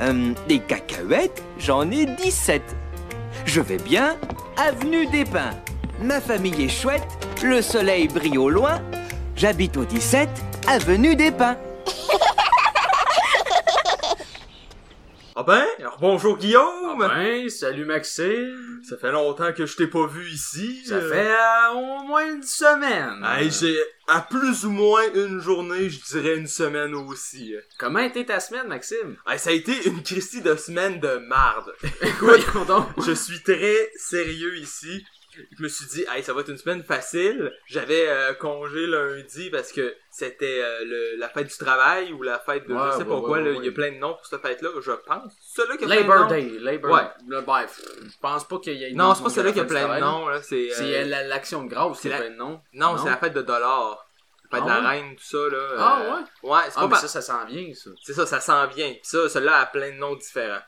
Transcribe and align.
Euh, 0.00 0.32
des 0.48 0.58
cacahuètes, 0.58 1.42
j'en 1.58 1.90
ai 1.90 2.06
17. 2.06 2.62
Je 3.44 3.60
vais 3.60 3.78
bien, 3.78 4.16
avenue 4.56 5.06
des 5.06 5.24
Pins. 5.24 5.54
Ma 6.02 6.20
famille 6.20 6.64
est 6.64 6.68
chouette, 6.68 7.06
le 7.42 7.62
soleil 7.62 8.08
brille 8.08 8.38
au 8.38 8.50
loin. 8.50 8.80
J'habite 9.36 9.76
au 9.76 9.84
17, 9.84 10.28
avenue 10.68 11.16
des 11.16 11.30
Pins. 11.30 11.56
Ben, 15.46 15.64
alors 15.78 15.98
bonjour 16.00 16.38
Guillaume! 16.38 17.00
Ah 17.00 17.08
ben, 17.08 17.48
salut 17.48 17.84
Maxime. 17.84 18.80
Ça 18.88 18.96
fait 18.96 19.12
longtemps 19.12 19.52
que 19.52 19.64
je 19.64 19.76
t'ai 19.76 19.86
pas 19.86 20.06
vu 20.06 20.28
ici. 20.28 20.84
Ça 20.84 20.96
euh. 20.96 21.08
fait 21.08 21.30
euh, 21.30 21.74
au 21.74 22.02
moins 22.04 22.26
une 22.34 22.42
semaine. 22.42 23.24
Hey, 23.24 23.50
j'ai 23.52 23.78
à 24.08 24.22
plus 24.22 24.64
ou 24.64 24.70
moins 24.70 25.02
une 25.14 25.40
journée, 25.40 25.88
je 25.88 26.02
dirais 26.02 26.36
une 26.36 26.48
semaine 26.48 26.94
aussi. 26.94 27.54
Comment 27.78 28.00
était 28.00 28.24
ta 28.24 28.40
semaine, 28.40 28.66
Maxime? 28.66 29.16
Hey, 29.26 29.38
ça 29.38 29.50
a 29.50 29.52
été 29.52 29.86
une 29.86 30.02
Christie 30.02 30.42
de 30.42 30.56
semaine 30.56 30.98
de 30.98 31.16
marde. 31.28 31.72
Donc. 32.66 32.88
je 33.06 33.12
suis 33.12 33.42
très 33.42 33.90
sérieux 33.96 34.56
ici. 34.56 35.04
Je 35.58 35.62
me 35.62 35.68
suis 35.68 35.86
dit, 35.86 36.04
hey, 36.10 36.22
ça 36.22 36.32
va 36.32 36.40
être 36.42 36.48
une 36.50 36.56
semaine 36.58 36.82
facile. 36.82 37.52
J'avais 37.66 38.08
euh, 38.08 38.34
congé 38.34 38.86
lundi 38.86 39.50
parce 39.50 39.72
que 39.72 39.94
c'était 40.10 40.60
euh, 40.62 40.84
le- 40.84 41.16
la 41.18 41.28
fête 41.28 41.46
du 41.48 41.56
travail 41.56 42.12
ou 42.12 42.22
la 42.22 42.38
fête 42.38 42.66
de 42.68 42.74
Ouais, 42.74 42.80
je 42.86 42.90
sais 42.92 42.98
ouais, 42.98 43.04
pas 43.04 43.14
ouais, 43.16 43.26
quoi. 43.26 43.40
là. 43.40 43.50
Il 43.52 43.64
y 43.64 43.68
a 43.68 43.72
plein 43.72 43.92
de 43.92 43.96
noms 43.98 44.14
pour 44.14 44.26
cette 44.26 44.40
fête-là, 44.42 44.70
je 44.80 44.92
pense. 44.92 45.32
Celui 45.40 45.78
qui 45.78 45.84
a 45.84 45.86
plein 45.88 45.96
de 45.96 46.00
Labor. 46.08 46.26
Day. 46.28 46.50
Labor 46.60 46.90
Ouais. 46.92 47.08
Le, 47.28 47.40
ben, 47.42 47.66
je 48.02 48.18
pense 48.20 48.44
pas 48.48 48.58
qu'il 48.58 48.74
y 48.74 48.84
ait 48.84 48.92
Non, 48.92 49.14
c'est 49.14 49.22
pas 49.22 49.30
celui 49.30 49.52
qui 49.52 49.60
a 49.60 49.64
plein 49.64 49.94
de 49.96 50.00
noms. 50.00 50.26
C'est, 50.42 50.70
euh, 50.72 50.82
euh, 50.82 51.04
la- 51.06 51.22
l'action 51.24 51.64
de 51.64 51.68
grâce, 51.70 51.98
c'est 52.00 52.08
la- 52.08 52.18
plein 52.18 52.30
de 52.30 52.36
noms. 52.36 52.60
Non, 52.72 52.96
c'est 52.98 53.08
la 53.08 53.16
fête 53.16 53.34
de 53.34 53.42
dollars. 53.42 54.02
La 54.52 54.58
fête 54.60 54.68
Ah 54.70 54.78
de 54.78 54.82
la 54.84 54.88
ouais? 54.90 55.00
reine, 55.00 55.16
tout 55.16 55.24
ça, 55.24 55.38
là. 55.50 55.68
Ah 55.76 56.00
ouais? 56.42 56.50
Ouais, 56.50 56.60
c'est 56.66 56.72
Ah, 56.76 56.80
pas 56.82 56.86
mais 56.88 56.96
ça, 56.96 57.08
ça 57.08 57.20
sent 57.20 57.46
bien, 57.48 57.74
ça. 57.74 57.90
C'est 58.04 58.12
ça, 58.12 58.26
ça 58.26 58.40
s'en 58.40 58.66
vient. 58.68 58.90
Puis 58.92 59.00
ça, 59.02 59.28
celui-là 59.28 59.58
a 59.58 59.66
plein 59.66 59.90
de 59.90 59.96
noms 59.96 60.14
différents. 60.14 60.60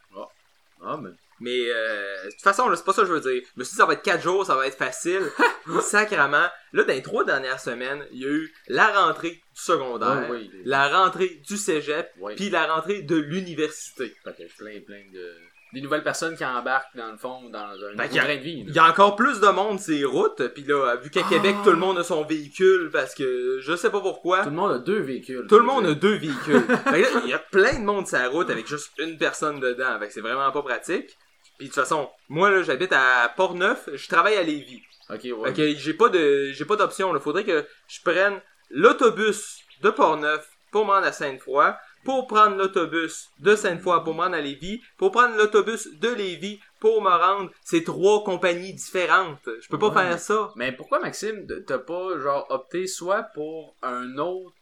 Ah, 0.84 0.96
ben. 0.96 1.02
Mais 1.04 1.16
euh, 1.46 2.24
de 2.26 2.30
toute 2.30 2.40
façon, 2.42 2.68
c'est 2.74 2.84
pas 2.84 2.92
ça 2.92 3.02
que 3.02 3.08
je 3.08 3.12
veux 3.12 3.20
dire. 3.20 3.42
Je 3.54 3.60
me 3.60 3.64
suis 3.64 3.72
dit, 3.72 3.76
ça 3.78 3.86
va 3.86 3.92
être 3.92 4.02
4 4.02 4.22
jours, 4.22 4.44
ça 4.44 4.54
va 4.56 4.66
être 4.66 4.76
facile. 4.76 5.22
Sacrement. 5.80 6.46
Là, 6.72 6.84
dans 6.84 6.92
les 6.92 7.02
trois 7.02 7.24
dernières 7.24 7.60
semaines, 7.60 8.04
il 8.12 8.22
y 8.22 8.24
a 8.24 8.28
eu 8.30 8.52
la 8.68 8.86
rentrée 9.06 9.30
du 9.30 9.62
secondaire, 9.62 10.28
Ouais, 10.30 10.38
oui, 10.38 10.50
la 10.64 10.88
rentrée 10.88 11.40
du 11.48 11.56
cégep, 11.56 12.10
Ouais. 12.20 12.34
puis 12.34 12.50
la 12.50 12.66
rentrée 12.72 13.02
de 13.02 13.16
l'université. 13.16 14.12
Que 14.24 14.30
plein, 14.58 14.80
plein 14.86 15.02
de... 15.12 15.32
Des 15.74 15.82
nouvelles 15.82 16.02
personnes 16.02 16.34
qui 16.34 16.46
embarquent, 16.46 16.96
dans 16.96 17.12
le 17.12 17.18
fond, 17.18 17.50
dans 17.50 17.58
un 17.58 17.98
a- 17.98 18.08
train 18.08 18.36
de 18.36 18.40
vie. 18.40 18.64
Il 18.66 18.74
y 18.74 18.78
a 18.78 18.88
encore 18.88 19.16
plus 19.16 19.38
de 19.38 19.48
monde 19.48 19.78
sur 19.78 19.92
les 19.92 20.04
routes, 20.06 20.48
puis 20.54 20.62
là, 20.64 20.96
vu 20.96 21.10
qu'à 21.10 21.20
Ah. 21.26 21.28
Québec, 21.28 21.56
tout 21.62 21.70
le 21.70 21.76
monde 21.76 21.98
a 21.98 22.04
son 22.04 22.24
véhicule, 22.24 22.88
parce 22.90 23.14
que 23.14 23.58
je 23.60 23.76
sais 23.76 23.90
pas 23.90 24.00
pourquoi. 24.00 24.44
Tout 24.44 24.48
le 24.48 24.56
monde 24.56 24.72
a 24.72 24.78
deux 24.78 25.00
véhicules. 25.00 25.46
Tout 25.46 25.58
le 25.58 25.64
monde 25.66 25.84
a 25.84 25.92
deux 25.92 26.16
véhicules. 26.16 26.62
Fait 26.84 27.02
que 27.02 27.14
là, 27.14 27.20
il 27.22 27.28
y 27.28 27.34
a 27.34 27.38
plein 27.38 27.78
de 27.80 27.84
monde 27.84 28.06
sur 28.08 28.16
la 28.16 28.28
route 28.30 28.48
avec 28.48 28.66
juste 28.66 28.92
une 28.98 29.18
personne 29.18 29.60
dedans. 29.60 29.98
Fait 29.98 30.06
que 30.06 30.12
c'est 30.14 30.22
vraiment 30.22 30.50
pas 30.52 30.62
pratique. 30.62 31.18
Puis 31.58 31.68
de 31.68 31.72
toute 31.72 31.82
façon, 31.82 32.08
moi 32.28 32.50
là, 32.50 32.62
j'habite 32.62 32.92
à 32.92 33.32
Port-Neuf, 33.36 33.88
je 33.92 34.08
travaille 34.08 34.36
à 34.36 34.42
Lévis. 34.42 34.82
Ok, 35.10 35.20
ouais. 35.24 35.48
Fait 35.48 35.54
que 35.54 35.74
j'ai 35.78 35.94
pas 35.94 36.08
de 36.08 36.50
j'ai 36.52 36.64
pas 36.64 36.76
d'option. 36.76 37.14
Il 37.14 37.20
faudrait 37.20 37.44
que 37.44 37.66
je 37.88 38.00
prenne 38.02 38.40
l'autobus 38.70 39.58
de 39.82 39.90
Port-Neuf 39.90 40.48
pour 40.70 40.84
me 40.84 40.90
rendre 40.92 41.06
à 41.06 41.12
Sainte-Foy, 41.12 41.72
pour 42.04 42.26
prendre 42.26 42.56
l'autobus 42.56 43.28
de 43.38 43.56
Sainte-Foy 43.56 44.04
pour 44.04 44.14
me 44.14 44.20
rendre 44.20 44.36
à 44.36 44.40
Lévis, 44.40 44.82
pour 44.98 45.10
prendre 45.12 45.34
l'autobus 45.36 45.88
de 45.98 46.08
Lévis 46.10 46.60
pour 46.78 47.02
me 47.02 47.08
rendre. 47.10 47.50
C'est 47.64 47.84
trois 47.84 48.22
compagnies 48.22 48.74
différentes. 48.74 49.48
Je 49.62 49.68
peux 49.68 49.78
pas 49.78 49.88
Ouais. 49.88 49.94
faire 49.94 50.18
ça. 50.18 50.50
Mais 50.56 50.72
pourquoi, 50.72 51.00
Maxime, 51.00 51.46
t'as 51.66 51.78
pas, 51.78 52.18
genre, 52.20 52.46
opté 52.50 52.86
soit 52.86 53.22
pour 53.34 53.74
un 53.82 54.16
autre 54.18 54.54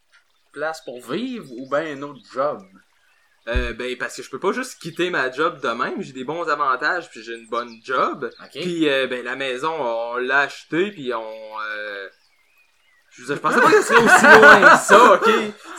place 0.53 0.81
pour 0.85 0.99
vivre 1.01 1.51
ou 1.51 1.69
bien 1.69 1.97
un 1.97 2.01
autre 2.03 2.21
job? 2.33 2.59
Euh, 3.47 3.71
ben 3.73 3.97
parce 3.97 4.17
que 4.17 4.23
je 4.23 4.29
peux 4.29 4.39
pas 4.39 4.51
juste 4.51 4.79
quitter 4.81 5.09
ma 5.09 5.31
job 5.31 5.61
de 5.61 5.69
même. 5.69 6.01
J'ai 6.01 6.11
des 6.11 6.25
bons 6.25 6.47
avantages 6.49 7.09
puis 7.09 7.23
j'ai 7.23 7.35
une 7.35 7.47
bonne 7.47 7.79
job. 7.83 8.29
Puis 8.51 8.89
euh, 8.89 9.07
ben 9.07 9.23
la 9.23 9.35
maison 9.35 9.71
on 9.71 10.17
l'a 10.17 10.41
acheté 10.41 10.91
puis 10.91 11.13
on. 11.13 11.21
Euh... 11.21 12.09
Je, 13.09 13.21
veux 13.23 13.27
dire, 13.27 13.37
je 13.37 13.41
pensais 13.41 13.59
pas 13.59 13.71
que 13.71 13.81
ce 13.81 13.87
serait 13.87 14.03
aussi 14.03 14.39
loin 14.39 14.61
que 14.61 14.77
ça, 14.77 15.13
ok? 15.15 15.29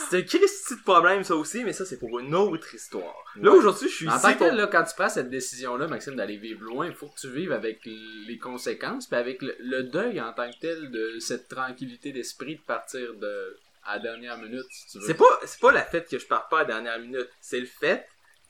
C'était 0.09 0.37
un 0.37 0.75
de 0.75 0.83
problème 0.83 1.23
ça 1.23 1.35
aussi, 1.35 1.63
mais 1.63 1.71
ça 1.71 1.85
c'est 1.85 1.99
pour 1.99 2.19
une 2.19 2.35
autre 2.35 2.73
histoire. 2.73 3.23
Là 3.35 3.51
aujourd'hui 3.51 3.87
je 3.87 3.95
suis 3.95 4.09
En 4.09 4.15
ici 4.15 4.21
tant 4.23 4.33
que 4.33 4.37
pour... 4.39 4.47
tel, 4.47 4.57
là, 4.57 4.67
quand 4.67 4.83
tu 4.83 4.95
prends 4.95 5.09
cette 5.09 5.29
décision-là, 5.29 5.87
Maxime, 5.87 6.15
d'aller 6.15 6.37
vivre 6.37 6.63
loin, 6.63 6.87
il 6.87 6.93
faut 6.93 7.07
que 7.07 7.19
tu 7.19 7.29
vives 7.29 7.51
avec 7.51 7.81
les 7.85 8.37
conséquences, 8.39 9.07
puis 9.07 9.17
avec 9.17 9.41
le, 9.43 9.55
le 9.59 9.83
deuil 9.83 10.19
en 10.19 10.33
tant 10.33 10.49
que 10.49 10.59
tel 10.59 10.89
de 10.89 11.19
cette 11.19 11.47
tranquillité 11.47 12.11
d'esprit 12.11 12.55
de 12.55 12.61
partir 12.61 13.13
de 13.13 13.57
à 13.83 13.95
la 13.95 13.99
dernière 14.03 14.37
minute, 14.37 14.65
si 14.71 14.87
tu 14.91 14.99
veux. 14.99 15.05
C'est 15.07 15.13
pas 15.15 15.39
c'est 15.45 15.59
pas 15.59 15.71
la 15.71 15.83
fait 15.83 16.07
que 16.09 16.19
je 16.19 16.25
parte 16.25 16.49
pas 16.49 16.57
à 16.57 16.61
la 16.61 16.67
dernière 16.67 16.99
minute, 16.99 17.29
c'est 17.41 17.59
le 17.59 17.65
fait 17.67 18.05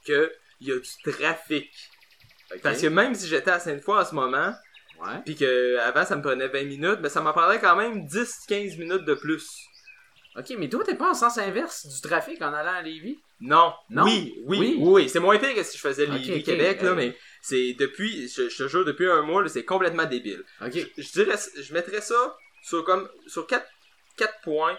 que 0.05 0.31
il 0.59 0.67
y 0.67 0.71
a 0.71 0.79
du 0.79 1.11
trafic. 1.11 1.69
Parce 2.63 2.81
que 2.81 2.87
même 2.87 3.13
si 3.15 3.27
j'étais 3.27 3.51
à 3.51 3.59
Sainte-Foy 3.59 3.99
en 3.99 4.05
ce 4.05 4.15
moment, 4.15 4.53
Ouais. 4.99 5.21
puis 5.23 5.35
que 5.37 5.77
avant 5.77 6.03
ça 6.03 6.17
me 6.17 6.21
prenait 6.21 6.49
20 6.49 6.65
minutes, 6.65 6.99
ben 6.99 7.07
ça 7.07 7.21
m'en 7.21 7.31
prendrait 7.31 7.61
quand 7.61 7.77
même 7.77 8.05
10-15 8.05 8.77
minutes 8.77 9.05
de 9.05 9.13
plus. 9.13 9.47
Ok, 10.35 10.53
mais 10.57 10.67
toi, 10.67 10.83
t'es 10.83 10.95
pas 10.95 11.11
en 11.11 11.13
sens 11.13 11.37
inverse 11.37 11.87
du 11.87 12.01
trafic 12.01 12.41
en 12.41 12.53
allant 12.53 12.73
à 12.73 12.81
Lévis? 12.81 13.17
Non. 13.39 13.73
Non? 13.89 14.03
Oui, 14.03 14.35
oui, 14.45 14.75
Oui? 14.77 15.07
C'est 15.09 15.19
moins 15.21 15.37
pire 15.39 15.55
que 15.55 15.63
si 15.63 15.77
je 15.77 15.81
faisais 15.81 16.03
Ok, 16.05 16.13
Lévis 16.15 16.39
ok, 16.39 16.43
Québec, 16.43 16.81
là, 16.81 16.93
mais 16.95 17.17
c'est 17.41 17.73
depuis, 17.79 18.27
je, 18.27 18.49
je 18.49 18.63
te 18.63 18.67
jure, 18.67 18.83
depuis 18.83 19.07
un 19.09 19.21
mois, 19.21 19.47
c'est 19.47 19.63
complètement 19.63 20.03
débile. 20.05 20.43
Ok. 20.61 20.73
Je 20.97 21.11
dirais, 21.13 21.37
je 21.57 21.73
mettrais 21.73 22.01
ça 22.01 22.37
sur 22.61 22.83
comme, 22.83 23.09
sur 23.27 23.47
quatre, 23.47 23.67
quatre 24.17 24.41
points. 24.41 24.77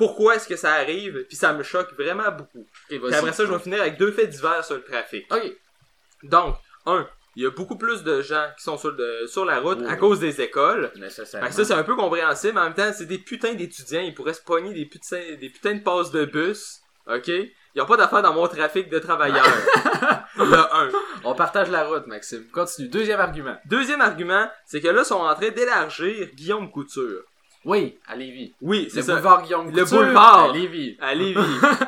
Pourquoi 0.00 0.36
est-ce 0.36 0.48
que 0.48 0.56
ça 0.56 0.72
arrive, 0.72 1.24
puis 1.28 1.36
ça 1.36 1.52
me 1.52 1.62
choque 1.62 1.92
vraiment 1.92 2.30
beaucoup. 2.32 2.66
Puis 2.88 2.96
vas-y. 2.98 3.14
après 3.14 3.32
ça, 3.34 3.44
je 3.44 3.52
vais 3.52 3.58
finir 3.58 3.80
avec 3.82 3.98
deux 3.98 4.10
faits 4.12 4.30
divers 4.30 4.64
sur 4.64 4.76
le 4.76 4.82
trafic. 4.82 5.26
Ok. 5.30 5.52
Donc, 6.22 6.56
un, 6.86 7.06
il 7.36 7.42
y 7.42 7.46
a 7.46 7.50
beaucoup 7.50 7.76
plus 7.76 8.02
de 8.02 8.22
gens 8.22 8.46
qui 8.56 8.64
sont 8.64 8.78
sur, 8.78 8.92
le- 8.92 9.26
sur 9.26 9.44
la 9.44 9.60
route 9.60 9.78
Oui, 9.80 9.86
à 9.86 9.92
oui. 9.92 9.98
cause 9.98 10.18
des 10.18 10.40
écoles. 10.40 10.90
Nécessairement. 10.96 11.46
Fait 11.46 11.50
que 11.54 11.56
ça, 11.56 11.64
c'est 11.66 11.78
un 11.78 11.84
peu 11.84 11.96
compréhensible, 11.96 12.54
mais 12.54 12.60
en 12.60 12.64
même 12.64 12.74
temps, 12.74 12.90
c'est 12.96 13.04
des 13.06 13.18
putains 13.18 13.52
d'étudiants, 13.54 14.00
ils 14.00 14.14
pourraient 14.14 14.32
se 14.34 14.42
pogner 14.42 14.72
des 14.72 14.86
putains, 14.86 15.36
des 15.38 15.50
putains 15.50 15.74
de 15.74 15.82
passes 15.82 16.10
de 16.10 16.24
bus, 16.24 16.80
ok? 17.06 17.28
Ils 17.74 17.80
ont 17.82 17.86
pas 17.86 17.96
d'affaires 17.98 18.22
dans 18.22 18.32
mon 18.34 18.48
trafic 18.48 18.88
de 18.88 18.98
travailleurs. 18.98 19.44
Le 20.36 20.56
un. 20.74 20.90
On 21.24 21.34
partage 21.34 21.68
la 21.70 21.84
route, 21.84 22.06
Maxime. 22.06 22.46
Continue. 22.52 22.88
Deuxième 22.88 23.20
argument. 23.20 23.56
Deuxième 23.66 24.00
argument, 24.00 24.50
c'est 24.66 24.80
que 24.80 24.88
là, 24.88 25.02
ils 25.02 25.04
sont 25.04 25.14
en 25.16 25.34
train 25.34 25.50
d'élargir 25.50 26.28
Guillaume 26.34 26.70
Couture. 26.70 27.22
Oui, 27.64 27.98
à 28.06 28.16
Lévis. 28.16 28.54
Oui, 28.62 28.84
Le 28.84 28.90
c'est 28.90 29.02
ça. 29.02 29.12
boulevard 29.14 29.42
Guillaume 29.42 29.70
Le 29.74 29.84
boulevard. 29.84 30.50
À 30.50 30.52
Lévis. 30.52 30.96
À 31.00 31.14
Lévis. 31.14 31.40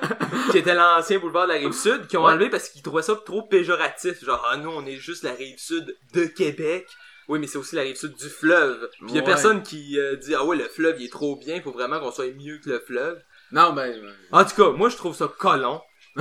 qui 0.50 0.58
était 0.58 0.74
l'ancien 0.74 1.18
boulevard 1.18 1.44
de 1.46 1.52
la 1.52 1.58
Rive-Sud, 1.58 2.06
qui 2.08 2.16
ont 2.18 2.24
Ouais. 2.24 2.32
enlevé 2.32 2.50
parce 2.50 2.68
qu'ils 2.68 2.82
trouvaient 2.82 3.02
ça 3.02 3.14
trop 3.16 3.42
péjoratif. 3.42 4.22
Genre, 4.24 4.46
ah 4.50 4.56
nous, 4.58 4.70
on 4.70 4.84
est 4.84 4.96
juste 4.96 5.22
la 5.24 5.32
Rive-Sud 5.32 5.96
de 6.12 6.24
Québec. 6.26 6.86
Oui, 7.28 7.38
mais 7.38 7.46
c'est 7.46 7.56
aussi 7.56 7.74
la 7.76 7.82
Rive-Sud 7.82 8.14
du 8.16 8.28
fleuve. 8.28 8.90
Puis 8.98 9.06
il 9.10 9.14
y 9.16 9.18
a 9.18 9.22
personne 9.22 9.62
qui 9.62 9.98
euh, 9.98 10.16
dit, 10.16 10.34
ah 10.34 10.44
ouais, 10.44 10.56
le 10.56 10.64
fleuve, 10.64 10.96
il 11.00 11.06
est 11.06 11.12
trop 11.12 11.36
bien, 11.36 11.54
il 11.56 11.62
faut 11.62 11.70
vraiment 11.72 12.00
qu'on 12.00 12.10
soit 12.10 12.30
mieux 12.34 12.58
que 12.58 12.68
le 12.68 12.80
fleuve. 12.80 13.22
Non, 13.52 13.72
ben... 13.72 13.94
En 14.32 14.44
tout 14.44 14.54
cas, 14.56 14.70
moi 14.76 14.88
je 14.90 14.96
trouve 14.96 15.14
ça 15.14 15.28
colon. 15.38 15.80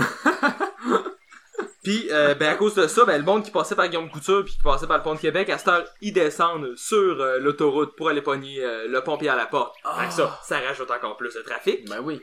puis 1.84 2.09
euh, 2.12 2.36
ben 2.36 2.50
à 2.50 2.56
cause 2.56 2.75
de 2.75 2.88
ça, 2.88 3.06
ben 3.06 3.18
le 3.18 3.24
monde 3.24 3.44
qui 3.44 3.50
passait 3.50 3.75
par 3.75 3.88
Guillaume 3.88 4.09
Couture 4.09 4.46
puis 4.46 4.53
qui 4.53 4.62
passait 4.62 4.86
par 4.86 4.97
le 4.97 5.03
pont 5.03 5.16
de 5.16 5.19
Québec, 5.19 5.50
à 5.50 5.58
cette 5.58 5.68
heure, 5.68 5.86
ils 6.02 6.14
descendent 6.14 6.75
sur 6.75 7.19
euh, 7.19 7.40
l'autoroute 7.40 7.96
pour 7.96 8.09
aller 8.09 8.22
pogner 8.22 8.64
euh, 8.64 8.88
le 8.88 9.03
pompier 9.03 9.30
à 9.30 9.36
la 9.36 9.47
porte. 9.47 9.75
Fait 10.00 10.08
que 10.08 10.14
ça, 10.14 10.40
ça 10.44 10.59
rajoute 10.59 10.92
encore 10.92 11.18
plus 11.18 11.34
de 11.34 11.42
trafic. 11.42 11.90
Ben 11.90 12.00
oui. 12.02 12.22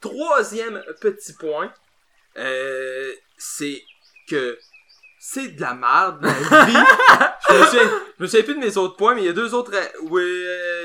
Troisième 0.00 0.82
petit 1.00 1.34
point, 1.34 1.72
euh, 2.38 3.12
c'est 3.36 3.82
que 4.30 4.58
c'est 5.18 5.48
de 5.48 5.60
la 5.60 5.74
merde 5.74 6.22
la 6.22 6.64
vie. 6.64 6.76
je, 7.50 7.54
me 7.54 7.64
souviens, 7.66 7.90
je 8.18 8.22
me 8.22 8.26
souviens 8.28 8.44
plus 8.44 8.54
de 8.54 8.60
mes 8.60 8.76
autres 8.78 8.96
points, 8.96 9.14
mais 9.14 9.22
il 9.22 9.26
y 9.26 9.30
a 9.30 9.34
deux 9.34 9.52
autres, 9.52 9.72
oui, 10.04 10.22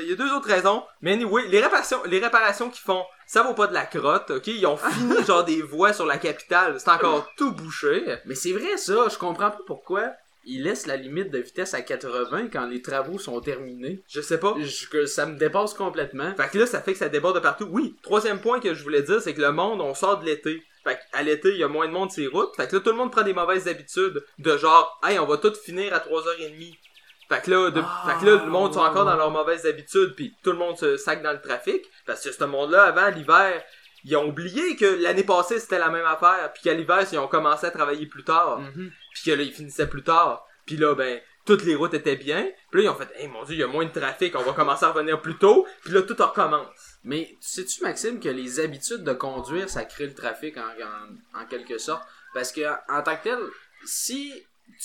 il 0.02 0.10
y 0.10 0.12
a 0.12 0.16
deux 0.16 0.32
autres 0.34 0.48
raisons. 0.48 0.84
Mais 1.00 1.12
anyway, 1.12 1.46
les 1.48 1.62
réparations, 1.62 2.02
les 2.04 2.18
réparations 2.18 2.68
qu'ils 2.68 2.82
font, 2.82 3.04
ça 3.26 3.42
vaut 3.42 3.54
pas 3.54 3.66
de 3.66 3.74
la 3.74 3.86
crotte, 3.86 4.30
ok? 4.30 4.46
Ils 4.48 4.66
ont 4.66 4.76
fini 4.76 5.22
genre 5.26 5.44
des 5.44 5.62
voies 5.62 5.92
sur 5.92 6.06
la 6.06 6.18
capitale, 6.18 6.78
c'est 6.78 6.90
encore 6.90 7.28
tout 7.36 7.52
bouché. 7.52 8.04
Mais 8.26 8.34
c'est 8.34 8.52
vrai, 8.52 8.76
ça. 8.76 9.08
Je 9.10 9.18
comprends 9.18 9.50
pas 9.50 9.58
pourquoi 9.66 10.12
ils 10.46 10.62
laissent 10.62 10.86
la 10.86 10.96
limite 10.96 11.30
de 11.30 11.38
vitesse 11.38 11.72
à 11.72 11.80
80 11.80 12.48
quand 12.52 12.66
les 12.66 12.82
travaux 12.82 13.18
sont 13.18 13.40
terminés. 13.40 14.02
Je 14.08 14.20
sais 14.20 14.38
pas. 14.38 14.54
Je- 14.60 14.88
que 14.88 15.06
ça 15.06 15.24
me 15.26 15.38
dépasse 15.38 15.72
complètement. 15.74 16.34
Fait 16.36 16.48
que 16.50 16.58
là, 16.58 16.66
ça 16.66 16.82
fait 16.82 16.92
que 16.92 16.98
ça 16.98 17.08
déborde 17.08 17.36
de 17.36 17.40
partout. 17.40 17.66
Oui, 17.70 17.96
troisième 18.02 18.40
point 18.40 18.60
que 18.60 18.74
je 18.74 18.82
voulais 18.82 19.02
dire, 19.02 19.22
c'est 19.22 19.32
que 19.34 19.40
le 19.40 19.52
monde, 19.52 19.80
on 19.80 19.94
sort 19.94 20.18
de 20.20 20.26
l'été. 20.26 20.62
Fait 20.84 20.98
qu'à 21.12 21.22
l'été, 21.22 21.48
il 21.52 21.56
y 21.58 21.64
a 21.64 21.68
moins 21.68 21.86
de 21.86 21.92
monde 21.92 22.12
sur 22.12 22.20
les 22.20 22.26
routes. 22.28 22.54
Fait 22.56 22.68
que 22.68 22.76
là, 22.76 22.82
tout 22.82 22.90
le 22.90 22.96
monde 22.96 23.10
prend 23.10 23.22
des 23.22 23.32
mauvaises 23.32 23.66
habitudes 23.68 24.22
de 24.38 24.56
genre, 24.58 25.00
hey, 25.02 25.18
on 25.18 25.24
va 25.24 25.38
tout 25.38 25.54
finir 25.54 25.94
à 25.94 25.98
3h30. 25.98 26.74
Fait 27.28 27.42
que 27.42 27.50
là, 27.50 27.70
de- 27.70 27.80
Ah, 27.84 28.06
fait 28.18 28.24
que 28.24 28.30
là, 28.30 28.44
le 28.44 28.50
monde 28.50 28.74
sont 28.74 28.80
ouais, 28.80 28.86
encore 28.88 29.04
ouais. 29.06 29.12
dans 29.12 29.16
leurs 29.16 29.30
mauvaises 29.30 29.66
habitudes, 29.66 30.14
puis 30.14 30.34
tout 30.42 30.52
le 30.52 30.58
monde 30.58 30.76
se 30.76 30.96
sac 30.96 31.22
dans 31.22 31.32
le 31.32 31.40
trafic. 31.40 31.82
Parce 32.06 32.22
que 32.22 32.32
ce 32.32 32.44
monde-là, 32.44 32.82
avant 32.84 33.08
l'hiver, 33.08 33.62
ils 34.04 34.16
ont 34.16 34.26
oublié 34.28 34.76
que 34.76 34.84
l'année 35.02 35.24
passée, 35.24 35.58
c'était 35.58 35.78
la 35.78 35.88
même 35.90 36.04
affaire. 36.06 36.52
Puis 36.52 36.62
qu'à 36.64 36.74
l'hiver, 36.74 37.00
ils 37.10 37.18
ont 37.18 37.28
commencé 37.28 37.66
à 37.66 37.70
travailler 37.70 38.06
plus 38.06 38.24
tard. 38.24 38.60
Mhm. 38.60 38.90
Puis 39.14 39.22
que 39.24 39.30
là, 39.36 39.42
ils 39.42 39.52
finissaient 39.52 39.86
plus 39.88 40.02
tard. 40.02 40.46
Puis 40.66 40.76
là, 40.76 40.94
ben, 40.94 41.20
toutes 41.46 41.64
les 41.64 41.74
routes 41.74 41.94
étaient 41.94 42.16
bien. 42.16 42.46
Puis 42.70 42.82
là, 42.82 42.90
ils 42.90 42.94
ont 42.94 42.94
fait, 42.98 43.08
hey, 43.16 43.28
mon 43.28 43.44
dieu, 43.44 43.54
il 43.54 43.60
y 43.60 43.62
a 43.62 43.66
moins 43.66 43.84
de 43.86 43.90
trafic, 43.98 44.34
on 44.36 44.42
va 44.42 44.52
commencer 44.52 44.84
à 44.84 44.90
revenir 44.92 45.20
plus 45.20 45.36
tôt. 45.38 45.66
Puis 45.84 45.92
là, 45.92 46.02
tout 46.02 46.16
recommence. 46.18 46.68
Mais 47.04 47.36
sais-tu, 47.40 47.82
Maxime, 47.82 48.18
que 48.20 48.28
les 48.30 48.60
habitudes 48.60 49.04
de 49.04 49.12
conduire, 49.12 49.68
ça 49.70 49.84
crée 49.84 50.06
le 50.06 50.14
trafic 50.14 50.56
en, 50.56 50.60
en, 50.62 51.42
en 51.42 51.46
quelque 51.46 51.76
sorte? 51.78 52.02
Parce 52.34 52.50
que 52.52 52.62
en 52.90 53.02
tant 53.02 53.16
que 53.16 53.22
tel, 53.24 53.38
si 53.84 54.32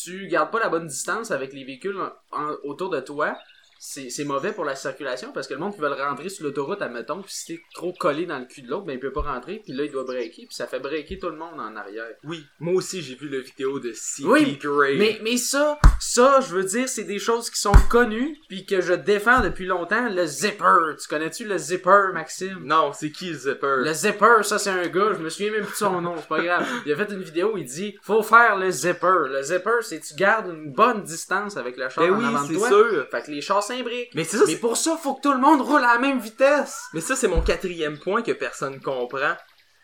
tu 0.04 0.28
gardes 0.28 0.52
pas 0.52 0.60
la 0.60 0.70
bonne 0.70 0.88
distance 0.88 1.32
avec 1.32 1.54
les 1.54 1.64
véhicules 1.64 1.98
en- 2.00 2.12
en- 2.38 2.56
autour 2.64 2.90
de 2.90 3.00
toi, 3.00 3.38
c'est 3.82 4.26
mauvais 4.26 4.52
pour 4.52 4.66
la 4.66 4.76
circulation 4.76 5.32
parce 5.32 5.48
que 5.48 5.54
le 5.54 5.62
monde 5.62 5.74
qui 5.74 5.80
veut 5.80 5.88
rentrer 5.88 6.28
sur 6.28 6.44
l'autoroute, 6.44 6.82
admettons, 6.82 7.22
puis 7.22 7.32
si 7.34 7.46
t'es 7.56 7.62
trop 7.74 7.94
collé 7.94 8.26
dans 8.26 8.38
le 8.38 8.44
cul 8.46 8.62
de 8.62 8.68
l'autre, 8.70 8.86
ben 8.86 8.94
il 8.94 9.00
peut 9.00 9.14
pas 9.14 9.22
rentrer, 9.22 9.62
puis 9.64 9.72
là 9.72 9.86
il 9.86 9.92
doit 9.92 10.04
breaker, 10.04 10.46
puis 10.48 10.54
ça 10.54 10.68
fait 10.68 10.82
breaker 10.82 11.18
tout 11.18 11.30
le 11.30 11.38
monde 11.38 11.58
en 11.58 11.74
arrière. 11.78 12.10
Oui, 12.26 12.46
moi 12.60 12.74
aussi, 12.74 13.02
j'ai 13.02 13.16
vu 13.16 13.30
la 13.30 13.40
vidéo 13.40 13.80
de 13.80 13.94
C.P. 13.94 14.28
Oui, 14.28 14.58
Gray. 14.62 14.98
Mais, 14.98 15.20
mais 15.24 15.38
ça, 15.38 15.80
ça, 16.20 16.42
je 16.42 16.54
veux 16.54 16.66
dire, 16.66 16.90
c'est 16.90 17.06
des 17.06 17.18
choses 17.18 17.50
qui 17.50 17.60
sont 17.62 17.72
connues, 17.90 18.38
puis 18.50 18.66
que 18.66 18.82
je 18.82 18.92
défends 18.94 19.40
depuis 19.40 19.66
longtemps. 19.66 20.10
Le 20.10 20.26
zipper, 20.26 20.96
tu 21.02 21.08
connais-tu 21.08 21.46
le 21.46 21.58
zipper, 21.58 22.12
Maxime? 22.14 22.60
Non, 22.64 22.92
c'est 22.92 23.10
qui 23.10 23.30
le 23.30 23.38
zipper? 23.38 23.76
Le 23.86 23.94
zipper, 23.94 24.44
ça 24.44 24.60
c'est 24.60 24.70
un 24.70 24.88
gars, 24.88 25.14
je 25.14 25.20
me 25.24 25.30
souviens 25.30 25.52
même 25.52 25.64
plus 25.64 25.72
de 25.72 25.78
son 25.78 26.02
nom, 26.02 26.16
c'est 26.18 26.28
pas 26.28 26.42
grave. 26.42 26.68
Il 26.86 26.92
a 26.92 26.98
fait 26.98 27.10
une 27.14 27.22
vidéo, 27.24 27.54
il 27.56 27.64
dit 27.64 27.96
faut 28.02 28.22
faire 28.22 28.58
le 28.58 28.70
zipper. 28.70 29.28
Le 29.30 29.42
zipper, 29.44 29.78
c'est 29.82 30.02
tu 30.02 30.14
gardes 30.16 30.48
une 30.48 30.74
bonne 30.74 31.04
distance 31.04 31.56
avec 31.56 31.78
le 31.78 31.88
char 31.88 32.04
Ben 32.04 32.14
en 32.14 32.18
oui, 32.20 32.26
avant 32.26 32.42
de 32.44 32.48
c'est 32.48 32.54
toi. 32.60 32.68
sûr. 32.68 33.08
Fait 33.10 33.22
que 33.22 33.32
les 33.32 33.40
chars 33.42 33.64
s'imbriquent. 33.64 34.14
Mais 34.14 34.26
c'est 34.26 34.38
ça, 34.38 34.44
Mais 34.46 34.58
pour 34.58 34.76
ça, 34.76 34.98
faut 35.02 35.16
que 35.16 35.22
tout 35.22 35.32
le 35.32 35.40
monde 35.40 35.62
roule 35.62 35.84
à 35.86 35.94
la 35.94 36.00
même 36.00 36.20
vitesse. 36.20 36.82
mais 36.94 37.00
ça, 37.02 37.16
c'est 37.16 37.30
mon 37.30 37.42
quatrième 37.42 37.98
point 37.98 38.24
que 38.24 38.34
personne 38.34 38.82
comprend. 38.82 39.36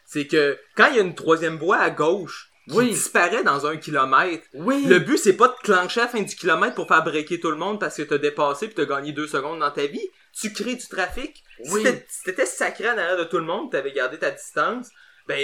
C'est 0.06 0.28
que 0.28 0.58
quand 0.76 0.88
il 0.88 0.98
y 0.98 1.00
a 1.00 1.02
une 1.04 1.16
troisième 1.16 1.58
voie 1.58 1.78
à 1.78 1.90
gauche 1.92 2.50
qui 2.68 2.76
Oui. 2.76 2.90
disparaît 2.90 3.44
dans 3.44 3.66
un 3.68 3.78
kilomètre, 3.78 4.46
Oui. 4.54 4.86
le 4.86 5.00
but 5.00 5.18
c'est 5.18 5.38
pas 5.38 5.48
de 5.50 5.56
clencher 5.64 6.02
à 6.02 6.04
la 6.06 6.10
fin 6.10 6.22
du 6.22 6.36
kilomètre 6.36 6.76
pour 6.76 6.88
faire 6.88 7.04
breaker 7.04 7.40
tout 7.40 7.52
le 7.52 7.58
monde 7.58 7.80
parce 7.80 7.96
que 7.98 8.02
t'as 8.04 8.18
dépassé 8.18 8.68
pis 8.68 8.74
t'as 8.76 8.86
gagné 8.86 9.12
deux 9.12 9.28
secondes 9.28 9.60
dans 9.60 9.72
ta 9.72 9.86
vie. 9.86 10.10
Tu 10.34 10.52
crées 10.52 10.76
du 10.76 10.88
trafic. 10.88 11.44
Oui. 11.72 11.84
Si 12.10 12.24
t'étais- 12.24 12.46
sacré 12.46 12.90
en 12.90 12.98
arrière 12.98 13.18
de 13.18 13.24
tout 13.24 13.38
le 13.38 13.46
monde, 13.46 13.72
t'avais 13.72 13.92
gardé 13.94 14.18
ta 14.20 14.32
distance, 14.32 14.90
ben 15.28 15.40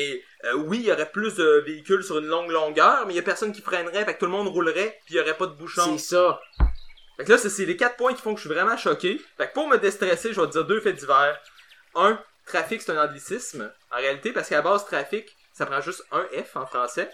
euh, 0.46 0.54
oui, 0.66 0.80
il 0.80 0.86
y 0.88 0.92
aurait 0.92 1.10
plus 1.12 1.36
de 1.36 1.64
véhicules 1.66 2.04
sur 2.04 2.18
une 2.20 2.26
longue 2.28 2.50
longueur, 2.52 3.06
mais 3.08 3.14
il 3.14 3.16
y 3.16 3.20
a 3.20 3.24
personne 3.24 3.52
qui 3.54 3.62
freinerait, 3.62 4.04
fait 4.06 4.16
que 4.16 4.20
tout 4.20 4.26
le 4.26 4.32
monde 4.32 4.48
roulerait, 4.50 5.00
puis 5.06 5.16
il 5.16 5.18
y 5.18 5.20
aurait 5.22 5.38
pas 5.38 5.48
de 5.48 5.54
bouchon. 5.54 5.98
C'est 5.98 6.16
ça. 6.16 6.40
Fait 7.18 7.24
que 7.26 7.32
là, 7.32 7.38
c'est- 7.38 7.66
les 7.66 7.78
quatre 7.78 7.96
points 7.98 8.14
qui 8.14 8.22
font 8.22 8.34
que 8.34 8.42
je 8.42 8.48
suis 8.48 8.54
vraiment 8.54 8.78
choqué. 8.78 9.22
Fait 9.38 9.48
que 9.48 9.54
pour 9.54 9.68
me 9.68 9.78
déstresser, 9.78 10.34
je 10.34 10.42
vais 10.42 10.48
te 10.48 10.52
dire 10.54 10.66
deux 10.66 10.82
faits 10.82 10.96
divers. 10.98 11.40
Un, 11.96 12.20
trafic, 12.46 12.82
c'est 12.82 12.92
un 12.92 13.04
anglicisme. 13.06 13.72
En 13.92 13.98
réalité, 13.98 14.32
parce 14.34 14.50
qu'à 14.50 14.62
base, 14.62 14.86
trafic, 14.86 15.36
ça 15.54 15.66
prend 15.66 15.82
juste 15.82 16.04
un 16.12 16.24
F 16.44 16.56
en 16.56 16.66
français. 16.66 17.10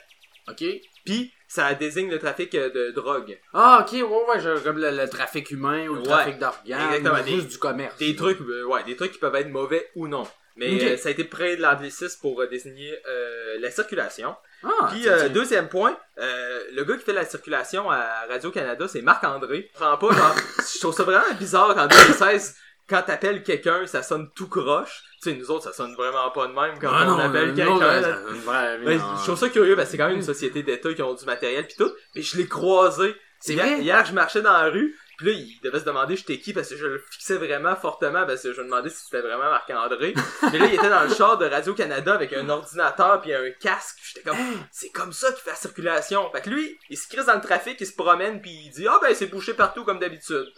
OK? 0.50 0.63
Puis, 1.06 1.34
ça 1.50 1.74
désigne 1.74 2.10
le 2.10 2.19
trafic 2.19 2.56
euh, 2.56 2.69
de 2.69 2.92
drogue. 2.92 3.38
Ah, 3.54 3.86
ok, 3.86 3.92
ouais, 3.94 4.04
ouais, 4.04 4.39
je- 4.39 4.60
comme 4.63 4.78
le, 4.78 4.92
le 4.92 5.10
trafic 5.10 5.51
humain 5.51 5.88
ou 5.88 5.95
le 5.95 6.01
Ouais. 6.01 6.07
trafic 6.07 6.38
d'organes, 6.39 6.94
Exactement, 6.94 7.19
ou 7.22 7.24
des- 7.25 7.31
juste 7.36 7.48
du 7.50 7.57
commerce. 7.57 7.98
Des 7.98 8.16
trucs, 8.16 8.39
euh, 8.42 8.63
ouais, 8.63 8.84
des 8.86 8.95
trucs 8.95 9.12
qui 9.12 9.19
peuvent 9.19 9.36
être 9.36 9.50
mauvais 9.50 9.89
ou 9.95 10.07
non. 10.07 10.25
Mais 10.56 10.74
Ok. 10.75 10.81
euh, 10.84 10.98
ça 10.98 11.10
a 11.10 11.12
été 11.12 11.24
près 11.25 11.56
de 11.57 11.62
l'anglicisme 11.62 12.19
pour 12.22 12.42
euh, 12.42 12.48
désigner 12.48 12.98
euh, 13.07 13.57
la 13.60 13.69
circulation. 13.72 14.36
Ah, 14.63 14.88
Puis, 14.89 15.01
tiens, 15.01 15.12
euh, 15.13 15.19
tiens. 15.19 15.30
deuxième 15.30 15.68
point, 15.69 15.98
euh, 16.18 16.63
le 16.74 16.84
gars 16.86 16.95
qui 16.98 17.04
fait 17.04 17.13
la 17.13 17.25
circulation 17.25 17.92
à 17.92 18.25
Radio-Canada, 18.30 18.88
c'est 18.88 19.01
Marc-André. 19.01 19.69
Prends 19.74 19.98
pas, 19.98 20.13
genre, 20.13 20.36
je 20.74 20.80
trouve 20.80 20.94
ça 20.95 21.04
vraiment 21.04 21.34
bizarre 21.38 21.75
qu'en 21.75 21.88
2016, 21.88 22.56
quand 22.89 23.01
t'appelles 23.04 23.44
quelqu'un, 23.44 23.86
ça 23.86 24.01
sonne 24.01 24.30
tout 24.34 24.48
croche. 24.50 25.04
Sais, 25.27 25.33
nous 25.33 25.51
autres, 25.51 25.65
ça 25.65 25.74
sonne 25.74 25.94
vraiment 25.95 26.29
pas 26.31 26.47
de 26.47 26.53
même 26.53 26.79
quand 26.79 26.89
Ah 26.89 27.03
on 27.06 27.18
non, 27.18 27.19
appelle 27.19 27.53
quelqu'un. 27.53 28.01
non. 28.01 29.15
je 29.18 29.24
trouve 29.24 29.38
ça 29.38 29.50
curieux 29.50 29.75
parce 29.75 29.88
que 29.88 29.91
c'est 29.91 29.97
quand 29.97 30.07
même 30.07 30.15
une 30.18 30.21
société 30.24 30.63
d'État 30.63 30.94
qui 30.94 31.01
ont 31.01 31.13
du 31.13 31.25
matériel 31.25 31.68
pis 31.68 31.75
tout. 31.75 31.91
Mais 32.15 32.21
je 32.21 32.38
l'ai 32.38 32.47
croisé. 32.47 33.13
C'est 33.41 33.53
hier, 33.53 33.65
vrai? 33.65 33.79
Hier, 33.81 34.06
je 34.06 34.13
marchais 34.13 34.41
dans 34.41 34.53
la 34.53 34.69
rue. 34.69 34.95
Puis 35.18 35.27
là, 35.27 35.33
il 35.33 35.59
devait 35.63 35.79
se 35.79 35.83
demander 35.83 36.15
j'étais 36.15 36.39
qui 36.39 36.53
parce 36.53 36.69
que 36.69 36.77
je 36.77 36.85
le 36.85 37.03
fixais 37.12 37.35
vraiment 37.38 37.75
fortement 37.75 38.25
parce 38.25 38.44
que 38.44 38.53
je 38.53 38.59
me 38.62 38.65
demandais 38.65 38.89
si 38.89 39.03
c'était 39.03 39.21
vraiment 39.21 39.50
Marc-André. 39.50 40.13
Mais 40.53 40.59
là, 40.59 40.65
il 40.68 40.75
était 40.75 40.89
dans 40.89 41.03
le 41.03 41.13
char 41.13 41.38
de 41.39 41.45
Radio-Canada 41.45 42.13
avec 42.13 42.31
un 42.33 42.47
ordinateur 42.47 43.19
puis 43.21 43.33
un 43.33 43.50
casque. 43.59 43.97
J'étais 44.03 44.21
comme, 44.29 44.38
c'est 44.71 44.91
comme 44.91 45.12
ça 45.12 45.31
qu'il 45.33 45.41
fait 45.44 45.50
la 45.50 45.56
circulation. 45.57 46.31
Fait 46.31 46.41
que 46.41 46.50
lui, 46.51 46.79
il 46.89 46.97
se 46.97 47.07
crise 47.09 47.25
dans 47.25 47.35
le 47.35 47.41
trafic, 47.41 47.81
il 47.81 47.88
se 47.88 47.95
promène 47.95 48.39
puis 48.41 48.51
il 48.68 48.69
dit, 48.69 48.88
ah 48.88 49.00
ben 49.01 49.13
c'est 49.13 49.25
bouché 49.25 49.53
partout 49.56 49.83
comme 49.83 50.00
d'habitude. 50.00 50.45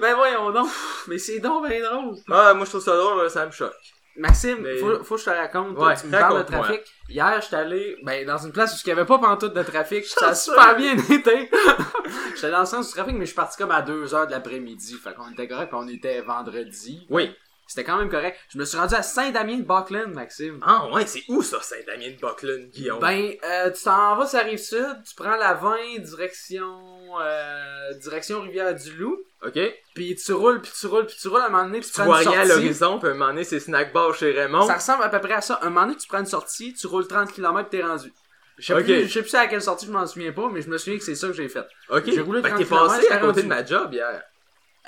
Ben 0.00 0.14
voyons 0.14 0.50
donc. 0.50 0.68
Mais 1.06 1.18
c'est 1.18 1.40
donc 1.40 1.68
bien 1.68 1.80
drôle. 1.80 2.16
Ah, 2.30 2.54
moi 2.54 2.64
je 2.64 2.70
trouve 2.70 2.82
ça 2.82 2.96
drôle, 2.96 3.28
ça 3.30 3.46
me 3.46 3.50
choque. 3.50 3.74
Maxime, 4.16 4.58
Mais- 4.62 4.78
faut, 4.78 5.04
faut 5.04 5.14
que 5.14 5.20
je 5.20 5.26
te 5.26 5.30
raconte. 5.30 5.78
Ouais, 5.78 5.94
tu 5.96 6.06
me 6.08 6.10
parles 6.10 6.38
de 6.38 6.42
trafic. 6.42 6.80
Hier, 7.08 7.40
j'étais 7.40 7.56
allé 7.56 7.96
ben, 8.02 8.26
dans 8.26 8.38
une 8.38 8.50
place 8.52 8.74
où 8.74 8.76
il 8.84 8.88
n'y 8.88 8.92
avait 8.98 9.06
pas 9.06 9.18
pantoute 9.18 9.54
de 9.54 9.62
trafic. 9.62 10.04
Ça 10.06 10.28
a 10.28 10.34
super 10.34 10.76
bien 10.76 10.96
été. 10.96 11.48
j'étais 12.34 12.50
dans 12.50 12.60
le 12.60 12.66
sens 12.66 12.88
du 12.88 12.94
trafic, 12.94 13.14
mais 13.14 13.20
je 13.20 13.26
suis 13.26 13.36
parti 13.36 13.56
comme 13.56 13.70
à 13.70 13.80
2 13.82 14.14
heures 14.14 14.26
de 14.26 14.32
l'après-midi. 14.32 14.94
Fait 14.94 15.14
qu'on 15.14 15.30
était 15.30 15.46
correct, 15.46 15.70
on 15.72 15.86
était 15.86 16.20
vendredi. 16.22 17.06
Oui. 17.10 17.32
C'était 17.68 17.84
quand 17.84 17.98
même 17.98 18.08
correct. 18.08 18.38
Je 18.48 18.58
me 18.58 18.64
suis 18.64 18.78
rendu 18.78 18.94
à 18.94 19.02
Saint-Damien 19.02 19.58
de 19.58 19.62
Buckland, 19.62 20.14
Maxime. 20.14 20.58
Ah 20.66 20.88
ouais, 20.90 21.04
c'est 21.06 21.22
où 21.28 21.42
ça, 21.42 21.60
Saint-Damien 21.60 22.12
de 22.12 22.18
Buckland, 22.18 22.70
Guillaume? 22.70 22.98
Ben, 22.98 23.34
euh, 23.44 23.70
tu 23.70 23.82
t'en 23.84 24.16
vas 24.16 24.26
sur 24.26 24.38
la 24.38 24.44
rive 24.44 24.58
sud, 24.58 24.96
tu 25.06 25.14
prends 25.14 25.36
la 25.36 25.52
20 25.52 25.98
direction 25.98 27.20
euh, 27.20 27.92
direction 28.00 28.40
Rivière-du-Loup, 28.40 29.18
ok. 29.46 29.58
puis 29.94 30.16
tu 30.16 30.32
roules, 30.32 30.62
puis 30.62 30.72
tu 30.80 30.86
roules, 30.86 31.04
puis 31.06 31.16
tu 31.20 31.28
roules, 31.28 31.42
à 31.42 31.46
un 31.46 31.48
moment 31.50 31.64
donné, 31.64 31.80
tu, 31.80 31.86
Tu 31.88 31.92
prends 31.92 32.04
vois 32.06 32.22
une 32.22 32.28
rien 32.30 32.40
à 32.40 32.46
sortie. 32.46 32.62
l'horizon, 32.62 32.98
puis 32.98 33.08
à 33.08 33.10
un 33.10 33.14
moment 33.14 33.26
donné, 33.28 33.44
c'est 33.44 33.60
snack 33.60 33.92
bar 33.92 34.14
chez 34.14 34.32
Raymond. 34.32 34.66
Ça 34.66 34.74
ressemble 34.76 35.02
à 35.04 35.10
peu 35.10 35.20
près 35.20 35.34
à 35.34 35.40
ça. 35.42 35.58
Un 35.62 35.68
moment 35.68 35.82
donné, 35.86 35.96
tu 35.98 36.08
prends 36.08 36.20
une 36.20 36.26
sortie, 36.26 36.72
tu 36.72 36.86
roules 36.86 37.06
30 37.06 37.30
km, 37.32 37.68
t'es 37.68 37.82
rendu. 37.82 38.10
Je 38.56 38.74
sais 38.74 38.82
plus, 38.82 39.04
je 39.06 39.12
sais 39.12 39.22
plus 39.22 39.34
à 39.34 39.46
quelle 39.46 39.62
sortie, 39.62 39.86
je 39.86 39.92
m'en 39.92 40.06
souviens 40.06 40.32
pas, 40.32 40.48
mais 40.50 40.62
je 40.62 40.68
me 40.70 40.78
souviens 40.78 40.98
que 40.98 41.04
c'est 41.04 41.14
ça 41.14 41.26
que 41.28 41.34
j'ai 41.34 41.48
fait. 41.48 41.64
Ok. 41.90 42.04
J'ai 42.06 42.20
roulé 42.22 42.40
30 42.42 42.56
t'es 42.58 42.64
passé 42.64 43.06
à 43.08 43.18
côté 43.18 43.26
rendu. 43.26 43.42
de 43.42 43.46
ma 43.46 43.64
job 43.64 43.92
hier. 43.92 44.22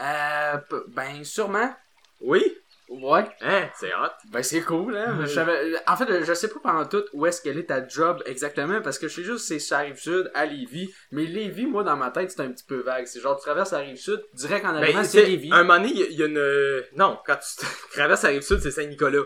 Euh, 0.01 0.57
ben, 0.89 1.23
sûrement. 1.25 1.73
Oui? 2.21 2.57
Ouais. 2.91 3.25
Hein, 3.41 3.69
c'est 3.79 3.95
hot. 3.95 4.11
Ben, 4.33 4.43
c'est 4.43 4.63
cool, 4.63 4.97
hein. 4.97 5.25
Savais- 5.27 5.75
en 5.87 5.97
fait, 5.97 6.25
je 6.25 6.35
sais 6.35 6.49
pas 6.49 6.59
pendant 6.61 6.85
tout 6.87 7.05
où 7.13 7.25
est-ce 7.25 7.41
qu'elle 7.41 7.57
est 7.59 7.69
ta 7.69 7.87
job 7.87 8.21
exactement, 8.27 8.81
parce 8.83 8.99
que 8.99 9.07
je 9.07 9.15
sais 9.15 9.23
juste 9.23 9.47
c'est 9.47 9.61
sur 9.61 9.77
la 9.77 9.83
rive 9.85 9.97
sud, 9.97 10.29
à 10.35 10.45
Lévis. 10.45 10.93
Mais 11.13 11.25
Lévis, 11.25 11.67
moi, 11.67 11.85
dans 11.85 11.97
ma 11.97 12.11
tête, 12.11 12.33
c'est 12.33 12.41
un 12.41 12.51
petit 12.51 12.65
peu 12.65 12.81
vague. 12.81 13.07
C'est 13.07 13.21
genre, 13.21 13.37
tu 13.39 13.43
traverses 13.45 13.71
la 13.71 13.79
rive 13.79 13.97
sud, 13.97 14.21
direct 14.35 14.65
en 14.67 14.75
arrivant, 14.75 14.99
Ben, 14.99 15.05
c'est 15.05 15.21
c'est, 15.23 15.27
Lévis. 15.27 15.51
un 15.53 15.63
moment 15.63 15.79
donné, 15.79 15.93
il 15.95 15.99
y, 16.01 16.03
a- 16.03 16.07
il 16.07 16.19
y 16.19 16.23
a 16.25 16.27
une... 16.27 16.83
Non, 16.97 17.17
quand 17.25 17.37
tu 17.37 17.65
traverses 17.93 18.23
la 18.25 18.31
Rive-Sud, 18.31 18.59
c'est 18.61 18.71
Saint-Nicolas. 18.73 19.23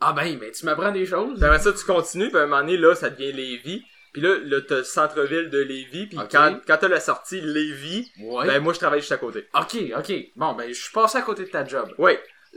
Ah 0.00 0.12
ben, 0.14 0.36
ben, 0.38 0.50
tu 0.50 0.64
m'apprends 0.64 0.90
des 0.90 1.04
choses. 1.06 1.42
Après 1.44 1.58
ça, 1.60 1.72
tu 1.72 1.84
continues, 1.84 2.28
puis 2.30 2.38
à 2.38 2.42
un 2.42 2.46
moment 2.46 2.60
donné, 2.62 2.76
là, 2.78 2.94
ça 2.94 3.10
devient 3.10 3.32
Lévis. 3.32 3.84
Puis 4.14 4.20
là, 4.22 4.36
là 4.42 4.60
t'as 4.66 4.78
le 4.78 4.84
centre-ville 4.84 5.48
de 5.50 5.58
Lévis, 5.60 6.06
puis 6.08 6.18
quand, 6.30 6.58
quand 6.66 6.76
t'as 6.78 6.88
la 6.88 7.00
sortie 7.00 7.40
Lévis, 7.40 8.10
Ouais. 8.20 8.46
ben 8.46 8.60
moi, 8.62 8.72
je 8.72 8.78
travaille 8.78 9.00
juste 9.00 9.12
à 9.12 9.16
côté. 9.18 9.46
Ok, 9.54 9.76
ok. 9.98 10.12
Bon, 10.36 10.54
ben, 10.54 10.68
je 10.68 10.80
suis 10.82 10.92
passé 10.92 11.18
à 11.18 11.22
côté 11.22 11.44
de 11.44 11.50
ta 11.50 11.64
job. 11.66 11.88
Oui. 11.98 12.12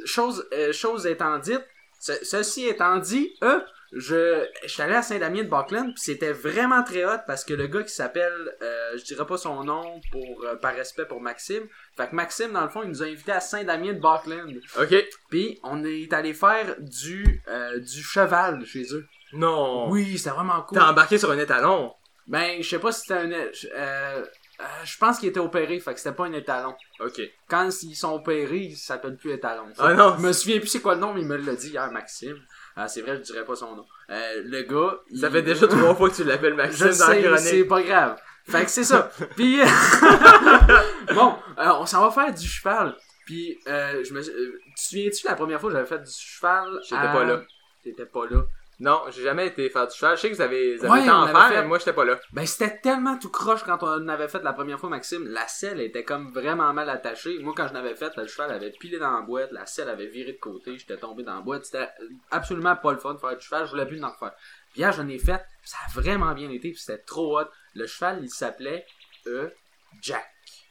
Chose, 0.05 0.47
euh, 0.53 0.73
chose 0.73 1.05
étant 1.07 1.37
dite, 1.39 1.63
ce- 1.99 2.23
ceci 2.25 2.67
étant 2.67 2.97
dit, 2.97 3.33
eux, 3.43 3.63
je, 3.93 4.45
je 4.63 4.67
suis 4.67 4.81
allé 4.81 4.95
à 4.95 5.01
Saint-Damien 5.01 5.43
de 5.43 5.49
Buckland, 5.49 5.93
puis 5.93 6.01
c'était 6.03 6.33
vraiment 6.33 6.83
très 6.83 7.05
hot 7.05 7.19
parce 7.27 7.45
que 7.45 7.53
le 7.53 7.67
gars 7.67 7.83
qui 7.83 7.93
s'appelle, 7.93 8.33
euh, 8.61 8.97
je 8.97 9.03
dirais 9.05 9.25
pas 9.25 9.37
son 9.37 9.63
nom 9.63 10.01
pour 10.11 10.43
euh, 10.43 10.55
par 10.57 10.73
respect 10.75 11.05
pour 11.05 11.21
Maxime, 11.21 11.63
fait 11.95 12.09
que 12.09 12.15
Maxime 12.15 12.51
dans 12.51 12.63
le 12.63 12.69
fond 12.69 12.81
il 12.83 12.89
nous 12.89 13.03
a 13.03 13.05
invités 13.05 13.31
à 13.31 13.39
Saint-Damien 13.39 13.93
de 13.93 13.99
Buckland, 13.99 14.53
Ok. 14.79 14.95
puis 15.29 15.59
on 15.63 15.85
est 15.85 16.11
allé 16.11 16.33
faire 16.33 16.75
du 16.79 17.41
euh, 17.47 17.79
du 17.79 18.03
cheval 18.03 18.65
chez 18.65 18.83
eux. 18.93 19.05
Non. 19.33 19.89
Oui, 19.89 20.17
c'était 20.17 20.31
vraiment 20.31 20.61
cool. 20.63 20.77
T'as 20.77 20.89
embarqué 20.89 21.17
sur 21.17 21.31
un 21.31 21.37
étalon. 21.37 21.93
Ben 22.27 22.61
je 22.61 22.67
sais 22.69 22.79
pas 22.79 22.91
si 22.91 23.01
c'était 23.01 23.13
un, 23.19 23.31
euh, 23.31 24.25
euh, 24.59 24.63
je 24.85 24.97
pense 24.97 25.19
qu'il 25.19 25.29
était 25.29 25.39
opéré, 25.39 25.79
fait 25.79 25.93
que 25.93 25.99
c'était 25.99 26.15
pas 26.15 26.25
un 26.25 26.33
étalon. 26.33 26.75
Ok. 26.99 27.21
Quand 27.49 27.69
ils 27.83 27.95
sont 27.95 28.13
opérés, 28.13 28.71
ça 28.75 28.93
s'appelle 28.95 29.17
plus 29.17 29.31
étalon. 29.33 29.65
Ah 29.77 29.93
non. 29.93 30.15
Je 30.17 30.23
me 30.27 30.33
souviens 30.33 30.59
plus 30.59 30.67
c'est 30.67 30.81
quoi 30.81 30.95
le 30.95 31.01
nom, 31.01 31.13
mais 31.13 31.21
il 31.21 31.27
me 31.27 31.37
l'a 31.37 31.55
dit 31.55 31.69
hier, 31.69 31.91
Maxime. 31.91 32.37
Ah, 32.75 32.87
c'est 32.87 33.01
vrai, 33.01 33.15
je 33.17 33.21
dirais 33.21 33.45
pas 33.45 33.55
son 33.55 33.75
nom. 33.75 33.85
Euh, 34.09 34.41
le 34.45 34.61
gars. 34.63 34.97
Ça 35.19 35.27
il- 35.27 35.31
fait 35.31 35.41
déjà 35.41 35.67
trois 35.67 35.95
fois 35.95 36.09
que 36.09 36.15
tu 36.15 36.23
l'appelles 36.23 36.51
Je 36.53 36.57
Maxime 36.57 36.87
dans 36.87 36.93
sais, 36.93 37.21
la 37.21 37.37
c'est 37.37 37.63
pas 37.65 37.81
grave. 37.81 38.19
Fait 38.47 38.63
que 38.63 38.69
c'est 38.69 38.83
ça. 38.83 39.09
Puis 39.35 39.59
bon, 41.13 41.35
euh, 41.57 41.71
on 41.79 41.85
s'en 41.85 42.01
va 42.07 42.11
faire 42.11 42.33
du 42.33 42.47
cheval. 42.47 42.95
Puis 43.25 43.57
euh, 43.67 44.03
je 44.03 44.13
me, 44.13 44.21
tu 44.21 44.29
te 44.75 44.79
souviens-tu 44.81 45.25
la 45.27 45.35
première 45.35 45.59
fois 45.59 45.69
que 45.71 45.75
j'avais 45.75 45.87
fait 45.87 45.99
du 45.99 46.11
cheval 46.11 46.79
J'étais 46.83 46.95
à- 46.95 47.13
pas 47.13 47.23
là. 47.23 47.41
T'étais 47.83 48.05
pas 48.05 48.25
là. 48.29 48.43
Non, 48.79 49.03
j'ai 49.09 49.23
jamais 49.23 49.47
été 49.47 49.69
faire 49.69 49.87
du 49.87 49.95
cheval. 49.95 50.17
Je 50.17 50.21
sais 50.21 50.29
que 50.29 50.35
vous 50.35 50.41
avez, 50.41 50.75
vous 50.75 50.83
avez 50.83 50.91
Ouais, 50.93 51.01
été 51.01 51.09
on 51.09 51.13
en 51.13 51.21
avait 51.23 51.33
faire, 51.33 51.47
fait. 51.49 51.61
mais 51.61 51.67
moi, 51.67 51.77
j'étais 51.79 51.93
pas 51.93 52.03
là. 52.03 52.19
Ben 52.33 52.45
c'était 52.45 52.77
tellement 52.81 53.17
tout 53.17 53.29
croche 53.29 53.63
quand 53.63 53.81
on 53.83 54.07
avait 54.09 54.27
fait 54.27 54.43
la 54.43 54.51
première 54.51 54.77
fois 54.79 54.89
Maxime. 54.89 55.25
La 55.27 55.47
selle 55.47 55.79
était 55.79 56.03
comme 56.03 56.31
vraiment 56.33 56.73
mal 56.73 56.89
attachée. 56.89 57.39
Moi 57.39 57.53
quand 57.55 57.67
je 57.69 57.73
l'avais 57.73 57.95
fait, 57.95 58.15
le 58.17 58.27
cheval 58.27 58.51
avait 58.51 58.71
pilé 58.71 58.99
dans 58.99 59.11
la 59.11 59.21
boîte, 59.21 59.51
la 59.53 59.65
selle 59.65 59.89
avait 59.89 60.07
viré 60.07 60.33
de 60.33 60.39
côté, 60.39 60.77
j'étais 60.77 60.97
tombé 60.97 61.23
dans 61.23 61.35
la 61.35 61.41
boîte. 61.41 61.65
C'était 61.65 61.87
absolument 62.31 62.75
pas 62.75 62.91
le 62.91 62.97
fun 62.99 63.13
de 63.13 63.19
faire 63.19 63.37
du 63.37 63.45
cheval, 63.45 63.65
je 63.65 63.71
voulais 63.71 63.85
plus 63.85 64.03
en 64.03 64.09
refaire. 64.11 64.33
Puis 64.73 64.81
hier 64.81 64.91
j'en 64.91 65.07
ai 65.07 65.19
fait, 65.19 65.41
ça 65.63 65.77
a 65.85 65.91
vraiment 65.99 66.33
bien 66.33 66.49
été, 66.49 66.71
puis 66.71 66.77
c'était 66.79 67.01
trop 67.03 67.39
hot. 67.39 67.45
Le 67.75 67.87
cheval 67.87 68.19
il 68.23 68.29
s'appelait 68.29 68.85
E 69.25 69.53
Jack. 70.01 70.25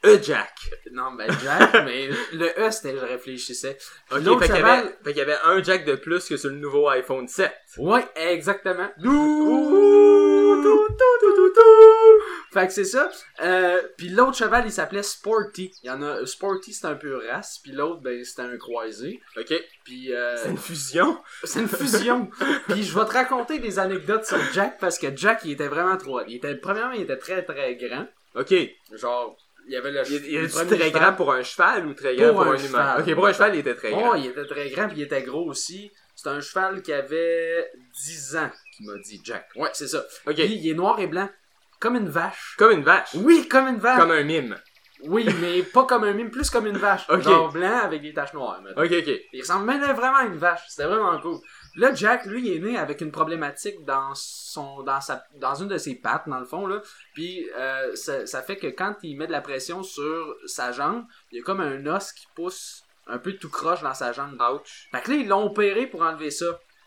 Euh, 0.05 0.19
Jack. 0.23 0.53
Non 0.93 1.13
ben 1.13 1.29
Jack, 1.43 1.73
mais 1.85 2.09
le 2.33 2.47
E 2.61 2.71
c'était 2.71 2.93
je 2.97 3.05
réfléchissais. 3.05 3.77
Puis 4.09 4.19
Ok, 4.19 4.25
l'autre 4.25 4.41
fait 4.41 4.47
qu'il 4.47 4.55
y, 4.57 4.59
cheval- 4.59 4.79
avait, 4.81 4.89
fait 5.05 5.11
qu'il 5.13 5.17
y 5.19 5.21
avait 5.23 5.39
un 5.45 5.63
Jack 5.63 5.85
de 5.85 5.95
plus 5.97 6.25
que 6.29 6.37
sur 6.37 6.51
le 6.51 6.57
nouveau 6.57 6.89
iPhone 6.89 7.27
7. 7.27 7.53
Ouais, 7.79 8.05
exactement. 8.17 8.89
Ouh, 9.05 10.63
tout, 10.63 10.89
tout, 10.89 11.35
tout, 11.35 11.49
tout. 11.55 11.61
Fait 12.53 12.67
que 12.69 12.73
c'est 12.73 12.85
ça. 12.85 13.11
Euh, 13.43 13.83
puis 13.97 14.09
l'autre 14.11 14.37
cheval, 14.37 14.65
il 14.67 14.73
s'appelait 14.73 15.03
Sporty. 15.03 15.73
Il 15.83 15.87
y 15.89 15.91
en 15.91 16.03
a 16.03 16.25
Sporty, 16.25 16.73
c'est 16.73 16.87
un 16.87 16.95
peu 16.95 17.17
race, 17.29 17.59
puis 17.63 17.73
l'autre, 17.73 18.01
ben 18.03 18.23
c'était 18.25 18.43
un 18.43 18.57
croisé. 18.57 19.21
Ok. 19.37 19.53
Puis 19.85 20.13
euh, 20.15 20.37
C'est 20.37 20.51
une 20.51 20.59
fusion. 20.59 21.19
c'est 21.43 21.61
une 21.61 21.69
fusion. 21.69 22.31
puis 22.69 22.83
je 22.85 22.97
vais 22.97 23.05
te 23.07 23.13
raconter 23.13 23.59
des 23.59 23.79
anecdotes 23.79 24.25
sur 24.27 24.39
Jack 24.53 24.79
parce 24.79 24.99
que 24.99 25.09
Jack, 25.17 25.41
il 25.45 25.53
était 25.53 25.69
vraiment 25.69 25.97
trop. 25.97 26.21
Il 26.29 26.37
était 26.37 26.55
premièrement, 26.55 26.93
il 26.93 27.03
était 27.03 27.17
très 27.19 27.43
très 27.43 27.75
grand. 27.77 28.07
Ok. 28.37 28.55
Genre, 28.93 29.37
il 29.67 29.73
y 29.73 29.77
avait 29.77 29.91
le. 29.93 30.03
il 30.11 30.49
premier 30.49 30.79
très 30.79 30.91
grand 30.91 31.13
pour 31.15 31.33
un 31.33 31.43
cheval 31.43 31.87
ou 31.87 31.95
très 31.95 32.17
grand 32.17 32.29
Pour 32.35 32.43
pour, 32.45 32.53
un 32.53 32.55
un, 32.55 32.59
humain? 32.59 32.67
cheval. 32.69 33.01
Ok, 33.09 33.15
pour 33.15 33.27
un 33.27 33.33
cheval, 33.33 33.55
il 33.55 33.59
était 33.61 33.75
très 33.75 33.93
Oh, 33.93 33.97
grand. 33.97 34.15
il 34.15 34.27
était 34.27 34.47
très 34.47 34.71
grand 34.71 34.89
puis 34.89 34.99
il 34.99 35.03
était 35.03 35.23
gros 35.23 35.49
aussi. 35.49 35.91
C'est 36.15 36.29
un 36.29 36.41
cheval 36.41 36.81
qui 36.83 36.93
avait 36.93 37.71
10 38.05 38.37
ans, 38.37 38.51
qui 38.77 38.85
m'a 38.85 38.97
dit 38.99 39.21
Jack. 39.25 39.49
Ouais, 39.57 39.71
c'est 39.73 39.89
ça. 39.89 40.05
Ok. 40.27 40.35
Puis 40.37 40.55
il 40.55 40.71
est 40.71 40.75
noir 40.75 40.99
et 41.01 41.07
blanc, 41.07 41.29
comme 41.81 41.97
une 41.97 42.09
vache. 42.09 42.55
Comme 42.57 42.71
une 42.73 42.85
vache. 42.85 43.09
Oui, 43.15 43.49
comme 43.49 43.67
une 43.69 43.79
vache. 43.79 43.99
Comme 44.01 44.13
un 44.13 44.23
mime. 44.23 44.57
Oui, 45.03 45.27
mais 45.41 45.63
pas 45.75 45.85
comme 45.85 46.05
un 46.05 46.13
mime, 46.13 46.31
plus 46.31 46.49
comme 46.51 46.67
une 46.67 46.79
vache. 46.79 47.03
Ok. 47.09 47.23
Genre 47.23 47.53
blanc 47.53 47.81
avec 47.83 48.01
des 48.03 48.15
taches 48.15 48.33
noires. 48.33 48.61
Ok, 48.77 48.91
ok. 48.93 49.21
Il 49.33 49.41
ressemble 49.41 49.67
même 49.67 49.83
vraiment 49.83 50.19
à 50.19 50.25
une 50.25 50.37
vache. 50.39 50.63
C'était 50.69 50.89
vraiment 50.89 51.21
cool. 51.21 51.39
Là, 51.77 51.93
Jack, 51.93 52.27
lui, 52.27 52.47
il 52.47 52.57
est 52.57 52.61
né 52.61 52.79
avec 52.79 53.01
une 53.01 53.11
problématique 53.11 53.85
dans 53.85 54.15
son, 54.15 54.83
dans 54.83 55.01
sa, 55.01 55.25
dans 55.41 55.55
une 55.55 55.69
de 55.69 55.79
ses 55.79 55.97
pattes, 55.97 56.29
dans 56.29 56.39
le 56.39 56.45
fond, 56.45 56.67
là. 56.67 56.81
Puis, 57.15 57.49
euh, 57.57 57.97
ça, 57.97 58.27
ça 58.27 58.43
fait 58.43 58.57
que 58.57 58.69
quand 58.69 58.95
il 59.03 59.17
met 59.17 59.27
de 59.27 59.33
la 59.33 59.41
pression 59.41 59.83
sur 59.83 60.37
sa 60.47 60.71
jambe, 60.71 61.05
il 61.33 61.39
y 61.39 61.41
a 61.41 61.45
comme 61.45 61.61
un 61.61 61.87
os 61.87 62.13
qui 62.13 62.27
pousse 62.35 62.85
un 63.07 63.19
peu 63.19 63.33
tout 63.33 63.51
croche 63.51 63.83
dans 63.83 63.95
sa 63.95 64.13
jambe. 64.13 64.41
Ouch. 64.41 64.89
Fait 64.93 65.03
que 65.03 65.11
là, 65.11 65.17
ils 65.17 65.29
l'ont 65.29 65.47
opéré 65.47 65.87
pour 65.87 66.03
enlever 66.03 66.31
ça. 66.31 66.47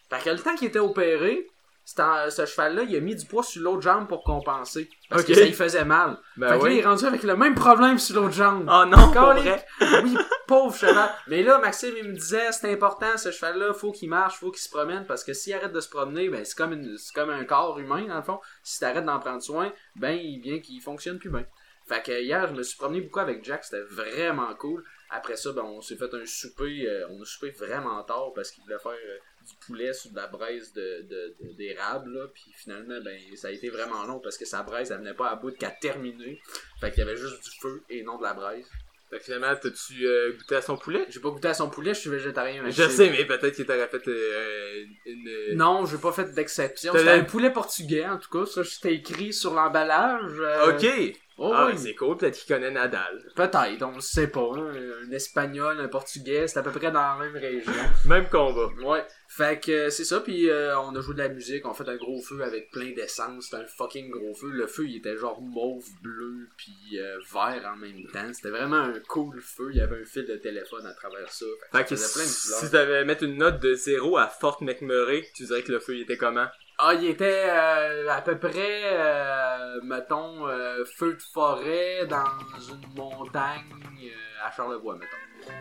Fait 0.09 0.23
que 0.23 0.29
le 0.29 0.39
temps 0.39 0.55
qu'il 0.55 0.69
était 0.69 0.79
opéré, 0.79 1.47
ce 1.87 2.45
cheval-là, 2.45 2.83
il 2.83 2.95
a 2.95 2.99
mis 2.99 3.15
du 3.15 3.25
poids 3.25 3.43
sur 3.43 3.61
l'autre 3.61 3.81
jambe 3.81 4.07
pour 4.07 4.23
compenser. 4.23 4.89
Parce 5.09 5.21
Ok. 5.21 5.29
que 5.29 5.33
ça 5.35 5.45
lui 5.45 5.53
faisait 5.53 5.85
mal. 5.85 6.17
Ben 6.35 6.49
fait 6.53 6.59
que 6.59 6.65
là, 6.65 6.71
il 6.71 6.79
est 6.79 6.85
rendu 6.85 7.05
avec 7.05 7.23
le 7.23 7.37
même 7.37 7.55
problème 7.55 7.97
sur 7.97 8.21
l'autre 8.21 8.33
jambe. 8.33 8.69
Oh 8.69 8.85
non, 8.85 9.11
pour 9.11 9.33
vrai. 9.33 9.65
Oui, 10.03 10.17
pauvre 10.47 10.75
cheval. 10.75 11.09
Mais 11.27 11.43
là, 11.43 11.59
Maxime, 11.59 11.93
il 11.97 12.09
me 12.09 12.13
disait, 12.13 12.51
c'est 12.51 12.71
important, 12.71 13.15
ce 13.17 13.31
cheval-là, 13.31 13.73
faut 13.73 13.91
qu'il 13.93 14.09
marche, 14.09 14.37
faut 14.37 14.51
qu'il 14.51 14.61
se 14.61 14.69
promène, 14.69 15.05
parce 15.05 15.23
que 15.23 15.33
s'il 15.33 15.53
arrête 15.53 15.71
de 15.71 15.79
se 15.79 15.89
promener, 15.89 16.27
ben, 16.29 16.43
c'est 16.43 16.57
comme, 16.57 16.73
une, 16.73 16.97
comme 17.15 17.29
un 17.29 17.45
corps 17.45 17.79
humain, 17.79 18.05
dans 18.05 18.17
le 18.17 18.21
fond. 18.23 18.39
Si 18.63 18.79
t'arrêtes 18.79 19.05
d'en 19.05 19.19
prendre 19.19 19.41
soin, 19.41 19.71
ben, 19.95 20.11
il 20.11 20.41
vient 20.41 20.59
qu'il 20.59 20.81
fonctionne 20.81 21.19
plus 21.19 21.29
bien. 21.29 21.45
Fait 21.87 22.03
que 22.03 22.21
hier, 22.21 22.47
je 22.49 22.53
me 22.53 22.63
suis 22.63 22.77
promené 22.77 22.99
beaucoup 22.99 23.19
avec 23.19 23.45
Jack, 23.45 23.63
c'était 23.63 23.83
vraiment 23.83 24.53
cool. 24.55 24.83
Après 25.09 25.37
ça, 25.37 25.53
ben, 25.53 25.63
on 25.63 25.79
s'est 25.79 25.95
fait 25.95 26.13
un 26.13 26.25
souper, 26.25 26.85
euh, 26.85 27.07
on 27.11 27.21
a 27.21 27.25
soupé 27.25 27.51
vraiment 27.51 28.03
tard 28.03 28.33
parce 28.35 28.51
qu'il 28.51 28.61
voulait 28.65 28.77
faire 28.77 28.91
euh, 28.91 29.17
du 29.47 29.55
poulet 29.65 29.93
sur 29.93 30.11
de 30.11 30.15
la 30.17 30.27
braise 30.27 30.73
de, 30.73 31.01
de, 31.09 31.35
de- 31.41 31.53
d'érable, 31.53 32.13
là. 32.13 32.27
Puis 32.33 32.51
finalement, 32.55 32.99
ben, 33.03 33.17
ça 33.35 33.47
a 33.47 33.51
été 33.51 33.69
vraiment 33.69 34.03
long 34.05 34.19
parce 34.19 34.37
que 34.37 34.45
sa 34.45 34.63
braise, 34.63 34.91
elle 34.91 34.99
venait 34.99 35.13
pas 35.13 35.29
à 35.29 35.35
bout 35.35 35.51
qu'à 35.57 35.71
terminer. 35.71 36.39
Fait 36.81 36.91
qu'il 36.91 36.99
y 36.99 37.01
avait 37.07 37.17
juste 37.17 37.43
du 37.43 37.49
feu 37.61 37.81
et 37.89 38.03
non 38.03 38.17
de 38.17 38.23
la 38.23 38.33
braise. 38.33 38.65
Fait 39.09 39.19
que 39.19 39.23
finalement, 39.23 39.55
t'as-tu 39.55 40.05
euh, 40.05 40.33
goûté 40.33 40.55
à 40.57 40.61
son 40.61 40.75
poulet? 40.75 41.05
J'ai 41.09 41.21
pas 41.21 41.29
goûté 41.29 41.47
à 41.47 41.53
son 41.53 41.69
poulet, 41.69 41.93
je 41.93 41.99
suis 42.01 42.09
végétarien. 42.09 42.69
Je 42.69 42.89
sais, 42.89 43.09
mais 43.09 43.23
peut-être 43.25 43.55
qu'il 43.55 43.65
t'aurait 43.65 43.87
fait 43.87 44.05
euh, 44.09 44.83
une... 45.05 45.55
Non, 45.55 45.85
j'ai 45.85 45.97
pas 45.97 46.11
fait 46.11 46.29
d'exception. 46.33 46.91
C'était 46.93 47.09
un 47.11 47.23
poulet 47.23 47.51
portugais, 47.51 48.05
en 48.05 48.17
tout 48.17 48.29
cas. 48.29 48.45
Ça, 48.45 48.65
c'était 48.65 48.95
écrit 48.95 49.31
sur 49.31 49.53
l'emballage. 49.53 50.33
euh, 50.39 50.73
Ok! 50.75 51.17
Oh 51.37 51.51
ah, 51.53 51.67
oui. 51.71 51.77
c'est 51.77 51.95
cool, 51.95 52.17
peut-être 52.17 52.37
qu'il 52.37 52.53
connaît 52.53 52.71
Nadal. 52.71 53.23
Peut-être, 53.35 53.83
on 53.83 53.95
le 53.95 54.01
sait 54.01 54.27
pas. 54.27 54.49
hein. 54.55 54.71
Un 55.07 55.11
espagnol, 55.11 55.79
un 55.79 55.87
portugais, 55.87 56.47
c'est 56.47 56.59
à 56.59 56.63
peu 56.63 56.71
près 56.71 56.91
dans 56.91 57.17
la 57.17 57.17
même 57.25 57.35
région. 57.35 57.71
Même 58.05 58.27
combat. 58.29 58.69
Ouais. 58.83 59.05
Fait 59.29 59.59
que 59.59 59.71
euh, 59.71 59.89
c'est 59.89 60.05
ça, 60.05 60.21
puis 60.21 60.49
euh, 60.49 60.79
on 60.79 60.95
a 60.95 61.01
joué 61.01 61.13
de 61.13 61.19
la 61.19 61.27
musique, 61.27 61.65
on 61.65 61.71
a 61.71 61.73
fait 61.73 61.87
un 61.89 61.97
gros 61.97 62.21
feu 62.21 62.41
avec 62.43 62.71
plein 62.71 62.91
d'essence, 62.93 63.45
c'était 63.45 63.61
un 63.63 63.67
fucking 63.67 64.09
gros 64.09 64.33
feu. 64.33 64.49
Le 64.51 64.67
feu, 64.67 64.85
il 64.87 64.97
était 64.97 65.17
genre 65.17 65.41
mauve, 65.41 65.85
bleu, 66.01 66.47
puis 66.55 66.97
euh, 66.97 67.17
vert 67.33 67.69
en 67.73 67.75
même 67.75 68.03
temps. 68.13 68.31
C'était 68.33 68.49
vraiment 68.51 68.77
un 68.77 68.99
cool 69.09 69.41
feu, 69.41 69.67
il 69.71 69.77
y 69.77 69.81
avait 69.81 70.01
un 70.01 70.05
fil 70.05 70.25
de 70.25 70.37
téléphone 70.37 70.85
à 70.85 70.93
travers 70.93 71.29
ça. 71.31 71.45
Fait 71.71 71.77
Fait 71.79 71.83
que 71.83 71.89
que 71.89 72.13
plein 72.13 72.23
de 72.23 72.27
si 72.29 72.47
couleurs. 72.47 72.59
tu 72.61 72.69
devais 72.77 73.05
mettre 73.05 73.23
une 73.23 73.37
note 73.37 73.59
de 73.59 73.73
0 73.73 74.17
à 74.17 74.27
Fort 74.27 74.63
McMurray, 74.63 75.27
tu 75.35 75.43
dirais 75.43 75.61
que 75.63 75.73
le 75.73 75.79
feu 75.81 75.95
il 75.97 76.01
était 76.03 76.17
comment? 76.17 76.47
Ah, 76.79 76.93
il 76.93 77.05
était 77.09 77.45
euh, 77.49 78.07
à 78.09 78.21
peu 78.21 78.37
près, 78.37 78.81
euh, 78.83 79.81
mettons, 79.83 80.47
euh, 80.47 80.85
feu 80.85 81.15
de 81.15 81.21
forêt 81.33 82.05
dans 82.07 82.23
une 82.69 82.95
montagne 82.95 83.63
euh, 84.03 84.45
à 84.47 84.51
Charlevoix, 84.51 84.95
mettons. 84.95 85.53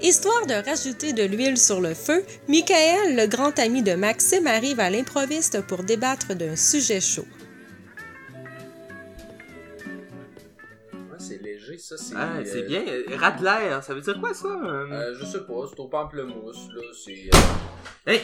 Histoire 0.00 0.44
de 0.46 0.54
rajouter 0.54 1.12
de 1.12 1.22
l'huile 1.22 1.56
sur 1.56 1.80
le 1.80 1.94
feu, 1.94 2.24
Michael, 2.48 3.14
le 3.14 3.26
grand 3.28 3.56
ami 3.60 3.82
de 3.84 3.94
Maxime, 3.94 4.48
arrive 4.48 4.80
à 4.80 4.90
l'improviste 4.90 5.64
pour 5.68 5.84
débattre 5.84 6.34
d'un 6.34 6.56
sujet 6.56 7.00
chaud. 7.00 7.24
Ouais, 10.94 11.16
c'est 11.18 11.40
léger, 11.40 11.78
ça, 11.78 11.96
c'est... 11.96 12.14
Ah, 12.16 12.38
euh, 12.38 12.44
c'est 12.44 12.62
bien. 12.62 12.82
Radler, 13.16 13.68
hein, 13.72 13.80
ça 13.82 13.94
veut 13.94 14.00
dire 14.00 14.18
quoi 14.20 14.34
ça? 14.34 14.48
je 15.16 15.24
sais 15.24 15.46
pas, 15.46 15.54
c'est 15.70 15.78
au 15.78 15.86
pamplemousse, 15.86 16.68
là, 16.74 16.82
c'est... 16.92 17.30
euh, 17.32 17.38
Hey! 18.12 18.20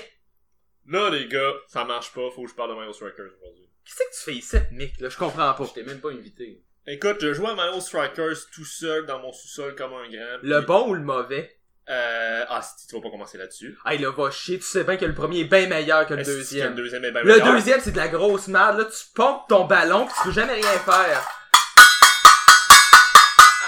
Là, 0.88 1.10
les 1.10 1.26
gars, 1.28 1.52
ça 1.68 1.84
marche 1.84 2.12
pas, 2.12 2.28
faut 2.34 2.42
que 2.44 2.50
je 2.50 2.54
parle 2.54 2.70
de 2.70 2.74
Mario 2.74 2.92
Strikers 2.92 3.30
aujourd'hui. 3.40 3.68
Qu'est-ce 3.84 3.96
que 3.98 4.16
tu 4.16 4.20
fais 4.24 4.34
ici, 4.34 4.56
Mick? 4.72 5.00
Là, 5.00 5.08
je 5.08 5.16
comprends 5.16 5.54
pas. 5.54 5.64
Je 5.64 5.72
t'ai 5.72 5.82
même 5.84 6.00
pas 6.00 6.10
invité. 6.10 6.62
Écoute, 6.86 7.18
je 7.20 7.32
jouais 7.34 7.50
à 7.50 7.54
Mario 7.54 7.80
Strikers 7.80 8.36
tout 8.52 8.64
seul 8.64 9.06
dans 9.06 9.20
mon 9.20 9.32
sous-sol 9.32 9.74
comme 9.76 9.92
un 9.92 10.08
grand. 10.08 10.38
Le 10.42 10.58
puis- 10.58 10.66
bon 10.66 10.88
ou 10.88 10.94
le 10.94 11.00
mauvais? 11.02 11.56
Euh, 11.88 12.44
ah, 12.48 12.62
si 12.62 12.86
tu 12.86 12.94
vas 12.94 13.02
pas 13.02 13.10
commencer 13.10 13.38
là-dessus. 13.38 13.76
Hey, 13.84 13.98
là, 13.98 14.10
va 14.10 14.30
chier. 14.30 14.58
Tu 14.58 14.64
sais 14.64 14.84
bien 14.84 14.96
que 14.96 15.04
le 15.04 15.14
premier 15.14 15.40
est 15.40 15.44
bien 15.44 15.66
meilleur 15.66 16.06
que 16.06 16.14
le 16.14 16.20
Est-ce 16.20 16.30
que 16.30 16.36
deuxième. 16.36 16.70
Le 16.70 16.74
deuxième 16.76 17.04
est 17.04 17.10
bien 17.12 17.22
Le 17.22 17.32
meilleur? 17.38 17.52
deuxième, 17.54 17.80
c'est 17.80 17.90
de 17.92 17.96
la 17.96 18.08
grosse 18.08 18.46
merde. 18.48 18.78
Là, 18.78 18.84
tu 18.84 19.04
pompes 19.14 19.48
ton 19.48 19.64
ballon 19.64 20.06
pis 20.06 20.12
tu 20.16 20.22
peux 20.28 20.32
jamais 20.32 20.54
rien 20.54 20.78
faire. 20.78 21.28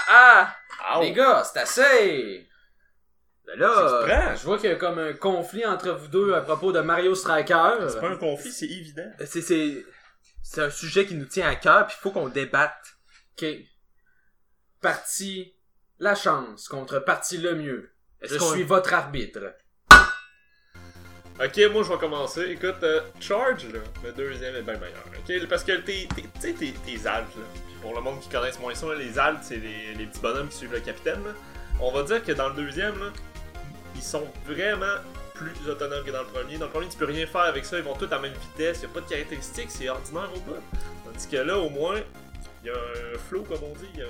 Ah! 0.07 0.55
Ah, 0.87 0.99
Les 1.01 1.11
gars, 1.13 1.43
c'est 1.51 1.59
assez! 1.59 2.47
Ben 3.47 3.59
là... 3.59 4.33
Je 4.35 4.43
vois 4.43 4.57
qu'il 4.57 4.69
y 4.69 4.73
a 4.73 4.75
comme 4.75 4.97
un 4.99 5.13
conflit 5.13 5.65
entre 5.65 5.91
vous 5.91 6.07
deux 6.07 6.33
à 6.33 6.41
propos 6.41 6.71
de 6.71 6.79
Mario 6.79 7.13
Striker. 7.15 7.75
C'est 7.89 7.99
pas 7.99 8.09
un 8.09 8.17
conflit, 8.17 8.51
c'est 8.51 8.65
évident. 8.65 9.09
C'est, 9.25 9.41
c'est, 9.41 9.85
c'est 10.41 10.61
un 10.61 10.69
sujet 10.69 11.05
qui 11.05 11.13
nous 11.15 11.25
tient 11.25 11.47
à 11.47 11.55
cœur 11.55 11.85
pis 11.87 11.95
il 11.97 12.01
faut 12.01 12.11
qu'on 12.11 12.29
débatte. 12.29 12.95
Ok. 13.37 13.47
Parti 14.81 15.55
la 15.99 16.15
chance 16.15 16.67
contre 16.67 16.99
parti 16.99 17.37
le 17.37 17.55
mieux. 17.55 17.91
Est-ce 18.21 18.33
Je 18.35 18.39
qu'on- 18.39 18.51
suis 18.51 18.63
votre 18.63 18.93
arbitre? 18.93 19.53
Ok, 21.37 21.59
moi 21.71 21.83
je 21.83 21.91
vais 21.91 21.97
commencer. 21.99 22.43
Écoute, 22.51 22.81
euh, 22.83 23.01
Charge, 23.19 23.65
là, 23.73 23.79
le 24.05 24.11
deuxième 24.13 24.55
est 24.55 24.61
bien 24.61 24.77
meilleur. 24.77 25.03
Ok, 25.19 25.47
parce 25.49 25.63
que 25.65 25.73
t'es, 25.77 26.07
t'es- 26.15 26.21
tu 26.21 26.29
sais, 26.39 26.53
t'es, 26.53 26.73
t'es 26.85 27.05
altes, 27.07 27.35
là. 27.35 27.43
Puis 27.53 27.75
pour 27.81 27.93
le 27.93 27.99
monde 28.01 28.21
qui 28.21 28.29
connaisse 28.29 28.57
moins 28.59 28.73
ça, 28.73 28.87
les 28.95 29.19
altes, 29.19 29.43
c'est 29.43 29.57
les, 29.57 29.93
les 29.95 30.05
petits 30.05 30.21
bonhommes 30.21 30.47
qui 30.47 30.55
suivent 30.57 30.71
le 30.71 30.79
capitaine, 30.79 31.21
là. 31.25 31.31
On 31.81 31.91
va 31.91 32.03
dire 32.03 32.23
que 32.23 32.31
dans 32.31 32.47
le 32.47 32.55
deuxième, 32.55 32.97
là, 32.99 33.11
ils 33.95 34.03
sont 34.03 34.27
vraiment 34.45 34.95
plus 35.33 35.69
autonomes 35.69 36.03
que 36.05 36.11
dans 36.11 36.21
le 36.21 36.27
premier. 36.27 36.57
Dans 36.57 36.65
le 36.65 36.71
premier, 36.71 36.87
tu 36.87 36.97
peux 36.97 37.05
rien 37.05 37.25
faire 37.27 37.41
avec 37.41 37.65
ça, 37.65 37.77
ils 37.77 37.83
vont 37.83 37.95
tous 37.95 38.05
à 38.05 38.09
la 38.15 38.19
même 38.19 38.33
vitesse, 38.33 38.81
y 38.81 38.85
a 38.85 38.89
pas 38.89 39.01
de 39.01 39.09
caractéristiques, 39.09 39.69
c'est 39.69 39.89
ordinaire 39.89 40.29
au 40.35 40.39
bout. 40.41 40.55
Tandis 41.05 41.27
que 41.27 41.37
là, 41.37 41.57
au 41.57 41.69
moins, 41.69 41.99
il 42.63 42.67
y 42.67 42.69
a 42.71 42.73
un 42.73 43.17
flow, 43.29 43.43
comme 43.43 43.63
on 43.63 43.73
dit. 43.73 44.01
a- 44.01 44.05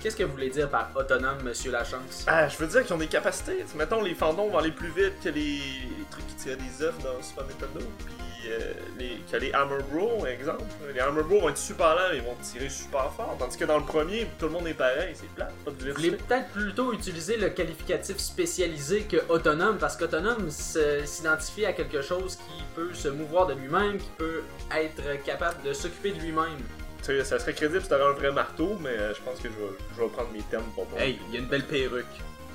Qu'est-ce 0.00 0.16
que 0.16 0.22
vous 0.22 0.32
voulez 0.32 0.48
dire 0.48 0.70
par 0.70 0.90
autonome, 0.96 1.42
monsieur 1.42 1.70
Lachance? 1.70 2.24
Ah, 2.26 2.48
je 2.48 2.56
veux 2.56 2.66
dire 2.66 2.82
qu'ils 2.84 2.94
ont 2.94 2.98
des 2.98 3.06
capacités. 3.06 3.64
Mettons, 3.76 4.00
les 4.02 4.14
fandons 4.14 4.48
vont 4.48 4.56
aller 4.58 4.72
plus 4.72 4.88
vite 4.90 5.12
que 5.22 5.28
les, 5.28 5.42
les 5.58 6.04
trucs 6.10 6.26
qui 6.28 6.34
tiraient 6.36 6.56
des 6.56 6.82
œufs 6.82 6.94
dans 7.04 7.22
Super 7.22 7.44
Nintendo. 7.44 7.80
Puis 8.06 8.14
euh, 8.48 8.72
les, 8.98 9.18
que 9.30 9.36
les 9.36 9.52
Hammer 9.52 9.82
Bros, 9.90 10.26
exemple. 10.26 10.62
Les 10.94 11.00
Hammer 11.00 11.22
Bros 11.22 11.40
vont 11.40 11.48
être 11.48 11.58
super 11.58 11.94
lents, 11.94 12.08
mais 12.10 12.18
ils 12.18 12.22
vont 12.22 12.36
tirer 12.42 12.68
super 12.68 13.12
fort. 13.12 13.36
Tandis 13.38 13.56
que 13.56 13.64
dans 13.64 13.78
le 13.78 13.84
premier, 13.84 14.26
tout 14.38 14.46
le 14.46 14.52
monde 14.52 14.66
est 14.68 14.74
pareil, 14.74 15.12
c'est 15.14 15.28
plat. 15.34 15.48
Pas 15.64 15.70
de 15.70 15.76
Vous 15.76 15.80
voulez 15.82 15.94
diversité. 16.10 16.24
peut-être 16.28 16.48
plutôt 16.50 16.92
utiliser 16.92 17.36
le 17.36 17.50
qualificatif 17.50 18.18
spécialisé 18.18 19.02
que 19.02 19.18
autonome, 19.28 19.78
parce 19.78 19.96
qu'autonome 19.96 20.50
s'identifie 20.50 21.66
à 21.66 21.72
quelque 21.72 22.02
chose 22.02 22.36
qui 22.36 22.62
peut 22.74 22.94
se 22.94 23.08
mouvoir 23.08 23.46
de 23.46 23.54
lui-même, 23.54 23.98
qui 23.98 24.10
peut 24.16 24.42
être 24.76 25.22
capable 25.24 25.62
de 25.62 25.72
s'occuper 25.72 26.12
de 26.12 26.20
lui-même. 26.20 26.58
Tu 26.98 27.06
sais, 27.06 27.24
ça 27.24 27.38
serait 27.38 27.54
crédible 27.54 27.80
si 27.82 27.88
t'avais 27.88 28.04
un 28.04 28.12
vrai 28.12 28.30
marteau, 28.30 28.76
mais 28.80 28.90
euh, 28.90 29.14
je 29.14 29.20
pense 29.22 29.38
que 29.40 29.48
je 29.48 29.54
vais, 29.54 29.72
je 29.96 30.02
vais 30.02 30.08
prendre 30.08 30.30
mes 30.32 30.42
termes 30.42 30.70
pour 30.74 30.86
moi. 30.90 31.00
Hey, 31.00 31.18
il 31.28 31.34
y 31.34 31.36
a 31.38 31.40
une 31.40 31.46
belle 31.48 31.64
perruque. 31.64 32.04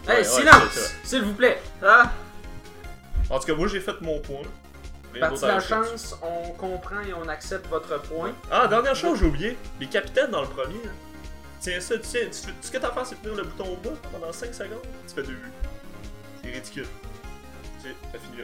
Hey, 0.08 0.18
ouais, 0.18 0.24
silence! 0.24 0.94
S'il 1.04 1.24
vous 1.24 1.34
plaît! 1.34 1.60
Ah! 1.82 2.12
En 3.32 3.40
tout 3.40 3.48
cas, 3.48 3.56
moi 3.56 3.68
j'ai 3.68 3.80
fait 3.80 4.00
mon 4.02 4.20
point. 4.20 4.44
Parti 5.20 5.46
la 5.46 5.60
chance, 5.60 6.16
on 6.22 6.52
comprend 6.52 7.02
et 7.02 7.14
on 7.14 7.28
accepte 7.28 7.68
votre 7.68 8.02
point. 8.04 8.34
Ah, 8.52 8.68
dernière 8.68 8.96
chose, 8.96 9.20
j'ai 9.20 9.26
oublié. 9.26 9.58
Les 9.80 9.88
capitaines 9.88 10.32
dans 10.32 10.42
le 10.42 10.48
premier. 10.48 10.82
Tiens 11.60 11.80
ça, 11.80 11.98
tu 11.98 12.04
sais, 12.08 12.30
tu- 12.30 12.54
ce 12.62 12.72
que 12.72 12.78
t'as 12.78 12.90
à 12.90 12.92
faire, 12.92 13.06
c'est 13.06 13.22
tenir 13.22 13.36
le 13.36 13.44
bouton 13.44 13.72
au 13.74 13.76
bas 13.78 13.96
pendant 14.12 14.32
5 14.32 14.54
secondes. 14.54 14.82
Tu 15.08 15.16
fais 15.16 15.24
deux 15.24 15.34
vues. 15.34 15.52
C'est 16.44 16.52
ridicule. 16.52 16.88
C'est, 17.82 18.20
finit 18.20 18.38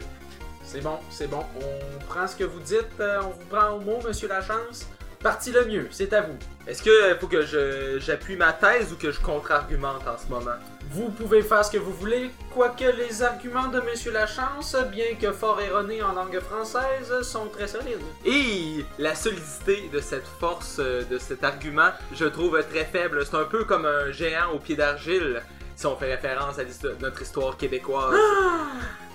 C'est 0.64 0.80
bon, 0.80 0.98
c'est 1.10 1.26
bon. 1.28 1.44
On 1.60 2.04
prend 2.04 2.26
ce 2.26 2.36
que 2.36 2.44
vous 2.44 2.60
dites, 2.60 2.98
euh, 3.00 3.20
on 3.22 3.28
vous 3.30 3.44
prend 3.50 3.70
au 3.70 3.80
mot, 3.80 3.98
monsieur 4.06 4.28
Lachance. 4.28 4.86
Parti 5.22 5.52
le 5.52 5.64
mieux, 5.66 5.86
c'est 5.92 6.12
à 6.14 6.22
vous. 6.22 6.36
Est-ce 6.66 6.82
que 6.82 7.16
faut 7.20 7.28
que 7.28 7.42
je 7.42 8.00
j'appuie 8.00 8.34
ma 8.34 8.52
thèse 8.52 8.92
ou 8.92 8.96
que 8.96 9.12
je 9.12 9.20
contre-argumente 9.20 10.02
en 10.08 10.18
ce 10.18 10.28
moment? 10.28 10.56
Vous 10.90 11.10
pouvez 11.10 11.42
faire 11.42 11.64
ce 11.64 11.70
que 11.70 11.78
vous 11.78 11.92
voulez, 11.92 12.32
quoique 12.52 12.84
les 12.84 13.22
arguments 13.22 13.68
de 13.68 13.80
Monsieur 13.80 14.10
Lachance, 14.10 14.76
bien 14.90 15.14
que 15.20 15.30
fort 15.30 15.60
erronés 15.60 16.02
en 16.02 16.12
langue 16.14 16.40
française, 16.40 17.22
sont 17.22 17.46
très 17.46 17.68
solides. 17.68 18.00
Et 18.26 18.84
la 18.98 19.14
solidité 19.14 19.88
de 19.92 20.00
cette 20.00 20.26
force, 20.40 20.78
de 20.78 21.18
cet 21.18 21.44
argument, 21.44 21.90
je 22.12 22.24
trouve 22.24 22.60
très 22.68 22.84
faible. 22.84 23.24
C'est 23.24 23.36
un 23.36 23.44
peu 23.44 23.64
comme 23.64 23.86
un 23.86 24.10
géant 24.10 24.50
au 24.52 24.58
pied 24.58 24.74
d'argile, 24.74 25.40
si 25.76 25.86
on 25.86 25.96
fait 25.96 26.16
référence 26.16 26.58
à 26.58 26.64
notre 27.00 27.22
histoire 27.22 27.56
québécoise. 27.56 28.16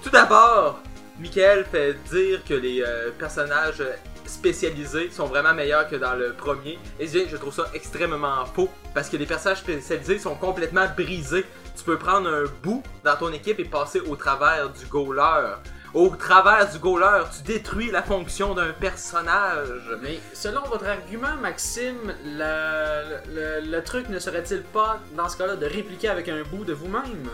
Tout 0.01 0.09
d'abord, 0.09 0.79
Michael 1.19 1.65
fait 1.69 1.95
dire 2.09 2.43
que 2.47 2.53
les 2.53 2.81
euh, 2.81 3.11
personnages 3.11 3.83
spécialisés 4.27 5.09
sont 5.11 5.25
vraiment 5.25 5.53
meilleurs 5.53 5.87
que 5.87 5.95
dans 5.95 6.13
le 6.13 6.33
premier. 6.33 6.77
Et 6.99 7.07
je 7.07 7.35
trouve 7.37 7.53
ça 7.53 7.65
extrêmement 7.73 8.45
faux, 8.45 8.69
parce 8.93 9.09
que 9.09 9.17
les 9.17 9.25
personnages 9.25 9.59
spécialisés 9.59 10.19
sont 10.19 10.35
complètement 10.35 10.85
brisés. 10.95 11.45
Tu 11.75 11.83
peux 11.83 11.97
prendre 11.97 12.29
un 12.29 12.43
bout 12.63 12.83
dans 13.03 13.15
ton 13.15 13.31
équipe 13.31 13.59
et 13.59 13.65
passer 13.65 13.99
au 14.01 14.15
travers 14.15 14.69
du 14.69 14.85
goaler. 14.85 15.55
Au 15.93 16.09
travers 16.09 16.69
du 16.69 16.79
goaler, 16.79 17.23
tu 17.35 17.43
détruis 17.43 17.91
la 17.91 18.03
fonction 18.03 18.53
d'un 18.53 18.73
personnage. 18.73 19.69
Mais 20.01 20.19
selon 20.33 20.61
votre 20.63 20.85
argument, 20.85 21.35
Maxime, 21.41 22.13
la- 22.25 23.03
le, 23.27 23.61
le 23.61 23.83
truc 23.83 24.09
ne 24.09 24.19
serait-il 24.19 24.63
pas, 24.63 24.99
dans 25.15 25.29
ce 25.29 25.37
cas-là, 25.37 25.55
de 25.55 25.65
répliquer 25.65 26.09
avec 26.09 26.27
un 26.29 26.43
bout 26.43 26.65
de 26.65 26.73
vous-même? 26.73 27.29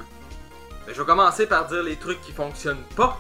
Ben, 0.85 0.93
je 0.93 1.00
vais 1.00 1.05
commencer 1.05 1.47
par 1.47 1.65
dire 1.67 1.81
les 1.81 1.95
trucs 1.95 2.21
qui 2.21 2.31
fonctionnent 2.31 2.83
pas. 2.95 3.19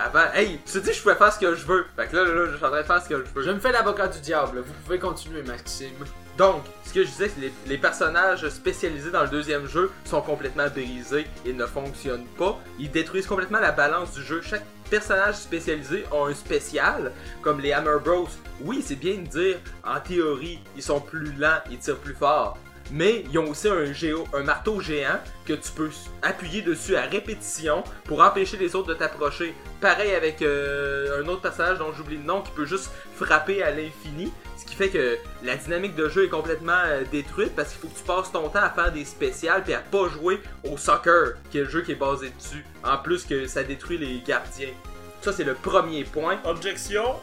Avant, 0.00 0.32
hey, 0.32 0.60
tu 0.64 0.74
te 0.74 0.78
dis 0.78 0.90
que 0.90 0.94
je 0.94 1.02
pouvais 1.02 1.16
faire 1.16 1.32
ce 1.32 1.40
que 1.40 1.56
je 1.56 1.66
veux. 1.66 1.84
Fait 1.96 2.06
que 2.06 2.14
là, 2.14 2.24
là, 2.24 2.32
là, 2.32 2.46
je 2.52 2.56
suis 2.56 2.64
en 2.64 2.68
train 2.68 2.80
de 2.80 2.86
faire 2.86 3.02
ce 3.02 3.08
que 3.08 3.16
je 3.16 3.34
veux. 3.34 3.42
Je 3.42 3.50
me 3.50 3.58
fais 3.58 3.72
l'avocat 3.72 4.06
du 4.06 4.20
diable, 4.20 4.60
vous 4.60 4.72
pouvez 4.84 5.00
continuer, 5.00 5.42
Maxime. 5.42 6.04
Donc, 6.36 6.62
ce 6.84 6.92
que 6.92 7.02
je 7.02 7.08
disais, 7.08 7.28
c'est 7.28 7.34
que 7.34 7.40
les, 7.40 7.52
les 7.66 7.78
personnages 7.78 8.48
spécialisés 8.48 9.10
dans 9.10 9.22
le 9.22 9.28
deuxième 9.28 9.66
jeu 9.66 9.90
sont 10.04 10.20
complètement 10.20 10.68
brisés. 10.68 11.26
Ils 11.44 11.56
ne 11.56 11.66
fonctionnent 11.66 12.28
pas. 12.38 12.56
Ils 12.78 12.92
détruisent 12.92 13.26
complètement 13.26 13.58
la 13.58 13.72
balance 13.72 14.12
du 14.12 14.22
jeu. 14.22 14.40
Chaque 14.40 14.64
personnage 14.88 15.34
spécialisé 15.34 16.04
a 16.12 16.28
un 16.28 16.34
spécial, 16.34 17.10
comme 17.42 17.60
les 17.60 17.72
Hammer 17.72 17.98
Bros. 18.04 18.28
Oui, 18.60 18.84
c'est 18.86 18.94
bien 18.94 19.14
de 19.14 19.26
dire, 19.26 19.56
en 19.84 19.98
théorie, 19.98 20.60
ils 20.76 20.82
sont 20.82 21.00
plus 21.00 21.32
lents, 21.32 21.58
ils 21.72 21.78
tirent 21.78 21.98
plus 21.98 22.14
fort. 22.14 22.56
Mais 22.90 23.24
ils 23.30 23.38
ont 23.38 23.50
aussi 23.50 23.68
un, 23.68 23.92
géo, 23.92 24.26
un 24.32 24.42
marteau 24.42 24.80
géant 24.80 25.20
que 25.44 25.52
tu 25.52 25.70
peux 25.72 25.90
appuyer 26.22 26.62
dessus 26.62 26.96
à 26.96 27.02
répétition 27.02 27.84
pour 28.04 28.22
empêcher 28.22 28.56
les 28.56 28.74
autres 28.74 28.88
de 28.88 28.94
t'approcher. 28.94 29.54
Pareil 29.80 30.14
avec 30.14 30.42
euh, 30.42 31.22
un 31.22 31.28
autre 31.28 31.42
personnage 31.42 31.78
dont 31.78 31.92
j'oublie 31.92 32.16
le 32.16 32.22
nom 32.24 32.42
qui 32.42 32.50
peut 32.52 32.66
juste 32.66 32.90
frapper 33.14 33.62
à 33.62 33.70
l'infini. 33.70 34.32
Ce 34.56 34.64
qui 34.64 34.74
fait 34.74 34.88
que 34.88 35.18
la 35.42 35.56
dynamique 35.56 35.94
de 35.94 36.08
jeu 36.08 36.24
est 36.24 36.30
complètement 36.30 36.80
euh, 36.86 37.04
détruite 37.10 37.54
parce 37.54 37.72
qu'il 37.72 37.80
faut 37.80 37.88
que 37.88 37.98
tu 37.98 38.04
passes 38.04 38.32
ton 38.32 38.48
temps 38.48 38.62
à 38.62 38.70
faire 38.70 38.92
des 38.92 39.04
spéciales 39.04 39.62
puis 39.62 39.74
à 39.74 39.80
pas 39.80 40.08
jouer 40.08 40.40
au 40.64 40.76
soccer, 40.76 41.34
qui 41.50 41.58
est 41.58 41.62
le 41.62 41.68
jeu 41.68 41.82
qui 41.82 41.92
est 41.92 41.96
basé 41.96 42.30
dessus. 42.30 42.64
En 42.84 42.96
plus 42.98 43.24
que 43.24 43.46
ça 43.46 43.62
détruit 43.62 43.98
les 43.98 44.22
gardiens. 44.26 44.72
Ça, 45.20 45.32
c'est 45.32 45.44
le 45.44 45.54
premier 45.54 46.04
point. 46.04 46.38
Objection. 46.44 47.16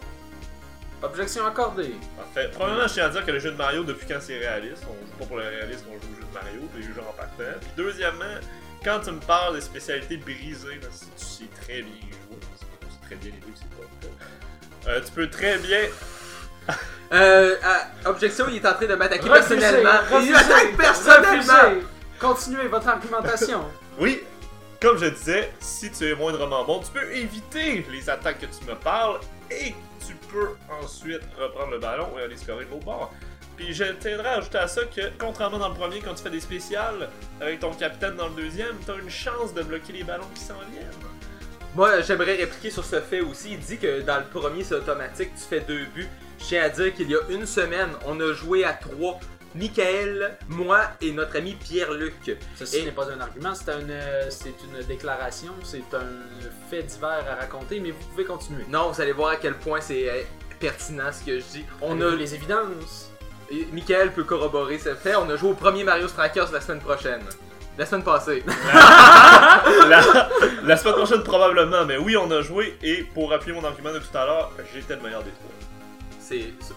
Objection 1.03 1.45
accordée. 1.45 1.95
Parfait. 2.17 2.49
Premièrement, 2.53 2.87
je 2.87 2.93
tiens 2.93 3.05
à 3.05 3.09
dire 3.09 3.25
que 3.25 3.31
le 3.31 3.39
jeu 3.39 3.51
de 3.51 3.57
Mario, 3.57 3.83
depuis 3.83 4.07
quand 4.07 4.19
c'est 4.19 4.37
réaliste, 4.37 4.83
on 4.89 4.93
joue 5.05 5.17
pas 5.19 5.25
pour 5.25 5.37
le 5.37 5.43
réalisme, 5.43 5.85
on 5.89 5.93
joue 5.93 6.11
au 6.13 6.15
jeu 6.15 6.27
de 6.27 6.33
Mario, 6.33 6.61
des 6.75 6.81
jeux 6.83 6.95
en 7.07 7.13
partant. 7.13 7.59
Puis 7.61 7.69
deuxièmement, 7.77 8.39
quand 8.83 8.99
tu 9.03 9.11
me 9.11 9.19
parles 9.19 9.55
des 9.55 9.61
spécialités 9.61 10.17
brisées, 10.17 10.79
parce 10.81 10.99
que 11.01 11.19
tu 11.19 11.25
sais 11.25 11.49
très 11.61 11.81
bien 11.81 12.01
jouer, 12.01 12.39
c'est 12.89 13.07
très 13.07 13.15
bien 13.15 13.31
les 13.31 13.39
deux, 13.39 13.53
c'est 13.55 13.69
pas 13.69 13.83
le 13.83 14.07
cas. 14.07 14.89
Euh, 14.89 15.01
tu 15.05 15.11
peux 15.11 15.29
très 15.29 15.57
bien. 15.59 15.81
Euh, 17.11 17.55
objection, 18.05 18.47
il 18.49 18.55
est 18.55 18.65
en 18.67 18.73
train 18.73 18.87
de 18.87 18.95
m'attaquer 18.95 19.29
Refusez, 19.29 19.57
personnellement. 19.59 19.99
il 20.09 20.15
refusez, 20.15 20.31
m'attaque 20.33 20.75
personnellement! 20.75 21.53
refusez. 21.69 21.85
Continuez 22.19 22.67
votre 22.67 22.87
argumentation. 22.87 23.65
Oui, 23.99 24.23
comme 24.81 24.97
je 24.97 25.05
disais, 25.05 25.53
si 25.59 25.91
tu 25.91 26.09
es 26.09 26.15
moindrement 26.15 26.65
bon, 26.65 26.79
tu 26.81 26.89
peux 26.91 27.09
éviter 27.15 27.85
les 27.91 28.09
attaques 28.09 28.39
que 28.39 28.47
tu 28.47 28.65
me 28.67 28.73
parles 28.73 29.19
et 29.51 29.75
ensuite 30.81 31.21
reprendre 31.39 31.71
le 31.71 31.79
ballon 31.79 32.07
et 32.19 32.23
aller 32.23 32.37
scorer 32.37 32.65
de 32.65 32.71
l'autre 32.71 32.85
bord. 32.85 33.13
Puis 33.55 33.73
je 33.73 33.85
tiendrai 33.85 34.27
à 34.27 34.37
ajouter 34.37 34.57
à 34.57 34.67
ça 34.67 34.81
que, 34.83 35.01
contrairement 35.17 35.59
dans 35.59 35.69
le 35.69 35.75
premier, 35.75 35.99
quand 35.99 36.13
tu 36.13 36.23
fais 36.23 36.29
des 36.29 36.41
spéciales 36.41 37.09
avec 37.39 37.59
ton 37.59 37.71
capitaine 37.73 38.15
dans 38.15 38.27
le 38.27 38.35
deuxième, 38.35 38.75
t'as 38.85 38.97
une 38.97 39.09
chance 39.09 39.53
de 39.53 39.63
bloquer 39.63 39.93
les 39.93 40.03
ballons 40.03 40.27
qui 40.33 40.41
s'en 40.41 40.59
viennent. 40.71 40.89
Moi, 41.73 42.01
j'aimerais 42.01 42.35
répliquer 42.35 42.69
sur 42.69 42.85
ce 42.85 43.01
fait 43.01 43.21
aussi. 43.21 43.53
Il 43.53 43.59
dit 43.59 43.77
que 43.77 44.01
dans 44.01 44.17
le 44.17 44.25
premier, 44.25 44.63
c'est 44.63 44.75
automatique, 44.75 45.31
tu 45.35 45.43
fais 45.43 45.61
deux 45.61 45.85
buts. 45.93 46.09
Je 46.39 46.55
à 46.57 46.69
dire 46.69 46.93
qu'il 46.93 47.09
y 47.09 47.15
a 47.15 47.19
une 47.29 47.45
semaine, 47.45 47.89
on 48.05 48.19
a 48.19 48.33
joué 48.33 48.63
à 48.63 48.73
trois. 48.73 49.19
Michael, 49.55 50.37
moi 50.49 50.81
et 51.01 51.11
notre 51.11 51.37
ami 51.37 51.53
Pierre-Luc. 51.53 52.37
Ceci 52.55 52.77
Et- 52.79 52.83
n'est 52.85 52.91
pas 52.91 53.09
un 53.09 53.19
argument, 53.21 53.53
c'est 53.55 53.71
une, 53.71 53.89
euh, 53.89 54.29
c'est 54.29 54.53
une 54.63 54.85
déclaration, 54.85 55.53
c'est 55.63 55.83
un 55.93 56.05
fait 56.69 56.83
divers 56.83 57.23
à 57.31 57.35
raconter, 57.35 57.79
mais 57.79 57.91
vous 57.91 58.03
pouvez 58.11 58.25
continuer. 58.25 58.65
Non, 58.69 58.91
vous 58.91 58.99
allez 59.01 59.13
voir 59.13 59.29
à 59.29 59.35
quel 59.37 59.53
point 59.55 59.79
c'est 59.81 60.09
euh, 60.09 60.21
pertinent 60.59 61.11
ce 61.11 61.25
que 61.25 61.39
je 61.39 61.45
dis. 61.45 61.65
On 61.81 61.99
a 62.01 62.09
les 62.15 62.35
évidences? 62.35 63.11
Et 63.49 63.65
Michael 63.71 64.11
peut 64.11 64.23
corroborer 64.23 64.77
ce 64.79 64.93
fait. 64.95 65.15
On 65.15 65.29
a 65.29 65.35
joué 65.37 65.51
au 65.51 65.53
premier 65.53 65.83
Mario 65.83 66.07
Strikers 66.07 66.51
la 66.51 66.59
semaine 66.61 66.81
prochaine. 66.81 67.21
La 67.77 67.85
semaine 67.85 68.03
passée. 68.03 68.43
la, 68.73 70.01
la 70.63 70.77
semaine 70.77 70.95
prochaine, 70.95 71.23
probablement, 71.23 71.85
mais 71.85 71.97
oui, 71.97 72.17
on 72.17 72.29
a 72.31 72.41
joué 72.41 72.77
et 72.81 73.03
pour 73.13 73.31
appuyer 73.33 73.53
mon 73.59 73.65
argument 73.65 73.93
de 73.93 73.99
tout 73.99 74.17
à 74.17 74.25
l'heure, 74.25 74.51
j'étais 74.73 74.95
le 74.95 75.01
meilleur 75.01 75.23
des 75.23 75.31
trois. 75.31 75.49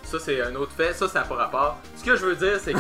Ça, 0.05 0.19
c'est 0.19 0.43
un 0.43 0.55
autre 0.57 0.73
fait. 0.73 0.93
Ça, 0.93 1.09
ça 1.09 1.21
n'a 1.21 1.25
pas 1.25 1.37
rapport. 1.37 1.79
Ce 1.97 2.05
que 2.05 2.17
je 2.17 2.27
veux 2.27 2.37
dire, 2.37 2.61
c'est 2.63 2.75
que 2.75 2.79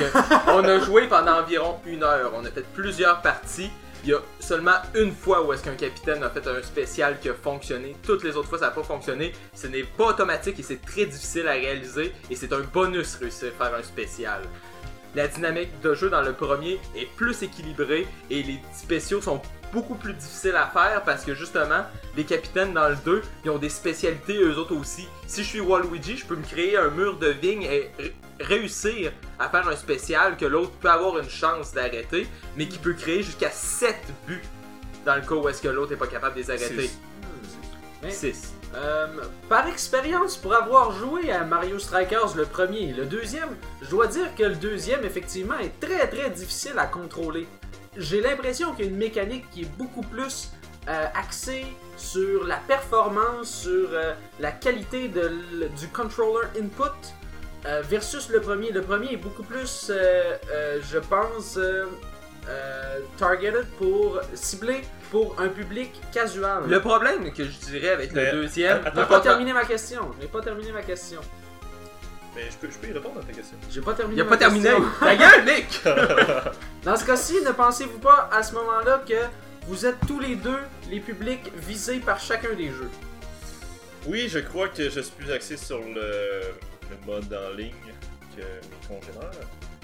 on 0.48 0.64
a 0.64 0.78
joué 0.80 1.06
pendant 1.08 1.40
environ 1.40 1.80
une 1.86 2.02
heure. 2.02 2.32
On 2.34 2.44
a 2.44 2.50
fait 2.50 2.66
plusieurs 2.74 3.22
parties. 3.22 3.70
Il 4.04 4.10
y 4.10 4.14
a 4.14 4.20
seulement 4.38 4.76
une 4.94 5.12
fois 5.12 5.44
où 5.44 5.52
est-ce 5.52 5.64
qu'un 5.64 5.74
capitaine 5.74 6.22
a 6.22 6.30
fait 6.30 6.46
un 6.46 6.62
spécial 6.62 7.18
qui 7.20 7.30
a 7.30 7.34
fonctionné. 7.34 7.96
Toutes 8.02 8.22
les 8.22 8.36
autres 8.36 8.48
fois, 8.48 8.58
ça 8.58 8.66
n'a 8.66 8.70
pas 8.70 8.82
fonctionné. 8.82 9.32
Ce 9.54 9.66
n'est 9.66 9.82
pas 9.82 10.08
automatique 10.08 10.60
et 10.60 10.62
c'est 10.62 10.80
très 10.84 11.06
difficile 11.06 11.48
à 11.48 11.52
réaliser. 11.52 12.12
Et 12.30 12.36
c'est 12.36 12.52
un 12.52 12.60
bonus 12.60 13.16
réussir 13.16 13.50
à 13.58 13.64
faire 13.64 13.78
un 13.78 13.82
spécial. 13.82 14.42
La 15.14 15.26
dynamique 15.26 15.80
de 15.80 15.94
jeu 15.94 16.10
dans 16.10 16.20
le 16.20 16.34
premier 16.34 16.78
est 16.94 17.08
plus 17.16 17.42
équilibrée 17.42 18.06
et 18.30 18.42
les 18.42 18.60
spéciaux 18.74 19.22
sont 19.22 19.40
beaucoup 19.72 19.94
plus 19.94 20.12
difficiles 20.14 20.56
à 20.56 20.66
faire 20.66 21.02
parce 21.04 21.24
que 21.24 21.34
justement, 21.34 21.84
les 22.16 22.24
capitaines 22.24 22.72
dans 22.72 22.88
le 22.88 22.96
2, 23.04 23.22
ils 23.44 23.50
ont 23.50 23.58
des 23.58 23.68
spécialités 23.68 24.36
eux 24.38 24.56
autres 24.58 24.74
aussi. 24.74 25.08
Si 25.26 25.42
je 25.42 25.48
suis 25.48 25.60
Waluigi, 25.60 26.16
je 26.16 26.26
peux 26.26 26.36
me 26.36 26.44
créer 26.44 26.76
un 26.76 26.90
mur 26.90 27.18
de 27.18 27.28
vigne 27.28 27.62
et 27.64 27.90
réussir 28.40 29.12
à 29.38 29.48
faire 29.48 29.68
un 29.68 29.76
spécial 29.76 30.36
que 30.36 30.44
l'autre 30.46 30.72
peut 30.80 30.90
avoir 30.90 31.18
une 31.18 31.28
chance 31.28 31.72
d'arrêter, 31.72 32.26
mais 32.56 32.66
qui 32.68 32.78
peut 32.78 32.94
créer 32.94 33.22
jusqu'à 33.22 33.50
7 33.50 33.96
buts 34.26 34.42
dans 35.04 35.16
le 35.16 35.22
cas 35.22 35.34
où 35.34 35.48
est-ce 35.48 35.62
que 35.62 35.68
l'autre 35.68 35.92
n'est 35.92 35.96
pas 35.96 36.06
capable 36.06 36.34
de 36.36 36.40
les 36.40 36.50
arrêter. 36.50 36.82
Six. 36.88 36.98
Mais- 38.02 38.10
6. 38.10 38.54
Euh, 38.74 39.06
par 39.48 39.66
expérience, 39.66 40.36
pour 40.36 40.54
avoir 40.54 40.92
joué 40.92 41.32
à 41.32 41.42
Mario 41.44 41.78
Strikers 41.78 42.36
le 42.36 42.44
premier 42.44 42.90
et 42.90 42.92
le 42.92 43.06
deuxième, 43.06 43.48
je 43.80 43.88
dois 43.88 44.06
dire 44.06 44.34
que 44.36 44.42
le 44.42 44.56
deuxième, 44.56 45.04
effectivement, 45.04 45.58
est 45.58 45.80
très 45.80 46.06
très 46.06 46.30
difficile 46.30 46.74
à 46.78 46.86
contrôler. 46.86 47.48
J'ai 47.98 48.20
l'impression 48.20 48.72
qu'il 48.74 48.84
y 48.84 48.88
a 48.88 48.90
une 48.90 48.96
mécanique 48.96 49.44
qui 49.50 49.62
est 49.62 49.76
beaucoup 49.76 50.02
plus 50.02 50.50
euh, 50.88 51.06
axée 51.14 51.66
sur 51.96 52.44
la 52.46 52.56
performance, 52.56 53.50
sur 53.62 53.88
euh, 53.92 54.14
la 54.40 54.52
qualité 54.52 55.08
de 55.08 55.68
du 55.78 55.88
controller 55.88 56.46
input 56.58 56.82
euh, 57.66 57.82
versus 57.84 58.28
le 58.30 58.40
premier. 58.40 58.70
Le 58.70 58.82
premier 58.82 59.12
est 59.14 59.16
beaucoup 59.16 59.42
plus, 59.42 59.90
euh, 59.90 60.36
euh, 60.52 60.78
je 60.90 60.98
pense, 60.98 61.56
euh, 61.58 61.86
euh, 62.48 63.00
targeted 63.18 63.66
pour 63.78 64.20
cibler 64.34 64.80
pour 65.10 65.34
un 65.40 65.48
public 65.48 66.00
casual. 66.12 66.62
Le 66.68 66.80
problème 66.80 67.32
que 67.32 67.44
je 67.44 67.58
dirais 67.70 67.90
avec 67.90 68.12
Mais- 68.12 68.26
le 68.32 68.42
deuxième, 68.42 68.78
attends, 68.78 68.92
Je 68.94 69.00
n'ai 69.00 69.06
pas 69.06 69.20
terminé 69.20 69.52
ma 69.52 69.64
question. 69.64 70.12
Je 70.16 70.22
n'ai 70.22 70.28
pas 70.30 70.40
terminé 70.40 70.70
ma 70.72 70.82
question. 70.82 71.20
Mais 72.38 72.48
je 72.52 72.56
peux, 72.56 72.70
je 72.72 72.78
peux 72.78 72.86
y 72.86 72.92
répondre 72.92 73.18
à 73.18 73.24
ta 73.24 73.32
question. 73.32 73.56
J'ai 73.68 73.80
pas 73.80 73.94
terminé 73.94 74.18
il 74.18 74.20
a 74.20 74.24
ma 74.24 74.30
pas 74.30 74.36
terminé. 74.36 74.68
question. 74.68 74.84
Ta 75.00 75.16
gueule, 75.16 75.44
Nick! 75.44 75.80
Dans 76.84 76.96
ce 76.96 77.04
cas-ci, 77.04 77.40
ne 77.44 77.50
pensez-vous 77.50 77.98
pas 77.98 78.28
à 78.32 78.44
ce 78.44 78.54
moment-là 78.54 79.02
que 79.08 79.16
vous 79.66 79.84
êtes 79.84 79.96
tous 80.06 80.20
les 80.20 80.36
deux 80.36 80.60
les 80.88 81.00
publics 81.00 81.50
visés 81.56 81.98
par 81.98 82.20
chacun 82.20 82.54
des 82.54 82.68
jeux? 82.68 82.90
Oui, 84.06 84.28
je 84.28 84.38
crois 84.38 84.68
que 84.68 84.88
je 84.88 85.00
suis 85.00 85.10
plus 85.18 85.32
axé 85.32 85.56
sur 85.56 85.78
le, 85.80 86.52
le 86.90 87.06
mode 87.06 87.34
en 87.34 87.56
ligne 87.56 87.72
que 88.36 88.42
mes 88.42 88.86
congénères. 88.86 89.30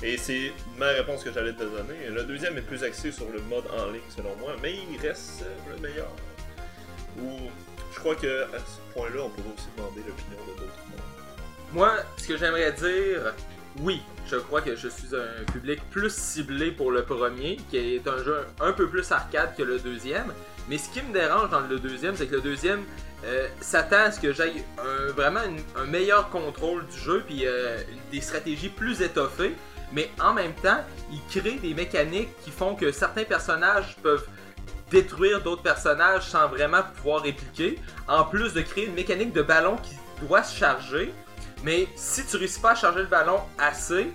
Et 0.05 0.17
c'est 0.17 0.53
ma 0.79 0.91
réponse 0.91 1.25
que 1.25 1.33
j'allais 1.33 1.55
te 1.55 1.65
donner. 1.65 2.09
Le 2.09 2.23
deuxième 2.23 2.57
est 2.57 2.63
plus 2.63 2.85
axé 2.85 3.11
sur 3.11 3.27
le 3.33 3.41
mode 3.43 3.65
en 3.77 3.91
ligne 3.91 4.01
selon 4.15 4.37
moi, 4.37 4.53
mais 4.63 4.75
il 4.93 5.01
reste 5.05 5.45
le 5.75 5.81
meilleur. 5.83 6.13
Ou 7.21 7.51
je 7.93 7.99
crois 7.99 8.15
que 8.15 8.45
à 8.45 8.59
ce 8.61 8.93
point-là, 8.95 9.23
on 9.25 9.31
pourrait 9.31 9.55
aussi 9.57 9.67
demander 9.77 10.03
l'opinion 10.07 10.39
de 10.47 10.61
d'autres 10.61 10.85
mondes. 10.91 11.01
Moi, 11.75 11.91
ce 12.19 12.29
que 12.29 12.37
j'aimerais 12.37 12.71
dire, 12.71 13.35
oui, 13.81 14.01
je 14.31 14.37
crois 14.37 14.61
que 14.61 14.77
je 14.77 14.87
suis 14.87 15.09
un 15.13 15.45
public 15.53 15.81
plus 15.91 16.15
ciblé 16.15 16.71
pour 16.71 16.93
le 16.93 17.03
premier, 17.03 17.57
qui 17.69 17.97
est 17.97 18.07
un 18.07 18.23
jeu 18.23 18.47
un 18.61 18.73
peu 18.73 18.89
plus 18.89 19.11
arcade 19.11 19.57
que 19.57 19.65
le 19.65 19.81
deuxième. 19.81 20.33
Mais 20.69 20.79
ce 20.79 20.89
qui 20.89 21.03
me 21.03 21.13
dérange 21.13 21.51
dans 21.51 21.63
le 21.63 21.81
deuxième, 21.81 22.15
c'est 22.15 22.29
que 22.29 22.37
le 22.37 22.43
deuxième 22.43 22.85
euh, 23.25 23.49
s'attend 23.61 24.05
à 24.05 24.13
ce 24.13 24.21
que 24.21 24.33
j'aille 24.33 24.63
vraiment 25.17 25.41
un 25.77 25.85
meilleur 25.87 26.31
contrôle 26.31 26.87
du 26.87 26.97
jeu 26.97 27.25
puis 27.27 27.45
euh, 27.45 27.77
des 28.13 28.21
stratégies 28.21 28.69
plus 28.69 29.03
étoffées. 29.03 29.57
Mais 29.93 30.13
en 30.23 30.33
même 30.33 30.55
temps, 30.55 30.79
il 31.11 31.21
crée 31.29 31.57
des 31.57 31.75
mécaniques 31.75 32.31
qui 32.45 32.53
font 32.53 32.77
que 32.77 32.93
certains 32.93 33.25
personnages 33.25 33.97
peuvent 34.01 34.29
détruire 34.93 35.43
d'autres 35.43 35.63
personnages 35.63 36.31
sans 36.31 36.47
vraiment 36.47 36.83
pouvoir 36.95 37.23
répliquer. 37.23 37.81
En 38.07 38.23
plus 38.23 38.53
de 38.53 38.61
créer 38.61 38.87
une 38.87 38.95
mécanique 38.95 39.33
de 39.33 39.43
ballon 39.43 39.77
qui 39.79 39.97
doit 40.25 40.45
se 40.45 40.57
charger. 40.57 41.13
Mais 41.65 41.89
si 41.97 42.25
tu 42.27 42.37
réussis 42.37 42.61
pas 42.61 42.73
à 42.73 42.75
charger 42.75 43.01
le 43.01 43.07
ballon 43.07 43.41
assez, 43.59 44.13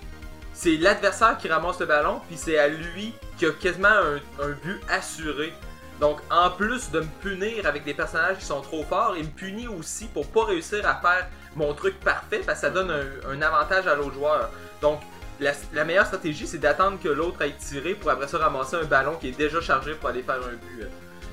c'est 0.53 0.77
l'adversaire 0.77 1.35
qui 1.38 1.47
ramasse 1.47 1.79
le 1.79 1.88
ballon, 1.88 2.21
puis 2.27 2.38
c'est 2.38 2.59
à 2.59 2.67
lui 2.67 3.13
qui 3.38 3.47
a 3.47 3.51
quasiment 3.51 3.88
un, 3.88 4.49
but 4.63 4.79
assuré. 4.88 5.51
Donc, 5.99 6.19
en 6.29 6.51
plus 6.51 6.91
de 6.91 6.99
me 6.99 7.07
punir 7.21 7.65
avec 7.65 7.83
des 7.85 7.95
personnages 7.95 8.38
qui 8.38 8.45
sont 8.45 8.62
trop 8.62 8.83
forts, 8.83 9.15
il 9.17 9.23
me 9.23 9.29
punit 9.29 9.67
aussi 9.67 10.05
pour 10.05 10.27
pas 10.27 10.45
réussir 10.45 10.88
à 10.88 10.95
faire 10.95 11.27
mon 11.55 11.73
truc 11.73 11.99
parfait, 12.01 12.41
parce 12.45 12.59
que 12.59 12.67
ça 12.67 12.69
donne 12.69 12.91
un, 12.91 13.41
avantage 13.41 13.88
à 13.88 13.95
l'autre 13.95 14.13
joueur. 14.13 14.49
Donc, 14.81 14.99
la, 15.39 15.53
la 15.73 15.85
meilleure 15.85 16.05
stratégie, 16.05 16.45
c'est 16.45 16.59
d'attendre 16.59 16.99
que 17.01 17.09
l'autre 17.09 17.41
aille 17.41 17.55
tirer 17.55 17.95
pour 17.95 18.12
après 18.12 18.27
ça 18.27 18.38
ramasser 18.38 18.75
un 18.75 18.85
ballon 18.85 19.15
qui 19.15 19.29
est 19.29 19.38
déjà 19.38 19.59
chargé 19.59 19.95
pour 19.95 20.09
aller 20.09 20.21
faire 20.21 20.35
un 20.35 20.53
but. 20.77 20.88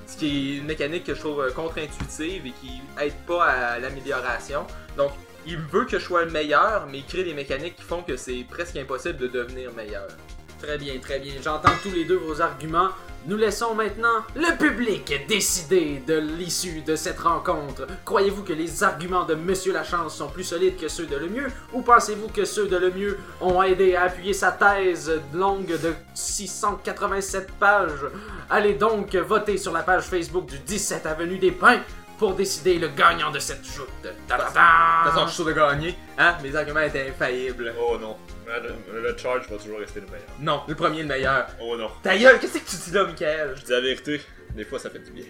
Ce 0.07 0.16
qui 0.16 0.26
est 0.26 0.57
une 0.59 0.66
mécanique 0.66 1.05
que 1.05 1.14
je 1.14 1.20
trouve 1.20 1.52
contre-intuitive 1.52 2.46
et 2.46 2.52
qui 2.52 2.81
aide 3.00 3.16
pas 3.26 3.44
à 3.44 3.79
l'amélioration. 3.79 4.66
Donc, 4.96 5.12
il 5.46 5.59
veut 5.59 5.85
que 5.85 5.98
je 5.98 6.04
sois 6.04 6.24
le 6.24 6.30
meilleur, 6.30 6.87
mais 6.90 6.98
il 6.98 7.06
crée 7.06 7.24
des 7.24 7.35
mécaniques 7.35 7.76
qui 7.76 7.82
font 7.82 8.02
que 8.02 8.16
c'est 8.16 8.44
presque 8.48 8.76
impossible 8.76 9.18
de 9.18 9.28
devenir 9.28 9.72
meilleur. 9.72 10.09
Très 10.61 10.78
bien, 10.78 10.98
très 11.00 11.18
bien. 11.18 11.35
J'entends 11.42 11.72
tous 11.82 11.90
les 11.90 12.04
deux 12.04 12.16
vos 12.16 12.40
arguments. 12.40 12.88
Nous 13.26 13.37
laissons 13.37 13.74
maintenant 13.74 14.24
le 14.35 14.56
public 14.56 15.12
décider 15.28 16.02
de 16.06 16.14
l'issue 16.14 16.80
de 16.82 16.94
cette 16.94 17.18
rencontre. 17.18 17.87
Croyez-vous 18.04 18.44
que 18.44 18.52
les 18.52 18.85
arguments 18.85 19.24
de 19.24 19.35
Monsieur 19.35 19.72
Lachance 19.72 20.16
sont 20.16 20.28
plus 20.28 20.44
solides 20.44 20.76
que 20.76 20.88
ceux 20.88 21.06
de 21.06 21.16
Lemieux 21.16 21.48
ou 21.72 21.82
pensez-vous 21.82 22.28
que 22.28 22.44
ceux 22.44 22.68
de 22.68 22.76
Lemieux 22.76 23.18
ont 23.40 23.62
aidé 23.62 23.96
à 23.96 24.04
appuyer 24.04 24.32
sa 24.32 24.52
thèse 24.52 25.20
longue 25.35 25.66
de 25.66 25.92
687 26.14 27.50
pages? 27.59 28.06
Allez 28.48 28.74
donc 28.74 29.14
voter 29.16 29.56
sur 29.56 29.72
la 29.72 29.82
page 29.82 30.04
Facebook 30.04 30.46
du 30.46 30.59
17 30.61 31.04
Avenue 31.04 31.38
des 31.38 31.50
Pins 31.50 31.82
pour 32.18 32.35
décider 32.35 32.79
le 32.79 32.88
gagnant 32.88 33.31
de 33.31 33.38
cette 33.38 33.64
joute. 33.64 33.88
De 34.02 34.09
toute 34.09 34.38
façon, 34.38 35.26
je 35.26 35.26
suis 35.26 35.37
sûr 35.37 35.44
de 35.44 35.52
gagner. 35.52 35.94
Hein? 36.18 36.37
Mes 36.42 36.55
arguments 36.55 36.81
étaient 36.81 37.09
infaillibles. 37.09 37.74
Oh 37.79 37.98
non. 38.00 38.16
Le, 38.46 39.00
le 39.02 39.16
charge 39.16 39.48
va 39.50 39.57
toujours 39.57 39.81
rester 39.81 40.00
le 40.00 40.07
meilleur. 40.07 40.29
Non, 40.40 40.62
le 40.68 40.74
premier 40.74 41.02
le 41.02 41.09
meilleur. 41.09 41.46
Oh 41.61 41.76
non. 41.76 41.90
Ta 42.02 42.16
gueule, 42.16 42.38
qu'est-ce 42.38 42.59
que 42.59 42.70
tu 42.70 42.76
dis 42.76 42.90
là, 42.92 43.05
Michael? 43.05 43.55
Je 43.57 43.64
dis 43.64 43.72
la 43.72 43.81
vérité, 43.81 44.20
des 44.55 44.64
fois 44.64 44.79
ça 44.79 44.88
fait 44.88 45.00
du 45.00 45.11
bien. 45.11 45.24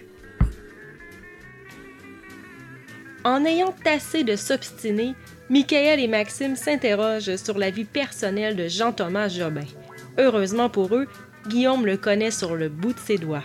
En 3.25 3.45
ayant 3.45 3.73
tassé 3.73 4.23
de 4.23 4.37
s'obstiner, 4.37 5.15
Michael 5.49 5.99
et 5.99 6.09
Maxime 6.09 6.55
s'interrogent 6.55 7.37
sur 7.37 7.59
la 7.59 7.71
vie 7.71 7.85
personnelle 7.85 8.55
de 8.55 8.69
Jean-Thomas 8.69 9.29
Jobin. 9.29 9.65
Heureusement 10.19 10.69
pour 10.69 10.95
eux, 10.95 11.09
Guillaume 11.49 11.87
le 11.87 11.97
connaît 11.97 12.31
sur 12.31 12.55
le 12.55 12.69
bout 12.69 12.93
de 12.93 12.99
ses 12.99 13.19
doigts. 13.19 13.43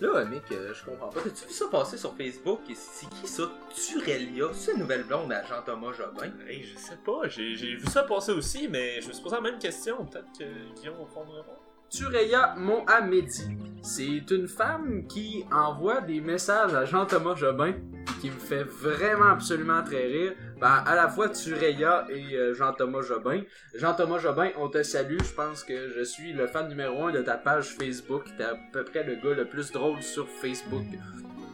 Là, 0.00 0.24
mec, 0.26 0.42
euh, 0.52 0.74
je 0.74 0.84
comprends 0.84 1.08
pas. 1.08 1.20
T'as-tu 1.22 1.46
vu 1.46 1.52
ça 1.52 1.64
passer 1.70 1.96
sur 1.96 2.14
Facebook? 2.14 2.60
Et 2.68 2.74
C'est 2.74 3.08
qui 3.08 3.26
ça? 3.26 3.44
Turelia? 3.74 4.46
C'est 4.52 4.72
la 4.72 4.78
nouvelle 4.78 5.04
blonde 5.04 5.32
à 5.32 5.42
Jean-Thomas 5.44 5.92
Jobin? 5.92 6.32
Hey, 6.46 6.62
je 6.64 6.78
sais 6.78 6.98
pas, 7.04 7.28
j'ai 7.28 7.54
vu 7.54 7.86
ça 7.86 8.02
passer 8.02 8.32
aussi, 8.32 8.68
mais 8.68 9.00
je 9.00 9.08
me 9.08 9.12
suis 9.14 9.22
posé 9.22 9.36
la 9.36 9.40
même 9.42 9.58
question. 9.58 10.04
Peut-être 10.04 10.38
que 10.38 10.44
Guillaume 10.78 10.98
va 10.98 11.04
prendre. 11.06 11.44
Tureya 11.88 12.54
Mohamedi. 12.56 13.56
C'est 13.82 14.30
une 14.30 14.48
femme 14.48 15.06
qui 15.06 15.46
envoie 15.52 16.00
des 16.00 16.20
messages 16.20 16.74
à 16.74 16.84
Jean-Thomas 16.84 17.36
Jobin 17.36 17.74
qui 18.20 18.30
me 18.30 18.38
fait 18.38 18.62
vraiment 18.64 19.30
absolument 19.30 19.82
très 19.82 20.06
rire. 20.06 20.32
Ben, 20.60 20.82
à 20.86 20.94
la 20.94 21.08
fois 21.08 21.28
Tureya 21.28 22.06
et 22.08 22.34
euh, 22.34 22.54
Jean-Thomas 22.54 23.02
Jobin. 23.02 23.42
Jean-Thomas 23.74 24.18
Jobin, 24.18 24.50
on 24.56 24.68
te 24.68 24.82
salue. 24.82 25.18
Je 25.22 25.34
pense 25.34 25.64
que 25.64 25.92
je 25.96 26.02
suis 26.02 26.32
le 26.32 26.46
fan 26.46 26.68
numéro 26.68 27.06
un 27.06 27.12
de 27.12 27.22
ta 27.22 27.36
page 27.36 27.76
Facebook. 27.78 28.24
T'es 28.36 28.44
à 28.44 28.56
peu 28.72 28.84
près 28.84 29.04
le 29.04 29.16
gars 29.16 29.34
le 29.34 29.46
plus 29.46 29.70
drôle 29.72 30.02
sur 30.02 30.28
Facebook. 30.28 30.86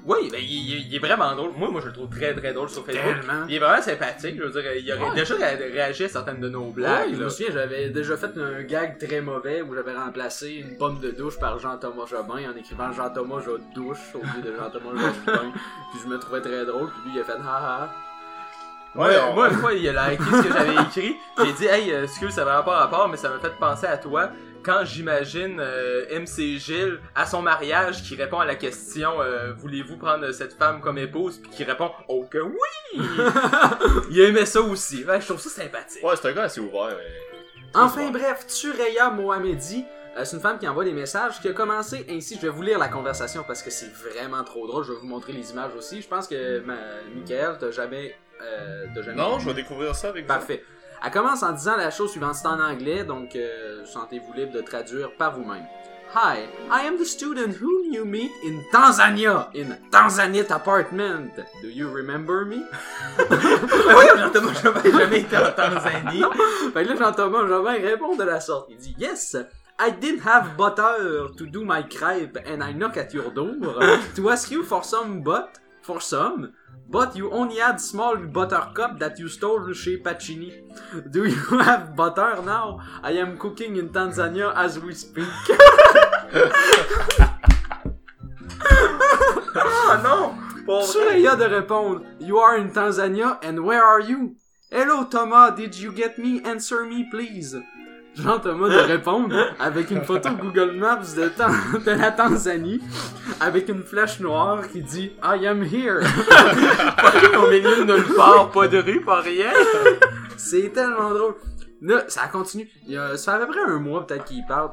Oui, 0.04 0.28
ben, 0.32 0.40
il, 0.40 0.50
il- 0.50 0.86
il 0.88 0.94
est 0.96 0.98
vraiment 0.98 1.34
drôle. 1.36 1.52
Moi, 1.56 1.70
moi, 1.70 1.80
je 1.80 1.86
le 1.86 1.92
trouve 1.92 2.08
très 2.08 2.34
très 2.34 2.52
drôle 2.52 2.68
sur 2.68 2.84
Facebook. 2.84 3.20
Tellement. 3.20 3.44
Il 3.48 3.54
est 3.54 3.58
vraiment 3.60 3.80
sympathique. 3.82 4.34
Je 4.36 4.42
veux 4.42 4.50
dire, 4.62 4.72
il 4.74 4.92
aurait 4.92 5.10
Ouais. 5.10 5.14
déjà 5.14 5.34
ré- 5.36 5.70
réagi 5.72 6.04
à 6.04 6.08
certaines 6.08 6.40
de 6.40 6.48
nos 6.48 6.70
blagues. 6.70 7.08
Ouais, 7.08 7.14
je 7.14 7.18
là. 7.20 7.24
me 7.24 7.28
souviens, 7.30 7.52
j'avais 7.52 7.88
déjà 7.90 8.16
fait 8.16 8.32
un 8.36 8.62
gag 8.64 8.98
très 8.98 9.20
mauvais 9.20 9.62
où 9.62 9.74
j'avais 9.74 9.94
remplacé 9.94 10.50
une 10.54 10.76
pomme 10.76 10.98
de 11.00 11.10
douche 11.12 11.38
par 11.38 11.58
Jean-Thomas 11.60 12.06
Jobin 12.10 12.50
en 12.52 12.56
écrivant 12.56 12.90
Jean-Thomas 12.92 13.42
Je 13.46 13.52
douche 13.74 14.00
au 14.14 14.18
lieu 14.18 14.42
de 14.42 14.56
Jean-Thomas 14.56 14.90
Jobin. 15.00 15.52
puis 15.92 16.00
je 16.02 16.08
me 16.08 16.18
trouvais 16.18 16.40
très 16.40 16.64
drôle, 16.66 16.90
puis 16.90 17.10
lui 17.12 17.18
il 17.18 17.20
a 17.20 17.24
fait 17.24 17.32
haha. 17.40 17.92
Moi, 18.94 19.08
Ouais, 19.08 19.16
on- 19.30 19.34
moi, 19.34 19.48
une 19.48 19.54
fois, 19.56 19.72
il 19.72 19.88
a 19.88 20.10
liké 20.10 20.22
ce 20.24 20.42
que 20.48 20.52
j'avais 20.52 20.74
écrit. 20.74 21.16
J'ai 21.44 21.52
dit, 21.54 21.64
hey, 21.66 21.92
euh, 21.92 22.02
excuse, 22.04 22.30
ça 22.34 22.44
va 22.44 22.62
pas 22.62 22.76
rapport, 22.80 23.08
mais 23.08 23.16
ça 23.16 23.30
m'a 23.30 23.38
fait 23.38 23.56
penser 23.58 23.86
à 23.86 23.96
toi. 23.96 24.28
Quand 24.64 24.84
j'imagine 24.84 25.58
euh, 25.58 26.20
MC 26.20 26.58
Gilles 26.58 27.00
à 27.16 27.26
son 27.26 27.42
mariage 27.42 28.02
qui 28.04 28.14
répond 28.14 28.38
à 28.38 28.44
la 28.44 28.54
question 28.54 29.20
euh, 29.20 29.52
Voulez-vous 29.54 29.96
prendre 29.96 30.30
cette 30.30 30.52
femme 30.54 30.80
comme 30.80 30.98
épouse? 30.98 31.38
Puis 31.38 31.50
qui 31.50 31.64
répond 31.64 31.90
Oh 32.08 32.24
que 32.30 32.38
oui 32.38 33.00
Il 34.10 34.20
aimait 34.20 34.46
ça 34.46 34.60
aussi. 34.60 35.04
Ouais, 35.04 35.20
je 35.20 35.26
trouve 35.26 35.40
ça 35.40 35.50
sympathique. 35.50 36.04
Ouais, 36.04 36.14
c'est 36.14 36.28
un 36.28 36.32
gars 36.32 36.44
assez 36.44 36.60
ouvert, 36.60 36.96
mais. 36.96 37.72
Enfin 37.74 38.10
bref, 38.10 38.46
Tureya 38.46 39.10
Mohamedi, 39.10 39.84
euh, 40.16 40.24
c'est 40.24 40.36
une 40.36 40.42
femme 40.42 40.58
qui 40.58 40.68
envoie 40.68 40.84
des 40.84 40.92
messages 40.92 41.40
qui 41.40 41.48
a 41.48 41.52
commencé 41.52 42.06
ainsi. 42.10 42.36
Je 42.36 42.42
vais 42.42 42.48
vous 42.48 42.62
lire 42.62 42.78
la 42.78 42.88
conversation 42.88 43.44
parce 43.46 43.62
que 43.62 43.70
c'est 43.70 43.90
vraiment 43.92 44.44
trop 44.44 44.66
drôle. 44.66 44.84
Je 44.84 44.92
vais 44.92 44.98
vous 44.98 45.06
montrer 45.06 45.32
les 45.32 45.50
images 45.50 45.74
aussi. 45.76 46.02
Je 46.02 46.08
pense 46.08 46.28
que 46.28 46.60
ma... 46.60 46.76
Michael, 47.14 47.56
t'as 47.58 47.70
jamais, 47.70 48.14
euh, 48.42 48.86
t'as 48.94 49.02
jamais. 49.02 49.16
Non, 49.16 49.38
je 49.38 49.46
vais 49.46 49.54
découvrir 49.54 49.94
ça 49.96 50.10
avec 50.10 50.24
vous. 50.24 50.28
Parfait. 50.28 50.62
Elle 51.04 51.10
commence 51.10 51.42
en 51.42 51.52
disant 51.52 51.76
la 51.76 51.90
chose 51.90 52.12
suivante, 52.12 52.36
c'est 52.36 52.46
en 52.46 52.60
anglais, 52.60 53.02
donc 53.04 53.34
euh, 53.34 53.84
sentez-vous 53.84 54.32
libre 54.34 54.52
de 54.52 54.60
traduire 54.60 55.10
par 55.16 55.32
vous-même. 55.32 55.66
Hi, 56.14 56.44
I 56.70 56.86
am 56.86 56.98
the 56.98 57.06
student 57.06 57.56
whom 57.60 57.90
you 57.90 58.04
meet 58.04 58.30
in 58.44 58.62
Tanzania, 58.70 59.48
in 59.56 59.78
Tanzanite 59.90 60.50
apartment. 60.50 61.34
Do 61.62 61.68
you 61.68 61.88
remember 61.88 62.44
me? 62.44 62.56
oui, 63.18 64.04
Jean-Thomas 64.18 64.62
Jobin 64.62 64.82
n'a 64.82 64.98
jamais 64.98 65.20
été 65.20 65.36
en 65.36 65.50
Tanzanie. 65.52 66.22
Fait 66.74 66.84
que 66.84 66.88
là, 66.90 66.96
Jean-Thomas 66.96 67.48
Jobin 67.48 67.72
répond 67.72 68.14
de 68.14 68.24
la 68.24 68.40
sorte. 68.40 68.68
Il 68.70 68.76
dit 68.76 68.94
Yes, 68.98 69.36
I 69.80 69.90
didn't 69.90 70.20
have 70.26 70.56
butter 70.56 71.30
to 71.36 71.46
do 71.46 71.64
my 71.64 71.82
crepe 71.82 72.38
and 72.46 72.62
I 72.62 72.72
knock 72.74 72.96
at 72.98 73.12
your 73.14 73.30
door 73.30 73.54
to 74.14 74.30
ask 74.30 74.50
you 74.50 74.62
for 74.62 74.84
some 74.84 75.22
but, 75.22 75.48
for 75.82 76.00
some, 76.00 76.52
but 76.88 77.16
you 77.16 77.30
only 77.32 77.58
had 77.58 77.80
small 77.80 78.16
buttercup 78.16 78.98
that 79.00 79.18
you 79.18 79.28
stole 79.28 79.72
chez 79.72 79.98
Pacini. 79.98 80.52
Do 81.10 81.24
you 81.24 81.58
have 81.58 81.94
butter 81.96 82.40
now? 82.42 82.80
I 83.02 83.12
am 83.12 83.38
cooking 83.38 83.76
in 83.76 83.88
Tanzania 83.90 84.54
as 84.56 84.78
we 84.78 84.94
speak. 84.94 85.28
Ah 89.54 90.00
non 90.02 90.34
Pour. 90.64 90.82
Surya 90.84 91.36
de 91.36 91.44
répondre 91.44 92.02
You 92.20 92.38
are 92.38 92.56
in 92.56 92.70
Tanzania 92.70 93.38
and 93.42 93.60
where 93.64 93.82
are 93.84 94.00
you? 94.00 94.36
Hello 94.70 95.04
Thomas, 95.04 95.54
did 95.56 95.76
you 95.76 95.92
get 95.92 96.18
me? 96.18 96.40
Answer 96.44 96.84
me 96.86 97.04
please. 97.10 97.56
Jean-Thomas 98.14 98.68
de 98.68 98.92
répondre 98.92 99.34
avec 99.58 99.90
une 99.90 100.02
photo 100.02 100.30
Google 100.30 100.72
Maps 100.72 101.00
de, 101.16 101.30
de 101.84 101.90
la 101.90 102.10
Tanzanie 102.10 102.80
avec 103.40 103.68
une 103.68 103.82
flèche 103.82 104.20
noire 104.20 104.68
qui 104.70 104.82
dit 104.82 105.12
I 105.22 105.46
am 105.46 105.62
here. 105.62 106.00
Milieu 107.50 107.84
de 107.84 107.92
nulle 107.92 108.14
part, 108.14 108.50
pas 108.50 108.68
de 108.68 108.78
rue, 108.78 109.00
pas 109.00 109.20
rien. 109.20 109.50
C'est 110.36 110.72
tellement 110.72 111.10
drôle. 111.10 111.34
Là, 111.80 112.04
ça 112.08 112.28
continue. 112.28 112.68
Ça 113.16 113.36
fait 113.36 113.42
à 113.42 113.46
peu 113.46 113.52
près 113.52 113.62
un 113.66 113.78
mois 113.78 114.06
peut-être 114.06 114.24
qu'il 114.24 114.44
parle. 114.46 114.70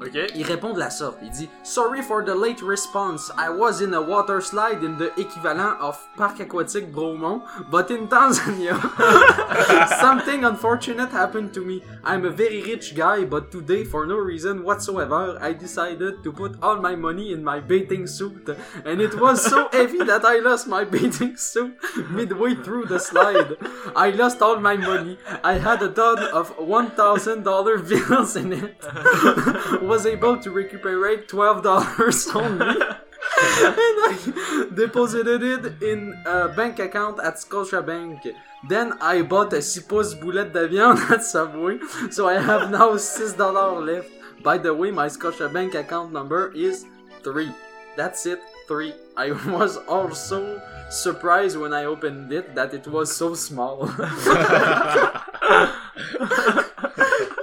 Ok. 0.00 0.16
Il 0.36 0.44
répond 0.44 0.72
de 0.72 0.78
la 0.78 0.90
sorte. 0.90 1.18
Il 1.22 1.30
dit 1.30 1.48
Sorry 1.64 2.02
for 2.02 2.24
the 2.24 2.34
late 2.34 2.62
response. 2.62 3.32
I 3.36 3.50
was 3.50 3.80
in 3.80 3.94
a 3.94 4.00
water 4.00 4.40
slide 4.40 4.82
in 4.84 4.96
the 4.96 5.10
equivalent 5.18 5.80
of 5.80 5.98
Parc 6.16 6.38
Aquatique 6.38 6.92
Bromont, 6.92 7.42
but 7.70 7.90
in 7.90 8.06
Tanzania. 8.06 8.78
Something 10.00 10.44
unfortunate 10.44 11.10
happened 11.10 11.52
to 11.54 11.60
me. 11.64 11.82
I'm 12.04 12.24
a 12.24 12.30
very 12.30 12.62
rich 12.62 12.94
guy, 12.94 13.24
but 13.24 13.50
today, 13.50 13.82
for 13.84 14.06
no 14.06 14.16
reason 14.16 14.62
whatsoever, 14.62 15.36
I 15.40 15.52
decided 15.52 16.22
to 16.22 16.32
put 16.32 16.56
all 16.62 16.76
my 16.76 16.94
money 16.94 17.32
in 17.32 17.42
my 17.42 17.58
bathing 17.58 18.06
suit. 18.06 18.48
And 18.84 19.00
it 19.00 19.18
was 19.20 19.44
so 19.44 19.68
heavy 19.72 20.04
that 20.04 20.24
I 20.24 20.38
lost 20.38 20.68
my 20.68 20.84
bathing 20.84 21.36
suit 21.36 21.76
midway 22.10 22.54
through 22.54 22.86
the 22.86 23.00
slide. 23.00 23.56
I 23.96 24.10
lost 24.10 24.40
all 24.42 24.60
my 24.60 24.76
money. 24.76 25.18
I 25.42 25.54
had 25.54 25.82
a 25.82 25.88
ton 25.88 26.18
of 26.18 26.56
$1,000 26.56 27.88
bills 27.88 28.36
in 28.36 28.52
it. 28.52 28.76
was 29.82 30.06
able 30.06 30.36
to 30.38 30.50
recuperate 30.50 31.28
twelve 31.28 31.62
dollars 31.62 32.28
only. 32.34 32.66
and 32.66 33.96
I 34.10 34.66
deposited 34.74 35.42
it 35.42 35.82
in 35.82 36.14
a 36.26 36.48
bank 36.48 36.78
account 36.78 37.20
at 37.20 37.34
Scotiabank. 37.36 38.20
Then 38.68 38.94
I 39.00 39.22
bought 39.22 39.52
a 39.52 39.62
6 39.62 39.86
pouces 39.86 40.14
boulette 40.14 40.52
de 40.52 40.66
viande 40.68 41.00
at 41.10 41.22
Subway, 41.22 41.78
so 42.10 42.28
I 42.28 42.40
have 42.40 42.70
now 42.70 42.96
six 42.96 43.32
dollars 43.34 43.84
left. 43.86 44.10
By 44.42 44.58
the 44.58 44.74
way, 44.74 44.90
my 44.90 45.06
Scotiabank 45.06 45.74
account 45.74 46.12
number 46.12 46.52
is 46.54 46.86
three. 47.22 47.50
That's 47.96 48.26
it. 48.26 48.40
3. 48.68 48.92
I 49.16 49.32
was 49.50 49.78
also 49.88 50.60
surprised 50.90 51.56
when 51.56 51.72
I 51.72 51.86
opened 51.86 52.30
it 52.32 52.54
that 52.54 52.74
it 52.74 52.86
was 52.86 53.16
so 53.16 53.34
small. 53.34 53.88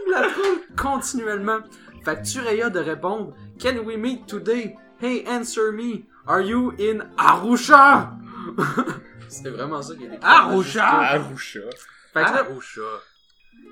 Il 0.06 0.12
la 0.12 0.30
trouve 0.30 0.60
continuellement. 0.76 1.63
Fait 2.06 2.18
que 2.18 2.70
de 2.70 2.80
répondre 2.80 3.34
Can 3.60 3.80
we 3.84 3.98
meet 3.98 4.28
today? 4.28 4.78
Hey, 5.02 5.26
answer 5.26 5.72
me. 5.72 6.06
Are 6.28 6.39
you 6.39 6.72
in 6.78 7.10
Arusha? 7.18 8.12
C'était 9.28 9.50
vraiment 9.50 9.82
ça 9.82 9.96
qui 9.96 10.06
était 10.06 10.15
écrit. 10.15 10.24
Arusha! 10.24 10.86
Arusha. 10.86 11.60
Fait 12.13 12.24
que 12.24 12.32
là, 12.32 12.46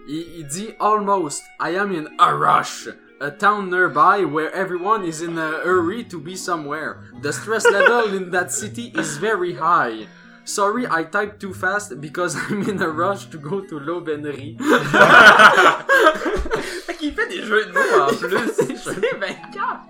il, 0.07 0.39
il 0.39 0.47
dit 0.47 0.73
almost. 0.79 1.43
I 1.59 1.77
am 1.77 1.93
in 1.93 2.07
a 2.17 2.33
rush. 2.33 2.89
A 3.21 3.29
town 3.29 3.69
nearby 3.69 4.25
where 4.25 4.51
everyone 4.51 5.05
is 5.05 5.21
in 5.21 5.37
a 5.37 5.61
hurry 5.63 6.03
to 6.05 6.19
be 6.19 6.35
somewhere. 6.35 7.03
The 7.21 7.31
stress 7.31 7.65
level 7.65 8.15
in 8.15 8.31
that 8.31 8.51
city 8.51 8.91
is 8.95 9.17
very 9.17 9.53
high. 9.53 10.07
Sorry, 10.43 10.87
I 10.87 11.03
typed 11.03 11.39
too 11.39 11.53
fast 11.53 12.01
because 12.01 12.35
I'm 12.35 12.67
in 12.67 12.81
a 12.81 12.89
rush 12.89 13.27
to 13.27 13.37
go 13.37 13.61
to 13.61 13.79
l'aubainerie. 13.79 14.57
Des 17.43 17.49
jeux 17.49 17.65
de 17.65 17.71
mots 17.71 18.01
en 18.01 18.15
plus. 18.15 18.51
C'est 18.55 19.17
24. 19.19 19.81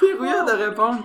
Pirouillard 0.00 0.44
de 0.46 0.52
répondre. 0.52 1.04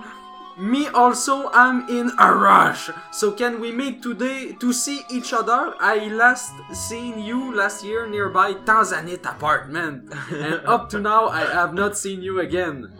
Me 0.60 0.88
also 0.92 1.48
am 1.54 1.86
in 1.88 2.10
a 2.18 2.32
rush. 2.32 2.90
So 3.12 3.30
can 3.30 3.60
we 3.60 3.70
meet 3.70 4.02
today 4.02 4.56
to 4.58 4.72
see 4.72 5.02
each 5.08 5.32
other? 5.32 5.72
I 5.78 6.08
last 6.08 6.52
seen 6.72 7.20
you 7.20 7.54
last 7.54 7.84
year 7.84 8.08
nearby 8.08 8.54
Tanzanite 8.64 9.24
apartment. 9.24 10.12
And 10.32 10.60
up 10.66 10.90
to 10.90 10.98
now 10.98 11.28
I 11.28 11.44
have 11.44 11.74
not 11.74 11.96
seen 11.96 12.22
you 12.22 12.40
again. 12.40 12.90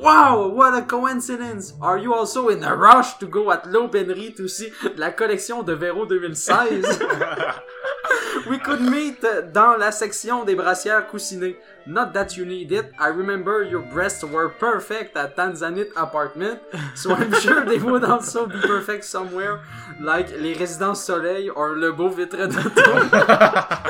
Wow, 0.00 0.48
what 0.48 0.74
a 0.74 0.82
coincidence! 0.82 1.74
Are 1.82 1.98
you 1.98 2.14
also 2.14 2.48
in 2.48 2.64
a 2.64 2.74
rush 2.74 3.18
to 3.18 3.26
go 3.26 3.50
at 3.52 3.64
l'aubainerie 3.64 4.34
to 4.36 4.48
see 4.48 4.72
la 4.96 5.10
collection 5.10 5.62
de 5.62 5.76
Véro 5.76 6.06
2016? 6.08 6.86
We 8.48 8.58
could 8.58 8.80
meet 8.80 9.20
dans 9.52 9.76
la 9.78 9.90
section 9.92 10.44
des 10.46 10.54
brassières 10.54 11.06
coussinées. 11.10 11.56
Not 11.86 12.14
that 12.14 12.36
you 12.36 12.46
need 12.46 12.72
it. 12.72 12.90
I 12.98 13.08
remember 13.08 13.62
your 13.62 13.82
breasts 13.92 14.24
were 14.24 14.48
perfect 14.48 15.16
at 15.16 15.36
Tanzanite 15.36 15.92
apartment, 15.96 16.60
so 16.94 17.12
I'm 17.14 17.32
sure 17.40 17.64
they 17.66 17.78
would 17.78 18.02
also 18.04 18.46
be 18.46 18.58
perfect 18.62 19.04
somewhere, 19.04 19.60
like 20.00 20.30
les 20.38 20.54
résidences 20.54 21.04
soleil 21.04 21.50
or 21.50 21.76
le 21.76 21.92
beau 21.92 22.08
vitre 22.08 22.46
d'auto. 22.46 22.82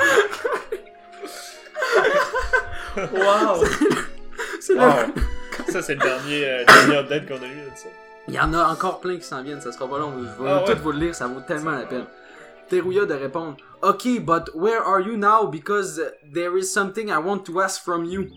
Wow! 3.13 3.63
C'est 4.59 4.73
le- 4.73 4.79
Wow. 4.81 5.13
Ça, 5.69 5.81
c'est 5.81 5.95
le 5.95 5.99
dernier, 6.01 6.45
euh, 6.45 6.65
dernier 6.65 6.97
update 6.97 7.27
qu'on 7.27 7.35
a 7.43 7.47
eu 7.47 7.69
de 7.71 7.75
ça. 7.75 7.87
Il 8.27 8.33
y 8.33 8.39
en 8.39 8.53
a 8.53 8.65
encore 8.71 8.99
plein 8.99 9.17
qui 9.17 9.23
s'en 9.23 9.41
viennent, 9.43 9.61
ça 9.61 9.71
sera 9.71 9.87
pas 9.87 9.97
long. 9.97 10.13
Je 10.19 10.43
vais 10.43 10.49
Ah 10.49 10.63
ouais. 10.63 10.75
tout 10.75 10.81
vous 10.81 10.91
le 10.91 10.99
lire, 10.99 11.15
ça 11.15 11.27
vaut 11.27 11.41
tellement 11.41 11.71
la 11.71 11.85
peine. 11.85 12.05
Teruya 12.69 13.05
de 13.05 13.13
répondre 13.13 13.57
Ok, 13.81 14.07
but 14.21 14.49
where 14.53 14.81
are 14.81 15.01
you 15.01 15.17
now? 15.17 15.47
Because 15.47 15.99
there 16.31 16.55
is 16.57 16.65
something 16.71 17.09
I 17.09 17.17
want 17.17 17.39
to 17.45 17.59
ask 17.61 17.83
from 17.83 18.05
you. 18.05 18.27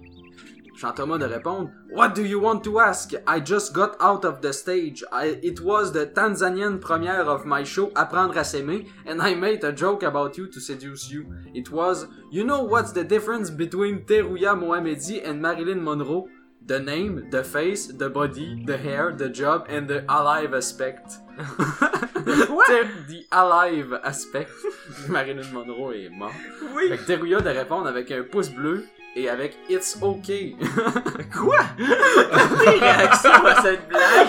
Jean-Thomas 0.76 1.18
de 1.18 1.26
répondre 1.26 1.70
What 1.94 2.14
do 2.16 2.22
you 2.24 2.40
want 2.40 2.60
to 2.64 2.80
ask? 2.80 3.14
I 3.28 3.38
just 3.40 3.72
got 3.72 3.92
out 4.00 4.24
of 4.24 4.40
the 4.40 4.52
stage. 4.52 5.04
I, 5.12 5.38
it 5.42 5.60
was 5.60 5.92
the 5.92 6.06
Tanzanian 6.06 6.80
premiere 6.80 7.20
of 7.28 7.44
my 7.46 7.62
show 7.64 7.92
Apprendre 7.94 8.36
à 8.38 8.42
s'aimer, 8.44 8.86
and 9.06 9.20
I 9.22 9.34
made 9.36 9.62
a 9.64 9.70
joke 9.72 10.02
about 10.02 10.36
you 10.36 10.48
to 10.48 10.58
seduce 10.60 11.08
you. 11.12 11.26
It 11.54 11.70
was, 11.70 12.06
You 12.32 12.42
know 12.44 12.64
what's 12.64 12.90
the 12.92 13.04
difference 13.04 13.50
between 13.50 14.00
Teruya 14.00 14.56
Mohamedi 14.58 15.20
and 15.24 15.40
Marilyn 15.40 15.80
Monroe? 15.84 16.26
The 16.66 16.80
name, 16.80 17.28
the 17.30 17.44
face, 17.44 17.88
the 17.88 18.08
body, 18.08 18.62
the 18.64 18.78
hair, 18.78 19.12
the 19.12 19.28
job, 19.28 19.66
and 19.68 19.86
the 19.86 20.02
alive 20.08 20.54
aspect. 20.54 21.18
Ter- 21.36 22.88
the 23.06 23.26
alive 23.30 23.92
aspect. 24.02 24.50
Marilyn 25.08 25.52
Monroe 25.52 25.92
est 25.92 26.08
mort. 26.08 26.32
Oui! 26.74 26.88
Fait 26.88 26.96
que 26.96 27.04
Teruya 27.04 27.40
de 27.40 27.50
répondre 27.50 27.86
avec 27.86 28.10
un 28.12 28.22
pouce 28.22 28.48
bleu 28.48 28.86
et 29.14 29.28
avec 29.28 29.58
It's 29.68 29.98
okay. 30.00 30.56
Quoi? 31.36 31.58
Tes 31.76 32.78
réactions 32.78 33.44
à 33.44 33.60
cette 33.60 33.86
blague? 33.88 34.28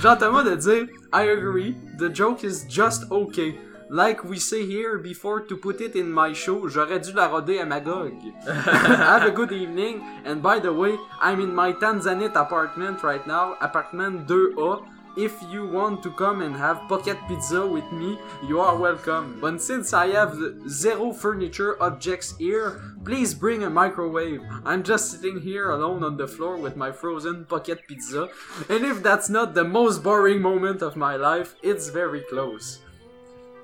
Jean-Thomas 0.00 0.44
de 0.44 0.54
dire 0.54 0.86
I 1.12 1.28
agree, 1.30 1.74
the 1.98 2.14
joke 2.14 2.44
is 2.44 2.64
just 2.68 3.10
okay. 3.10 3.56
Like 3.88 4.24
we 4.24 4.40
say 4.40 4.66
here 4.66 4.98
before 4.98 5.42
to 5.42 5.56
put 5.56 5.80
it 5.80 5.94
in 5.94 6.10
my 6.10 6.32
show, 6.32 6.66
j'aurais 6.66 6.98
dû 6.98 7.14
la 7.14 7.28
roder 7.28 7.60
à 7.60 7.68
Magog. 7.68 8.14
Have 8.44 9.22
a 9.22 9.30
good 9.30 9.52
evening, 9.52 10.02
and 10.24 10.42
by 10.42 10.58
the 10.58 10.72
way, 10.72 10.96
I'm 11.20 11.40
in 11.40 11.54
my 11.54 11.72
Tanzanite 11.72 12.34
apartment 12.34 13.04
right 13.04 13.24
now, 13.28 13.54
apartment 13.60 14.26
2A. 14.26 14.82
If 15.16 15.40
you 15.50 15.68
want 15.68 16.02
to 16.02 16.10
come 16.10 16.42
and 16.42 16.54
have 16.56 16.88
pocket 16.88 17.16
pizza 17.28 17.64
with 17.64 17.90
me, 17.92 18.18
you 18.46 18.60
are 18.60 18.76
welcome. 18.76 19.38
But 19.40 19.62
since 19.62 19.94
I 19.94 20.08
have 20.08 20.36
zero 20.68 21.12
furniture 21.12 21.80
objects 21.80 22.36
here, 22.36 22.82
please 23.04 23.32
bring 23.32 23.62
a 23.62 23.70
microwave. 23.70 24.42
I'm 24.64 24.82
just 24.82 25.12
sitting 25.12 25.40
here 25.40 25.70
alone 25.70 26.02
on 26.02 26.18
the 26.18 26.28
floor 26.28 26.58
with 26.58 26.76
my 26.76 26.92
frozen 26.92 27.46
pocket 27.46 27.86
pizza. 27.88 28.28
And 28.68 28.84
if 28.84 29.02
that's 29.02 29.30
not 29.30 29.54
the 29.54 29.64
most 29.64 30.02
boring 30.02 30.42
moment 30.42 30.82
of 30.82 30.96
my 30.96 31.16
life, 31.16 31.54
it's 31.62 31.88
very 31.88 32.20
close. 32.28 32.80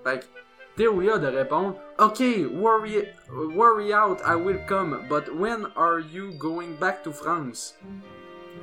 Fait 0.04 0.20
que 0.20 0.24
Teruya 0.76 1.18
de 1.18 1.26
répondre 1.26 1.76
Ok, 1.98 2.20
worry, 2.54 3.04
worry 3.54 3.92
out, 3.94 4.18
I 4.26 4.34
will 4.34 4.58
come, 4.68 5.00
but 5.08 5.24
when 5.38 5.66
are 5.76 6.00
you 6.00 6.32
going 6.38 6.74
back 6.80 7.02
to 7.04 7.12
France? 7.12 7.74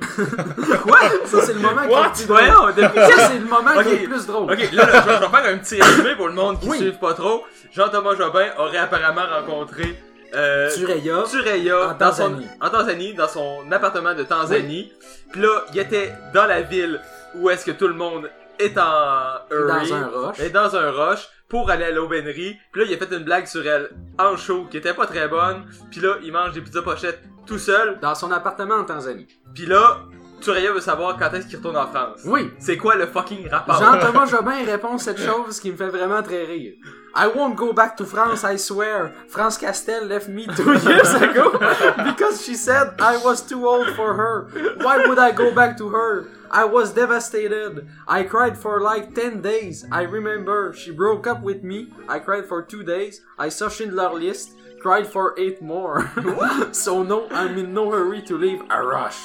Quoi? 0.00 0.98
Ça, 1.26 1.42
c'est 1.42 1.52
le 1.52 1.60
moment 1.60 1.82
qui 1.86 1.92
est 1.92 1.96
le 1.96 2.12
plus 2.14 2.26
drôle. 2.26 2.74
Ça, 2.76 3.28
c'est 3.28 3.38
le 3.38 3.44
moment 3.44 3.82
qui 3.82 3.88
est 3.90 4.02
le 4.02 4.08
plus 4.08 4.26
drôle. 4.26 4.52
Ok, 4.52 4.72
là, 4.72 4.86
là, 4.86 5.02
je, 5.04 5.08
vais, 5.08 5.14
je 5.16 5.20
vais 5.20 5.28
faire 5.42 5.54
un 5.54 5.58
petit 5.58 5.82
résumé 5.82 6.14
pour 6.16 6.28
le 6.28 6.34
monde 6.34 6.60
qui 6.60 6.68
Oui. 6.68 6.78
suive 6.78 6.98
pas 6.98 7.14
trop. 7.14 7.44
Jean-Thomas 7.72 8.14
Jobin 8.16 8.46
aurait 8.58 8.78
apparemment 8.78 9.26
rencontré 9.30 9.96
euh, 10.34 10.70
Tureya. 10.74 11.22
Tureya 11.28 11.90
En 11.90 11.94
dans 11.94 12.12
son, 12.12 12.30
Tanzanie. 12.30 12.46
en 12.60 12.70
Tanzanie, 12.70 13.14
dans 13.14 13.28
son 13.28 13.70
appartement 13.72 14.14
de 14.14 14.22
Tanzanie. 14.22 14.92
Puis 15.32 15.40
là, 15.42 15.64
il 15.72 15.78
était 15.78 16.12
dans 16.32 16.46
la 16.46 16.62
ville 16.62 17.00
où 17.34 17.50
est-ce 17.50 17.64
que 17.66 17.72
tout 17.72 17.88
le 17.88 17.94
monde 17.94 18.30
est 18.60 18.78
en 18.78 19.40
hurry, 19.50 19.88
Dans 19.90 19.94
un 19.94 20.06
rush. 20.08 20.40
est 20.40 20.50
dans 20.50 20.76
un 20.76 20.90
rush 20.90 21.28
pour 21.48 21.70
aller 21.70 21.84
à 21.84 21.90
l'aubainerie. 21.90 22.56
Puis 22.72 22.82
là, 22.82 22.86
il 22.88 22.94
a 22.94 22.98
fait 22.98 23.14
une 23.16 23.24
blague 23.24 23.46
sur 23.46 23.66
elle 23.66 23.90
en 24.18 24.36
show 24.36 24.66
qui 24.70 24.76
était 24.76 24.94
pas 24.94 25.06
très 25.06 25.26
bonne. 25.28 25.64
Puis 25.90 26.00
là, 26.00 26.14
il 26.22 26.32
mange 26.32 26.52
des 26.52 26.60
pizzas 26.60 26.82
pochettes 26.82 27.22
tout 27.46 27.58
seul. 27.58 27.98
Dans 28.00 28.14
son 28.14 28.30
appartement 28.30 28.76
en 28.76 28.84
Tanzanie. 28.84 29.26
Puis 29.54 29.66
là, 29.66 29.98
Tureya 30.40 30.72
veut 30.72 30.80
savoir 30.80 31.16
quand 31.18 31.30
est-ce 31.34 31.46
qu'il 31.48 31.56
retourne 31.58 31.76
en 31.76 31.86
France. 31.88 32.20
Oui. 32.24 32.50
C'est 32.60 32.76
quoi 32.76 32.94
le 32.94 33.06
fucking 33.06 33.48
rapport? 33.50 33.78
Jean-Thomas 33.78 34.26
Jobin 34.30 34.64
répond 34.64 34.96
cette 34.96 35.18
chose 35.20 35.58
qui 35.60 35.70
me 35.72 35.76
fait 35.76 35.88
vraiment 35.88 36.22
très 36.22 36.44
rire. 36.44 36.74
I 37.16 37.26
won't 37.34 37.56
go 37.56 37.72
back 37.72 37.96
to 37.96 38.04
France, 38.06 38.44
I 38.44 38.56
swear. 38.56 39.10
France 39.28 39.58
Castel 39.58 40.06
left 40.06 40.28
me 40.28 40.46
two 40.46 40.72
years 40.88 41.12
ago 41.14 41.58
because 42.04 42.42
she 42.44 42.54
said 42.54 42.92
I 43.00 43.16
was 43.24 43.44
too 43.44 43.66
old 43.66 43.90
for 43.96 44.14
her. 44.14 44.46
Why 44.78 45.06
would 45.08 45.18
I 45.18 45.32
go 45.32 45.50
back 45.52 45.76
to 45.78 45.88
her? 45.88 46.28
I 46.50 46.64
was 46.64 46.92
devastated. 46.92 47.86
I 48.08 48.24
cried 48.24 48.58
for 48.58 48.80
like 48.80 49.14
10 49.14 49.40
days. 49.40 49.86
I 49.92 50.02
remember 50.02 50.72
she 50.72 50.90
broke 50.90 51.26
up 51.26 51.42
with 51.42 51.62
me. 51.62 51.88
I 52.08 52.18
cried 52.18 52.46
for 52.46 52.62
2 52.62 52.82
days. 52.82 53.20
I 53.38 53.48
saw 53.48 53.68
Schindler 53.68 54.12
List. 54.14 54.50
Cried 54.80 55.06
for 55.06 55.38
8 55.38 55.62
more. 55.62 56.10
so 56.72 57.02
no, 57.02 57.28
I'm 57.30 57.56
in 57.58 57.74
no 57.74 57.90
hurry 57.90 58.22
to 58.22 58.36
leave 58.36 58.62
a 58.70 58.82
rush. 58.82 59.18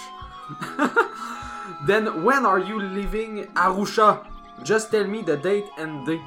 Then 1.88 2.24
when 2.24 2.46
are 2.46 2.60
you 2.60 2.80
leaving 2.80 3.46
Arusha? 3.54 4.26
Just 4.64 4.92
tell 4.92 5.06
me 5.06 5.22
the 5.22 5.38
date 5.38 5.66
and 5.78 6.06
day. 6.06 6.22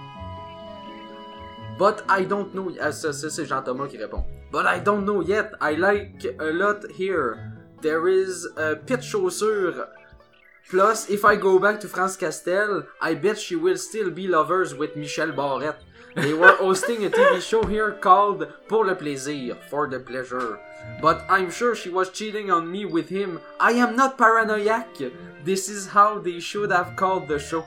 But 1.79 2.03
I 2.09 2.25
don't 2.25 2.55
know. 2.55 2.71
Ah, 2.81 2.91
ça, 2.93 3.13
ça, 3.13 3.31
c'est 3.31 3.47
Jean-Thomas 3.47 3.89
qui 3.89 3.99
répond. 3.99 4.25
But 4.51 4.67
I 4.67 4.81
don't 4.81 5.05
know 5.05 5.21
yet. 5.21 5.53
I 5.61 5.75
like 5.75 6.27
a 6.41 6.53
lot 6.53 6.85
here. 6.91 7.55
There 7.81 8.09
is 8.09 8.47
a 8.57 8.77
pit 8.77 9.01
chaussure. 9.03 9.89
Plus, 10.71 11.09
if 11.09 11.25
I 11.25 11.35
go 11.35 11.59
back 11.59 11.81
to 11.81 11.89
France 11.89 12.17
Castel, 12.17 12.85
I 13.01 13.15
bet 13.15 13.39
she 13.39 13.57
will 13.57 13.79
still 13.79 14.11
be 14.11 14.29
lovers 14.29 14.75
with 14.75 14.97
Michel 14.97 15.33
Barrette. 15.33 15.83
They 16.15 16.35
were 16.35 16.57
hosting 16.61 17.07
a 17.07 17.11
TV 17.11 17.41
show 17.41 17.63
here 17.65 17.93
called 17.93 18.47
Pour 18.69 18.85
le 18.85 18.95
plaisir, 18.95 19.57
for 19.71 19.89
the 19.89 19.99
pleasure. 19.99 20.61
But 21.01 21.25
I'm 21.29 21.51
sure 21.51 21.75
she 21.75 21.89
was 21.89 22.11
cheating 22.11 22.51
on 22.51 22.71
me 22.71 22.85
with 22.85 23.09
him. 23.09 23.41
I 23.59 23.73
am 23.73 23.97
not 23.97 24.19
paranoiac. 24.19 24.89
This 25.43 25.71
is 25.71 25.89
how 25.89 26.19
they 26.19 26.39
should 26.39 26.71
have 26.71 26.97
called 26.97 27.29
the 27.29 27.39
show. 27.39 27.65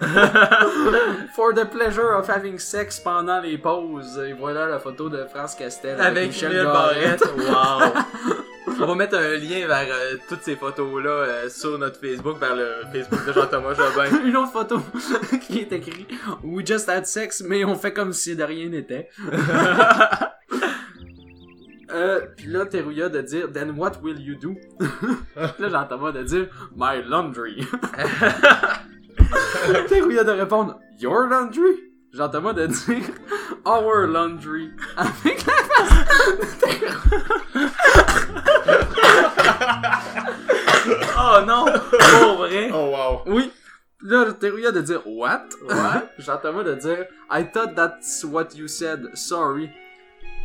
For 1.34 1.52
the 1.54 1.64
pleasure 1.64 2.12
of 2.12 2.28
having 2.28 2.58
sex 2.58 3.00
pendant 3.00 3.40
les 3.40 3.58
pauses. 3.58 4.18
Et 4.18 4.32
voilà 4.32 4.66
la 4.66 4.78
photo 4.78 5.08
de 5.08 5.24
France 5.26 5.54
Castel 5.54 6.00
avec, 6.00 6.06
Avec 6.06 6.28
Michel 6.28 6.64
Barrette. 6.64 7.22
Wow. 7.36 8.02
On 8.80 8.86
va 8.86 8.94
mettre 8.94 9.16
un 9.16 9.36
lien 9.36 9.66
vers 9.66 9.86
euh, 9.90 10.16
toutes 10.28 10.42
ces 10.42 10.56
photos-là 10.56 11.10
euh, 11.10 11.48
sur 11.48 11.78
notre 11.78 12.00
Facebook, 12.00 12.38
vers 12.38 12.56
le 12.56 12.82
Facebook 12.92 13.26
de 13.26 13.32
Jean-Thomas 13.32 13.74
Jobin. 13.74 14.24
Une 14.24 14.36
autre 14.36 14.52
photo 14.52 14.80
qui 15.40 15.60
est 15.60 15.72
écrit 15.72 16.06
We 16.42 16.66
just 16.66 16.88
had 16.88 17.06
sex, 17.06 17.42
mais 17.46 17.64
on 17.64 17.76
fait 17.76 17.92
comme 17.92 18.12
si 18.12 18.34
de 18.34 18.42
rien 18.42 18.68
n'était. 18.68 19.08
Euh, 21.94 22.22
puis 22.36 22.46
là, 22.46 22.64
Teruya 22.64 23.10
de 23.10 23.20
dire, 23.20 23.52
then 23.52 23.72
what 23.76 24.00
will 24.02 24.18
you 24.18 24.34
do? 24.34 24.56
là, 25.58 25.88
moi 25.98 26.10
de 26.10 26.22
dire, 26.22 26.48
my 26.74 27.02
laundry. 27.06 27.66
Teruya 29.88 30.24
de 30.24 30.32
répondre, 30.32 30.80
your 30.98 31.28
laundry? 31.28 31.76
J'entends 32.12 32.42
moi 32.42 32.52
de 32.52 32.66
dire, 32.66 33.08
our 33.64 34.06
laundry. 34.06 34.70
Avec 34.96 35.46
la 35.46 35.52
Oh 41.18 41.40
non! 41.46 41.64
Pour 41.64 42.36
vrai! 42.36 42.70
Oh 42.72 42.90
wow. 42.90 43.22
Oui. 43.26 43.50
Là, 44.02 44.32
Teruya 44.32 44.72
de 44.72 44.80
dire 44.82 45.02
What? 45.06 45.48
What? 45.68 46.10
J'entends 46.18 46.52
moi 46.52 46.64
de 46.64 46.74
dire 46.74 47.06
I 47.30 47.44
thought 47.44 47.74
that's 47.74 48.24
what 48.24 48.54
you 48.56 48.68
said. 48.68 49.06
Sorry. 49.14 49.70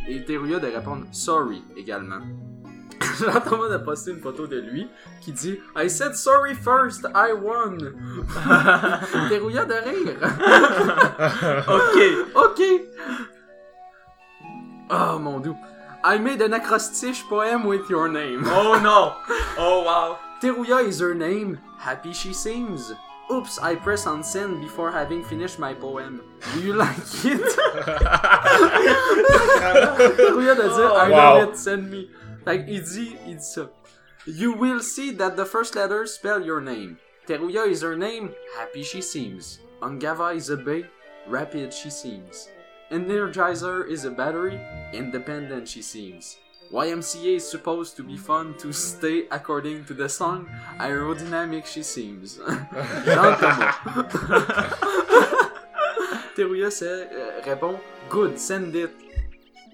Et 0.08 0.24
Teruya 0.24 0.58
de 0.60 0.68
répondre 0.68 1.06
Sorry 1.12 1.62
également. 1.76 2.20
J'entends 3.18 3.56
moi 3.56 3.68
de 3.68 3.78
poster 3.78 4.10
une 4.12 4.20
photo 4.20 4.46
de 4.46 4.58
lui 4.60 4.88
qui 5.20 5.32
dit 5.32 5.58
I 5.76 5.88
said 5.88 6.14
sorry 6.14 6.54
first, 6.54 7.06
I 7.14 7.32
won. 7.32 7.78
Teruya 9.28 9.64
de 9.64 9.74
rire. 9.74 10.16
Ok! 11.68 11.98
Ok. 12.34 12.60
Oh 14.90 15.18
mon 15.18 15.40
dieu. 15.40 15.54
I 16.04 16.16
made 16.18 16.40
an 16.42 16.52
acrostiche 16.54 17.24
poem 17.28 17.64
with 17.66 17.88
your 17.90 18.08
name. 18.08 18.44
Oh 18.46 18.78
non! 18.80 19.12
Oh 19.58 19.82
wow! 19.84 20.18
Teruya 20.40 20.86
is 20.86 21.00
her 21.00 21.14
name. 21.14 21.58
Happy 21.78 22.12
she 22.12 22.32
seems. 22.32 22.92
Oops, 23.30 23.58
I 23.58 23.74
press 23.74 24.06
on 24.06 24.22
send 24.22 24.60
before 24.62 24.90
having 24.90 25.22
finished 25.22 25.58
my 25.58 25.74
poem. 25.74 26.22
Do 26.54 26.60
you 26.62 26.72
like 26.72 26.96
it? 27.24 27.42
Teruya 30.16 30.54
de 30.56 30.68
dire, 30.68 30.92
I 30.96 31.10
Wow. 31.10 31.34
love 31.38 31.48
it, 31.50 31.56
send 31.58 31.90
me. 31.90 32.08
Fait 32.48 32.64
il 32.66 32.82
dit, 32.82 33.14
il 33.26 33.36
dit 33.36 33.44
ça. 33.44 33.68
You 34.26 34.54
will 34.54 34.82
see 34.82 35.14
that 35.16 35.36
the 35.36 35.44
first 35.44 35.74
letters 35.74 36.14
spell 36.14 36.42
your 36.42 36.62
name. 36.62 36.96
Teruya 37.26 37.66
is 37.68 37.82
her 37.82 37.94
name. 37.94 38.30
Happy 38.56 38.82
she 38.82 39.02
seems. 39.02 39.60
Ongava 39.82 40.34
is 40.34 40.48
a 40.48 40.56
bay. 40.56 40.86
Rapid 41.28 41.74
she 41.74 41.90
seems. 41.90 42.48
Energizer 42.90 43.86
is 43.86 44.06
a 44.06 44.10
battery. 44.10 44.58
Independent 44.94 45.68
she 45.68 45.82
seems. 45.82 46.38
YMCA 46.72 47.36
is 47.36 47.46
supposed 47.46 47.96
to 47.96 48.02
be 48.02 48.16
fun 48.16 48.54
to 48.60 48.72
stay 48.72 49.26
according 49.30 49.84
to 49.84 49.92
the 49.92 50.08
song. 50.08 50.48
Aerodynamic 50.78 51.66
she 51.66 51.82
seems. 51.82 52.38
Teruya 56.34 56.70
euh, 56.80 57.40
répond 57.44 57.78
Good, 58.08 58.38
send 58.38 58.74
it. 58.74 59.07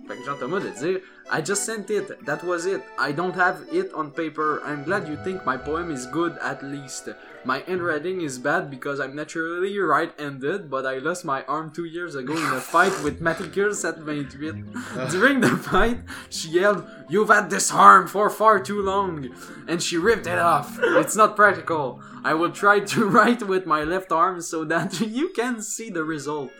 Fait 0.06 0.16
que 0.16 0.24
Jean 0.24 0.36
Thomas 0.36 0.60
de 0.60 0.70
dire 0.70 1.00
I 1.30 1.40
just 1.40 1.64
sent 1.64 1.88
it, 1.88 2.24
that 2.26 2.44
was 2.44 2.66
it. 2.66 2.82
I 2.98 3.10
don't 3.12 3.34
have 3.34 3.62
it 3.72 3.92
on 3.94 4.10
paper. 4.10 4.60
I'm 4.62 4.84
glad 4.84 5.08
you 5.08 5.16
think 5.24 5.46
my 5.46 5.56
poem 5.56 5.90
is 5.90 6.06
good 6.06 6.36
at 6.42 6.62
least. 6.62 7.08
My 7.46 7.60
handwriting 7.60 8.20
is 8.20 8.38
bad 8.38 8.70
because 8.70 9.00
I'm 9.00 9.16
naturally 9.16 9.78
right-handed, 9.78 10.70
but 10.70 10.84
I 10.84 10.98
lost 10.98 11.24
my 11.24 11.42
arm 11.44 11.70
two 11.70 11.86
years 11.86 12.14
ago 12.14 12.36
in 12.36 12.52
a 12.52 12.60
fight 12.74 12.92
with 13.02 13.22
Maticus 13.22 13.88
at 13.88 14.02
28. 14.02 15.10
During 15.10 15.40
the 15.40 15.56
fight, 15.56 16.00
she 16.28 16.50
yelled, 16.50 16.86
You've 17.08 17.28
had 17.28 17.48
this 17.48 17.72
arm 17.72 18.06
for 18.06 18.28
far 18.28 18.60
too 18.60 18.82
long! 18.82 19.30
And 19.66 19.82
she 19.82 19.96
ripped 19.96 20.26
it 20.26 20.38
off. 20.38 20.78
It's 20.82 21.16
not 21.16 21.36
practical. 21.36 22.02
I 22.22 22.34
will 22.34 22.52
try 22.52 22.80
to 22.80 23.04
write 23.08 23.42
with 23.42 23.64
my 23.64 23.82
left 23.84 24.12
arm 24.12 24.42
so 24.42 24.64
that 24.64 25.00
you 25.00 25.30
can 25.30 25.62
see 25.62 25.88
the 25.88 26.04
result. 26.04 26.52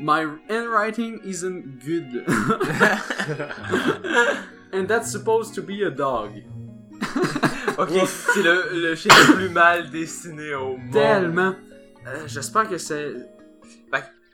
My 0.00 0.26
handwriting 0.48 1.20
isn't 1.24 1.84
good. 1.84 2.24
and 4.72 4.88
that's 4.88 5.10
supposed 5.10 5.54
to 5.54 5.62
be 5.62 5.82
a 5.82 5.90
dog. 5.90 6.30
Ok, 7.78 7.90
c'est 8.06 8.42
le, 8.42 8.70
le 8.72 8.94
chien 8.96 9.14
le 9.28 9.34
plus 9.36 9.48
mal 9.50 9.88
dessiné 9.90 10.52
au 10.54 10.76
monde. 10.78 10.90
Tellement. 10.92 11.54
Euh, 12.08 12.26
J'espère 12.26 12.68
que 12.68 12.76
c'est. 12.76 13.14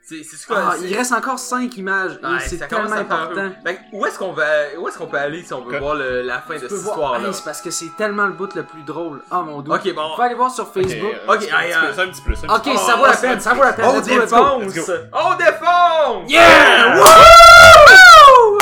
C'est 0.07 0.21
c'est 0.23 0.45
quoi? 0.45 0.57
Ah, 0.59 0.75
il 0.83 0.95
reste 0.95 1.11
encore 1.13 1.39
5 1.39 1.75
images. 1.77 2.19
et 2.21 2.25
Ouais, 2.27 2.39
c'est 2.45 2.57
tellement 2.67 2.91
important. 2.91 3.49
que 3.65 3.71
où 3.91 4.05
est-ce 4.05 4.19
qu'on 4.19 4.33
va, 4.33 4.43
où 4.77 4.87
est-ce 4.87 4.99
qu'on 4.99 5.07
peut 5.07 5.17
aller 5.17 5.41
si 5.41 5.51
on 5.51 5.63
veut 5.65 5.71
Que- 5.73 5.79
voir 5.79 5.95
le- 5.95 6.21
la 6.21 6.39
fin 6.41 6.53
de 6.53 6.59
Tu 6.59 6.61
cette 6.61 6.69
peux 6.69 6.75
voir. 6.75 6.93
histoire-là? 6.95 7.27
Hey, 7.27 7.33
c'est 7.33 7.43
parce 7.43 7.59
que 7.61 7.71
c'est 7.71 7.89
tellement 7.97 8.27
le 8.27 8.33
bout 8.33 8.53
le 8.55 8.61
plus 8.63 8.83
drôle. 8.83 9.23
Oh 9.31 9.41
mon 9.41 9.61
dieu. 9.63 9.73
Ok, 9.73 9.95
bon. 9.95 10.15
Faut 10.15 10.21
aller 10.21 10.35
voir 10.35 10.51
sur 10.51 10.71
Facebook. 10.71 11.11
Ok, 11.27 11.33
un 11.33 11.37
petit 11.39 11.49
aïe, 11.51 11.71
plus, 11.71 11.99
aïe. 11.99 12.07
un 12.07 12.11
petit 12.11 12.21
plus. 12.21 12.37
un 12.47 12.55
Ok, 12.55 12.61
plus. 12.63 12.77
ça 12.77 12.93
Oh, 12.93 12.99
vaut 12.99 13.05
la 13.07 13.13
oh, 13.13 13.21
peine, 13.21 13.39
ça 13.39 13.53
vaut 13.55 13.63
la 13.63 13.73
peine. 13.73 13.85
On 13.87 13.99
défonce! 13.99 14.91
On 15.11 15.35
défonce! 15.37 16.31
Yeah! 16.31 17.03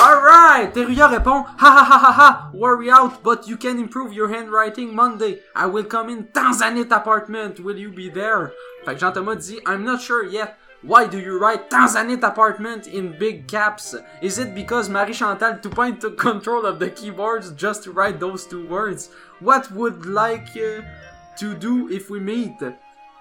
Alright! 0.01 0.73
Teruya 0.73 1.07
répond 1.07 1.43
Ha 1.57 1.67
ha 1.67 1.83
ha 1.83 1.97
ha 1.99 2.11
ha! 2.17 2.49
Worry 2.53 2.89
out, 2.89 3.21
but 3.23 3.47
you 3.47 3.57
can 3.57 3.77
improve 3.79 4.13
your 4.13 4.29
handwriting 4.29 4.93
Monday. 4.95 5.41
I 5.55 5.65
will 5.67 5.83
come 5.85 6.09
in 6.09 6.23
Tanzanite 6.33 6.91
apartment. 6.91 7.59
Will 7.59 7.77
you 7.77 7.89
be 7.91 8.09
there? 8.09 8.51
Fait 8.85 8.93
que 8.95 8.99
Jean-Thomas 8.99 9.35
dit 9.35 9.59
I'm 9.67 9.83
not 9.83 9.99
sure 9.99 10.23
yet. 10.25 10.55
Why 10.85 11.07
do 11.07 11.17
you 11.17 11.39
write 11.39 11.69
Tanzanite 11.69 12.23
apartment 12.23 12.87
in 12.87 13.17
big 13.17 13.47
caps? 13.47 13.95
Is 14.21 14.37
it 14.37 14.53
because 14.53 14.89
Marie-Chantal 14.89 15.59
Toupin 15.59 15.97
took 15.97 16.17
control 16.17 16.65
of 16.65 16.77
the 16.77 16.89
keyboards 16.89 17.51
just 17.53 17.85
to 17.85 17.91
write 17.93 18.19
those 18.19 18.45
two 18.45 18.67
words? 18.67 19.09
What 19.39 19.71
would 19.71 20.05
like 20.05 20.49
uh, 20.57 20.81
to 21.37 21.53
do 21.55 21.89
if 21.89 22.09
we 22.09 22.19
meet? 22.19 22.61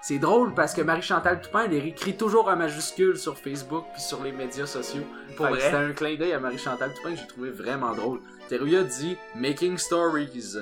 C'est 0.01 0.19
drôle 0.19 0.53
parce 0.53 0.73
que 0.73 0.81
Marie-Chantal 0.81 1.39
Toupin, 1.39 1.63
elle 1.71 1.87
écrit 1.87 2.17
toujours 2.17 2.49
en 2.49 2.57
majuscule 2.57 3.17
sur 3.17 3.37
Facebook 3.37 3.85
puis 3.93 4.01
sur 4.01 4.21
les 4.21 4.33
médias 4.33 4.65
sociaux. 4.65 5.03
Pour 5.37 5.47
vrai? 5.47 5.61
C'était 5.61 5.75
un 5.77 5.93
clin 5.93 6.15
d'œil 6.17 6.33
à 6.33 6.41
Marie-Chantal 6.41 6.93
Toupin 6.93 7.11
que 7.11 7.21
j'ai 7.21 7.27
trouvé 7.27 7.49
vraiment 7.49 7.95
drôle. 7.95 8.19
Teruya 8.49 8.83
dit 8.83 9.15
Making 9.35 9.77
stories. 9.77 10.57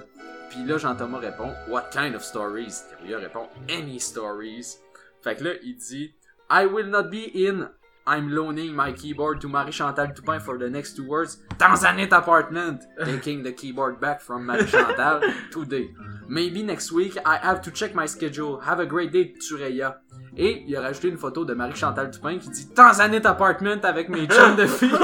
Puis 0.51 0.63
là, 0.65 0.77
Jean-Thomas 0.77 1.17
répond 1.17 1.51
What 1.67 1.85
kind 1.91 2.13
of 2.13 2.23
stories? 2.23 2.83
Teruya 2.91 3.17
répond 3.17 3.47
Any 3.67 3.99
stories. 3.99 4.77
Fait 5.23 5.35
que 5.35 5.45
là, 5.45 5.51
il 5.63 5.75
dit 5.77 6.13
I 6.51 6.65
will 6.65 6.87
not 6.87 7.09
be 7.09 7.47
in. 7.47 7.69
I'm 8.05 8.29
loaning 8.35 8.75
my 8.75 8.91
keyboard 8.91 9.39
to 9.41 9.47
Marie-Chantal 9.47 10.09
Toupin 10.13 10.41
for 10.41 10.57
the 10.57 10.69
next 10.69 10.97
two 10.97 11.07
words. 11.07 11.37
Tanzanite 11.57 12.11
apartment. 12.11 12.83
Taking 13.05 13.41
the 13.41 13.53
keyboard 13.53 14.01
back 14.01 14.19
from 14.19 14.45
Marie-Chantal 14.47 15.21
today. 15.49 15.87
Maybe 16.27 16.61
next 16.61 16.91
week, 16.91 17.17
I 17.25 17.37
have 17.37 17.61
to 17.61 17.71
check 17.71 17.95
my 17.95 18.05
schedule. 18.05 18.59
Have 18.59 18.81
a 18.81 18.85
great 18.85 19.13
day, 19.13 19.33
Tureya. 19.39 20.01
Et 20.35 20.65
il 20.67 20.75
a 20.75 20.81
rajouté 20.81 21.07
une 21.07 21.17
photo 21.17 21.45
de 21.45 21.53
Marie-Chantal 21.53 22.11
Toupin 22.11 22.37
qui 22.37 22.49
dit 22.49 22.67
Tanzanite 22.73 23.25
apartment 23.25 23.83
avec 23.83 24.09
mes 24.09 24.27
chums 24.27 24.57
de 24.57 24.67
filles. 24.67 24.91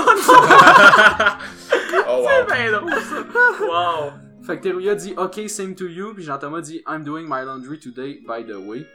Oh 2.09 2.23
wow. 2.23 2.29
C'est 2.47 2.55
bien 2.55 2.71
drôle 2.71 2.91
ça! 2.91 3.23
Wow! 3.61 4.11
Fait 4.41 4.57
que 4.57 4.63
Teruya 4.63 4.95
dit 4.95 5.13
OK, 5.17 5.49
same 5.49 5.75
to 5.75 5.85
you. 5.85 6.13
Puis 6.13 6.23
Jean-Thomas 6.23 6.61
dit 6.61 6.81
I'm 6.87 7.03
doing 7.03 7.25
my 7.27 7.43
laundry 7.43 7.79
today, 7.79 8.21
by 8.27 8.43
the 8.45 8.55
way. 8.55 8.85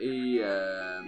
Et 0.00 0.40
euh, 0.42 1.00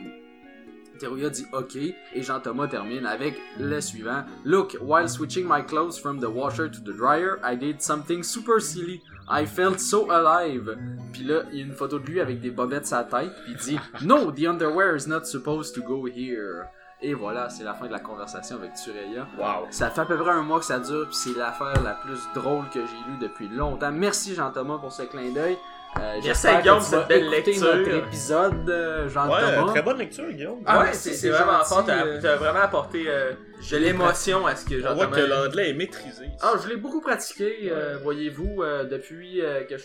Teruya 1.03 1.31
dit 1.31 1.47
OK. 1.53 1.77
Et 1.77 2.23
Jean-Thomas 2.23 2.69
termine 2.69 3.07
avec 3.07 3.35
le 3.59 3.81
suivant 3.81 4.23
Look, 4.45 4.77
while 4.81 5.09
switching 5.09 5.45
my 5.49 5.61
clothes 5.61 5.99
from 5.99 6.21
the 6.21 6.29
washer 6.29 6.71
to 6.71 6.81
the 6.81 6.97
dryer, 6.97 7.41
I 7.43 7.57
did 7.57 7.83
something 7.83 8.23
super 8.23 8.61
silly. 8.61 9.03
I 9.29 9.45
felt 9.45 9.81
so 9.81 10.09
alive. 10.13 10.77
Puis 11.13 11.25
là, 11.25 11.43
il 11.51 11.59
y 11.59 11.63
a 11.63 11.65
une 11.65 11.73
photo 11.73 11.99
de 11.99 12.07
lui 12.07 12.21
avec 12.21 12.41
des 12.41 12.53
bobettes 12.53 12.87
sa 12.87 13.03
tête. 13.03 13.33
Puis 13.45 13.53
il 13.53 13.57
dit 13.57 13.79
No, 14.03 14.31
the 14.31 14.47
underwear 14.47 14.95
is 14.95 15.09
not 15.09 15.25
supposed 15.25 15.75
to 15.75 15.83
go 15.83 16.07
here. 16.07 16.67
Et 17.05 17.15
voilà, 17.15 17.49
c'est 17.51 17.65
la 17.65 17.75
fin 17.75 17.89
de 17.89 17.93
la 17.93 17.99
conversation 17.99 18.57
avec 18.57 18.75
Tureya. 18.75 19.27
Wow. 19.37 19.67
Ça 19.71 19.91
fait 19.91 20.03
à 20.03 20.05
peu 20.05 20.17
près 20.17 20.31
un 20.31 20.43
mois 20.43 20.61
que 20.61 20.65
ça 20.65 20.79
dure, 20.79 21.09
puis 21.09 21.17
c'est 21.17 21.37
l'affaire 21.37 21.83
la 21.83 21.95
plus 21.95 22.21
drôle 22.33 22.69
que 22.73 22.79
j'ai 22.79 23.11
lue 23.11 23.19
depuis 23.21 23.49
longtemps. 23.49 23.91
Merci 23.91 24.37
Jean-Thomas 24.37 24.79
pour 24.79 24.93
ce 24.93 25.03
clin 25.03 25.33
d'œil. 25.33 25.59
Euh, 26.01 26.21
j'espère 26.23 26.63
Guillaume, 26.63 26.79
que 26.79 26.85
tu 26.85 26.91
cette 26.91 27.09
belle 27.09 27.29
lecture. 27.29 27.75
notre 27.77 27.95
épisode, 27.95 28.69
euh, 28.71 29.05
Ouais, 29.05 29.11
Jean-Thomas. 29.11 29.67
très 29.73 29.83
bonne 29.83 29.99
lecture, 29.99 30.31
Guillaume. 30.31 30.63
Ah 30.67 30.81
ouais, 30.81 30.87
ouais, 30.87 30.93
c'est 30.95 31.29
vraiment 31.29 31.63
fort. 31.65 31.85
T'as 31.85 32.07
euh, 32.07 32.19
t'as 32.21 32.37
vraiment 32.37 32.61
apporté 32.61 33.05
euh, 33.09 33.33
de 33.71 33.77
l'émotion 33.77 34.47
à 34.47 34.57
ce 34.57 34.65
que 34.65 34.77
On 34.77 34.81
j'entends. 34.81 34.95
voit 34.95 35.07
que 35.09 35.21
l'anglais 35.21 35.71
est 35.71 35.75
maîtrisé. 35.75 36.27
Ah, 36.41 36.55
je 36.63 36.69
l'ai 36.69 36.77
beaucoup 36.77 37.01
pratiqué, 37.03 37.71
euh, 37.71 37.99
voyez-vous, 38.03 38.63
euh, 38.63 38.85
depuis 38.85 39.43
euh, 39.43 39.65
que 39.65 39.77
je 39.77 39.85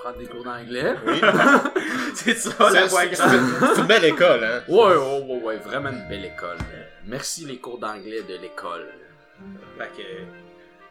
prendre 0.00 0.18
des 0.18 0.26
cours 0.26 0.44
d'anglais. 0.44 0.94
Oui. 1.06 1.20
c'est 2.14 2.34
ça, 2.36 2.50
la 2.60 2.70
C'est 2.82 2.86
voix 2.88 3.00
c'est- 3.00 3.08
grave. 3.16 3.72
c'est 3.74 3.80
une 3.80 3.86
belle 3.88 4.04
école, 4.04 4.44
hein. 4.44 4.62
Ouais, 4.68 4.94
ouais, 4.94 5.22
ouais, 5.28 5.42
ouais, 5.42 5.56
vraiment 5.56 5.88
une 5.90 6.06
belle 6.08 6.24
école. 6.26 6.58
Merci 7.04 7.44
les 7.46 7.58
cours 7.58 7.78
d'anglais 7.78 8.22
de 8.22 8.34
l'école. 8.40 8.86
Fait 9.76 9.88
que 9.96 10.02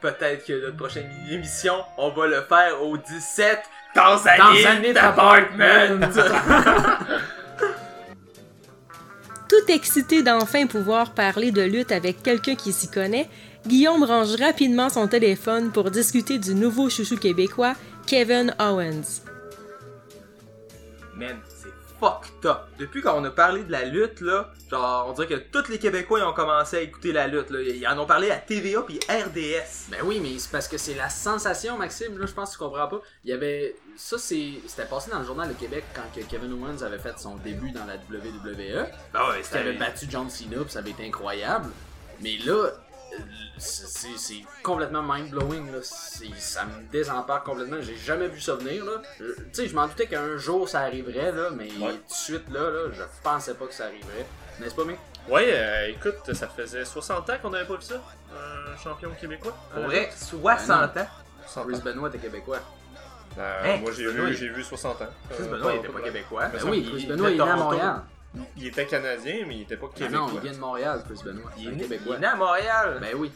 peut-être 0.06 0.46
que 0.46 0.62
notre 0.62 0.78
prochaine 0.78 1.10
émission, 1.32 1.74
on 1.98 2.12
va 2.12 2.28
le 2.28 2.42
faire 2.42 2.82
au 2.84 2.98
17 2.98 3.60
Tanzanie 3.94 4.38
Tanzanite 4.38 4.98
Apartment. 4.98 6.00
Tout 9.50 9.72
excité 9.72 10.22
d'enfin 10.22 10.68
pouvoir 10.68 11.12
parler 11.12 11.52
de 11.52 11.62
lutte 11.62 11.92
avec 11.92 12.22
quelqu'un 12.22 12.56
qui 12.56 12.74
s'y 12.74 12.90
connaît, 12.90 13.30
Guillaume 13.66 14.04
range 14.04 14.36
rapidement 14.36 14.90
son 14.90 15.08
téléphone 15.08 15.72
pour 15.72 15.90
discuter 15.90 16.38
du 16.38 16.54
nouveau 16.54 16.90
chouchou 16.90 17.18
québécois, 17.18 17.74
Kevin 18.06 18.54
Owens. 18.60 19.24
Man, 21.16 21.38
fucked 22.00 22.46
up. 22.46 22.68
Depuis 22.78 23.02
qu'on 23.02 23.24
a 23.24 23.32
parlé 23.32 23.64
de 23.64 23.72
la 23.72 23.86
lutte, 23.86 24.22
là, 24.22 24.50
genre, 24.70 25.08
on 25.10 25.14
dirait 25.14 25.28
que 25.28 25.36
tous 25.36 25.70
les 25.70 25.80
Québécois 25.80 26.20
ils 26.20 26.26
ont 26.26 26.34
commencé 26.34 26.78
à 26.78 26.82
écouter 26.82 27.12
la 27.12 27.28
lutte. 27.28 27.50
Là. 27.50 27.62
Ils 27.62 27.88
en 27.88 27.98
ont 28.00 28.06
parlé 28.06 28.32
à 28.32 28.38
TVA 28.38 28.82
puis 28.82 29.00
RDS. 29.10 29.90
Ben 29.90 30.00
oui, 30.04 30.20
mais 30.22 30.38
c'est 30.38 30.52
parce 30.52 30.68
que 30.68 30.78
c'est 30.78 30.96
la 30.96 31.10
sensation, 31.10 31.78
Maxime. 31.78 32.18
Là, 32.18 32.26
je 32.26 32.34
pense 32.34 32.50
que 32.52 32.58
tu 32.58 32.64
comprends 32.64 32.88
pas. 32.88 33.02
Il 33.24 33.30
y 33.30 33.34
avait. 33.34 33.76
Ça, 33.96 34.18
c'est. 34.18 34.54
C'était 34.68 34.86
passé 34.86 35.12
dans 35.12 35.20
le 35.20 35.26
Journal 35.26 35.48
de 35.48 35.54
Québec 35.54 35.84
quand 35.94 36.02
que 36.14 36.26
Kevin 36.26 36.54
Owens 36.54 36.84
avait 36.84 37.00
fait 37.00 37.18
son 37.18 37.36
début 37.38 37.72
dans 37.72 37.86
la 37.86 37.96
WWE. 37.96 38.88
Ben 39.14 39.30
ouais, 39.30 39.42
Qui 39.42 39.58
avait 39.58 39.74
battu 39.74 40.06
John 40.10 40.30
Cena, 40.30 40.62
puis 40.62 40.72
ça 40.72 40.80
avait 40.80 40.92
été 40.92 41.06
incroyable. 41.06 41.70
Mais 42.22 42.38
là, 42.46 42.70
c'est 43.58 44.44
complètement 44.64 45.02
mind-blowing. 45.04 45.68
Ça 46.38 46.66
me 46.66 46.92
désempare 46.92 47.44
complètement. 47.44 47.78
J'ai 47.82 47.96
jamais 47.98 48.28
vu 48.28 48.40
ça 48.42 48.56
venir. 48.56 48.84
Tu 49.18 49.26
sais, 49.54 49.68
je 49.68 49.76
m'en 49.76 49.88
doutais 49.88 50.08
qu'un 50.08 50.38
jour 50.38 50.68
ça 50.68 50.82
arriverait, 50.82 51.32
là, 51.32 51.50
mais 51.52 51.66
Ouais. 51.80 51.94
tout 51.94 51.98
de 52.10 52.14
suite, 52.14 52.50
là, 52.52 52.70
là, 52.70 52.80
je 52.92 53.04
pensais 53.24 53.54
pas 53.54 53.66
que 53.66 53.74
ça 53.74 53.86
arriverait. 53.86 54.26
N'est-ce 54.60 54.76
pas, 54.76 54.86
mec? 54.86 54.98
Ouais, 55.28 55.50
euh, 55.54 55.88
écoute, 55.90 56.34
ça 56.34 56.48
faisait 56.48 56.86
60 56.86 57.30
ans 57.30 57.34
qu'on 57.42 57.54
avait 57.54 57.66
pas 57.66 57.76
vu 57.76 57.82
ça. 57.82 57.96
Un 58.34 58.78
champion 58.78 59.10
québécois. 59.20 59.56
Pour 59.74 59.84
Euh, 59.84 59.88
vrai, 59.88 60.10
60 60.16 60.98
ans? 60.98 61.08
60 61.48 61.68
Chris 61.68 61.76
ans. 61.78 61.82
Benoit 61.84 62.10
était 62.10 62.18
québécois. 62.20 62.60
Euh, 63.38 63.78
moi, 63.80 63.92
j'ai 63.92 64.08
vu, 64.10 64.54
vu 64.54 64.64
60 64.64 65.02
ans. 65.02 65.08
Chris 65.30 65.44
Euh, 65.44 65.52
Benoit 65.52 65.74
il 65.74 65.80
pas- 65.80 65.84
était 65.84 65.88
pas 65.94 66.00
pas- 66.00 66.06
québécois. 66.06 66.46
Ben 66.48 66.60
Ben 66.64 66.70
oui, 66.70 66.90
Chris 66.90 67.06
Benoit, 67.08 67.30
il 67.32 67.42
est 67.42 67.44
né 67.44 67.50
à. 67.52 67.56
Montréal. 67.56 68.02
Il 68.58 68.68
était 68.68 68.86
canadien, 68.86 69.36
mais 69.48 69.56
il 69.56 69.62
était 69.64 69.78
pas 69.78 69.88
Ah 69.92 69.98
québécois. 69.98 70.20
non, 70.20 70.28
il 70.34 70.40
vient 70.42 70.54
de 70.54 70.58
Montréal, 70.58 71.02
Chris 71.08 71.22
Benoit. 71.26 71.52
Il 71.58 71.66
est 71.66 71.68
un 71.68 71.72
né- 71.72 71.78
il 71.84 71.90
québécois. 71.90 72.16
est 72.16 72.20
né 72.20 72.28
à 72.28 72.36
Montréal. 72.36 72.98
Ben 73.02 73.10
oui. 73.18 73.32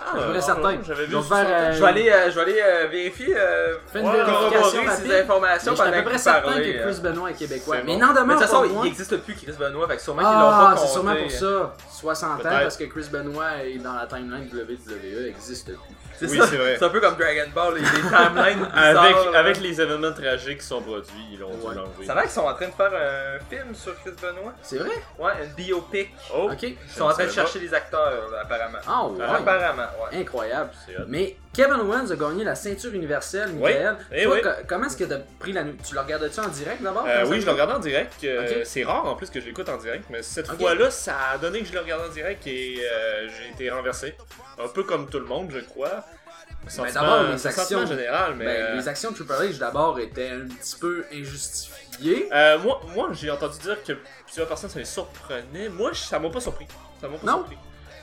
Ah, 0.00 0.12
Je 0.14 0.20
suis 0.20 0.30
ah, 0.36 0.40
certain. 0.40 0.68
ouais, 0.68 0.78
J'avais 0.86 1.00
Je 1.06 1.06
vu 1.06 1.16
vais 1.16 1.22
60 1.22 1.46
faire, 1.46 1.56
ans. 1.56 1.60
euh, 1.60 1.72
Je 1.72 1.80
vais 1.80 1.86
aller, 1.88 2.08
euh, 2.10 2.30
je 2.30 2.34
vais 2.36 2.40
aller 2.42 2.62
euh, 2.62 2.86
vérifier, 2.86 3.34
euh, 3.36 3.74
Fais 3.92 3.98
une 3.98 4.06
Ouais, 4.06 4.12
vérification 4.12 4.60
corroborer 4.60 4.86
rapide. 4.86 5.06
ces 5.10 5.20
informations 5.22 5.72
Mais 5.72 5.76
je 5.76 5.82
suis 5.82 5.82
à 5.82 5.90
pendant 5.90 5.90
peu 5.90 5.98
que 5.98 6.04
près 6.08 6.16
vous 6.16 6.22
certain 6.22 6.40
parlez, 6.52 6.72
que 6.72 6.78
euh. 6.78 6.90
Chris 6.92 7.00
Benoit 7.00 7.30
est 7.30 7.34
québécois. 7.34 7.76
C'est 7.78 7.82
Mais 7.82 7.92
bon. 7.94 7.98
n'en 7.98 8.06
Mais 8.14 8.20
de 8.22 8.28
toute 8.30 8.40
façon, 8.40 8.60
pas 8.60 8.66
il 8.66 8.72
moins- 8.74 8.84
n'existe 8.84 9.16
plus 9.24 9.34
Chris 9.34 9.52
Benoit, 9.58 9.88
fait 9.88 9.96
que 9.96 10.02
sûrement 10.02 10.22
qu'ils 10.22 10.30
l'ont 10.30 10.46
Ah, 10.52 10.70
pas 10.70 10.76
c'est 10.76 10.80
compté. 10.82 10.92
sûrement 10.92 11.16
pour 11.16 11.30
ça. 11.32 11.74
60 12.00 12.40
ans 12.40 12.42
parce 12.44 12.76
que 12.76 12.84
Chris 12.84 13.06
Benoit 13.10 13.64
est 13.64 13.78
dans 13.78 13.94
la 13.94 14.06
timeline 14.06 14.48
WWE 14.52 15.26
existe 15.28 15.66
plus. 15.66 15.76
C'est 16.18 16.26
Oui, 16.26 16.36
ça. 16.38 16.46
c'est 16.48 16.56
vrai. 16.56 16.74
C'est 16.78 16.84
un 16.84 16.88
peu 16.88 17.00
comme 17.00 17.14
Dragon 17.14 17.48
Ball, 17.54 17.74
des 17.74 17.80
timelines 17.80 18.68
Avec, 18.74 19.16
bizarres, 19.16 19.34
avec 19.36 19.60
les 19.60 19.80
événements 19.80 20.12
tragiques 20.12 20.58
qui 20.58 20.66
sont 20.66 20.82
produits, 20.82 21.12
ils 21.32 21.38
l'ont 21.38 21.50
Ouais. 21.50 21.74
dû. 22.00 22.04
Ça 22.06 22.14
va 22.14 22.22
qu'ils 22.22 22.30
sont 22.32 22.40
en 22.40 22.54
train 22.54 22.66
de 22.66 22.72
faire 22.72 22.90
un 22.92 23.38
film 23.48 23.72
sur 23.74 23.94
Chris 24.00 24.10
Benoit? 24.20 24.52
C'est 24.62 24.78
vrai? 24.78 24.90
Ouais, 25.18 25.32
une 25.44 25.52
biopic. 25.54 26.10
Oh, 26.34 26.48
Ok. 26.52 26.62
Ils 26.64 26.76
sont 26.88 27.04
en 27.04 27.10
train 27.12 27.24
de 27.26 27.30
chercher 27.30 27.60
des 27.60 27.72
acteurs, 27.72 28.30
là, 28.32 28.40
apparemment. 28.42 28.78
Ah 28.86 29.06
ouais. 29.06 29.24
Apparemment, 29.24 29.82
ouais. 30.12 30.18
Incroyable. 30.20 30.70
Mais 31.06 31.36
Kevin 31.54 31.80
Owens 31.80 32.10
a 32.10 32.16
gagné 32.16 32.42
la 32.44 32.54
ceinture 32.56 32.92
universelle, 32.94 33.52
Michael. 33.52 33.96
Eh 34.12 34.24
Toi, 34.24 34.34
oui. 34.34 34.42
co- 34.42 34.48
comment 34.68 34.86
est-ce 34.86 34.96
que 34.96 35.04
t'as 35.04 35.18
pris 35.38 35.52
la... 35.52 35.62
Tu 35.64 35.94
le 35.94 36.00
regardais-tu 36.00 36.40
en 36.40 36.48
direct 36.48 36.82
d'abord? 36.82 37.04
Euh, 37.08 37.24
oui, 37.28 37.40
je 37.40 37.46
le 37.46 37.52
regarde 37.52 37.70
en 37.72 37.78
direct. 37.78 38.14
euh, 38.24 38.42
Ok. 38.44 38.56
C'est 38.64 38.82
rare 38.84 39.06
en 39.06 39.14
plus 39.14 39.30
que 39.30 39.40
je 39.40 39.46
l'écoute 39.46 39.68
en 39.68 39.76
direct, 39.76 40.04
mais 40.10 40.22
cette 40.22 40.48
fois-là, 40.48 40.90
ça 40.90 41.14
a 41.32 41.38
donné 41.38 41.60
que 41.60 41.66
je 41.68 41.72
le 41.74 41.80
regarde 41.92 42.10
en 42.10 42.12
direct 42.12 42.46
et 42.46 42.78
euh, 42.82 43.28
j'ai 43.28 43.50
été 43.50 43.70
renversé. 43.70 44.14
Un 44.62 44.68
peu 44.68 44.82
comme 44.84 45.08
tout 45.08 45.18
le 45.18 45.26
monde, 45.26 45.50
je 45.52 45.60
crois. 45.60 46.04
Sentiment- 46.66 46.92
d'abord, 47.02 47.22
les 47.32 47.46
actions. 47.46 47.86
général, 47.86 48.34
mais. 48.36 48.44
Ben, 48.44 48.50
euh, 48.62 48.74
les 48.76 48.88
actions 48.88 49.10
de 49.10 49.16
Triple 49.16 49.32
H 49.32 49.58
d'abord 49.58 49.98
étaient 50.00 50.30
un 50.30 50.46
petit 50.48 50.76
peu 50.78 51.04
injustifiées. 51.12 52.28
euh, 52.32 52.58
moi, 52.58 52.80
moi 52.94 53.08
j'ai 53.12 53.30
entendu 53.30 53.58
dire 53.58 53.82
que 53.84 53.92
plusieurs 54.24 54.46
personnes 54.48 54.68
ça 54.70 54.78
les 54.78 54.84
surprenait. 54.84 55.68
Moi, 55.70 55.92
ça 55.94 56.18
m'a 56.18 56.28
pas 56.30 56.40
surpris. 56.40 56.66
Ça 57.00 57.08
m'a 57.08 57.16
pas 57.16 57.26
Non? 57.26 57.38
surpris. 57.38 57.58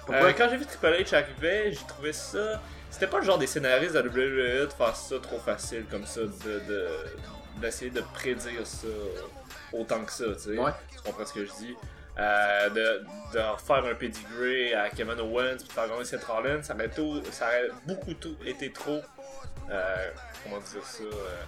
Euh, 0.09 0.33
quand 0.38 0.47
j'ai 0.49 0.57
vu 0.57 0.65
Triple 0.65 0.88
H 1.03 1.15
arriver, 1.15 1.71
j'ai 1.73 1.88
trouvé 1.88 2.13
ça. 2.13 2.61
C'était 2.89 3.07
pas 3.07 3.19
le 3.19 3.25
genre 3.25 3.38
des 3.38 3.47
scénaristes 3.47 3.93
de 3.93 3.99
la 3.99 4.05
WWE 4.05 4.67
de 4.67 4.73
faire 4.75 4.95
ça 4.95 5.15
trop 5.21 5.39
facile 5.39 5.86
comme 5.91 6.05
ça, 6.05 6.21
de 6.21 6.59
de- 6.67 6.89
d'essayer 7.57 7.91
de, 7.91 8.01
prédire 8.13 8.65
ça 8.65 8.88
autant 9.73 10.03
que 10.05 10.11
ça, 10.11 10.25
tu 10.36 10.39
sais. 10.53 10.57
Ouais. 10.57 10.71
Tu 10.91 11.01
comprends 11.03 11.25
ce 11.25 11.33
que 11.33 11.45
je 11.45 11.51
dis? 11.59 11.75
Euh, 12.18 12.70
de, 12.70 13.05
de 13.34 13.39
faire 13.68 13.84
un 13.86 13.93
pedigree 13.95 14.74
à 14.74 14.89
Kevin 14.89 15.20
Owens 15.20 15.57
puis 15.57 15.68
de 15.68 15.72
faire 15.74 15.89
gagner 15.89 16.05
Seth 16.05 16.24
Rollins, 16.24 16.63
ça 16.63 16.74
aurait, 16.74 16.88
tout, 16.89 17.22
ça 17.32 17.45
aurait 17.47 17.70
beaucoup 17.86 18.13
tout 18.13 18.38
été 18.45 18.72
trop. 18.72 19.01
euh, 19.70 20.09
comment 20.43 20.59
dire 20.61 20.86
ça? 20.86 21.03
euh, 21.03 21.41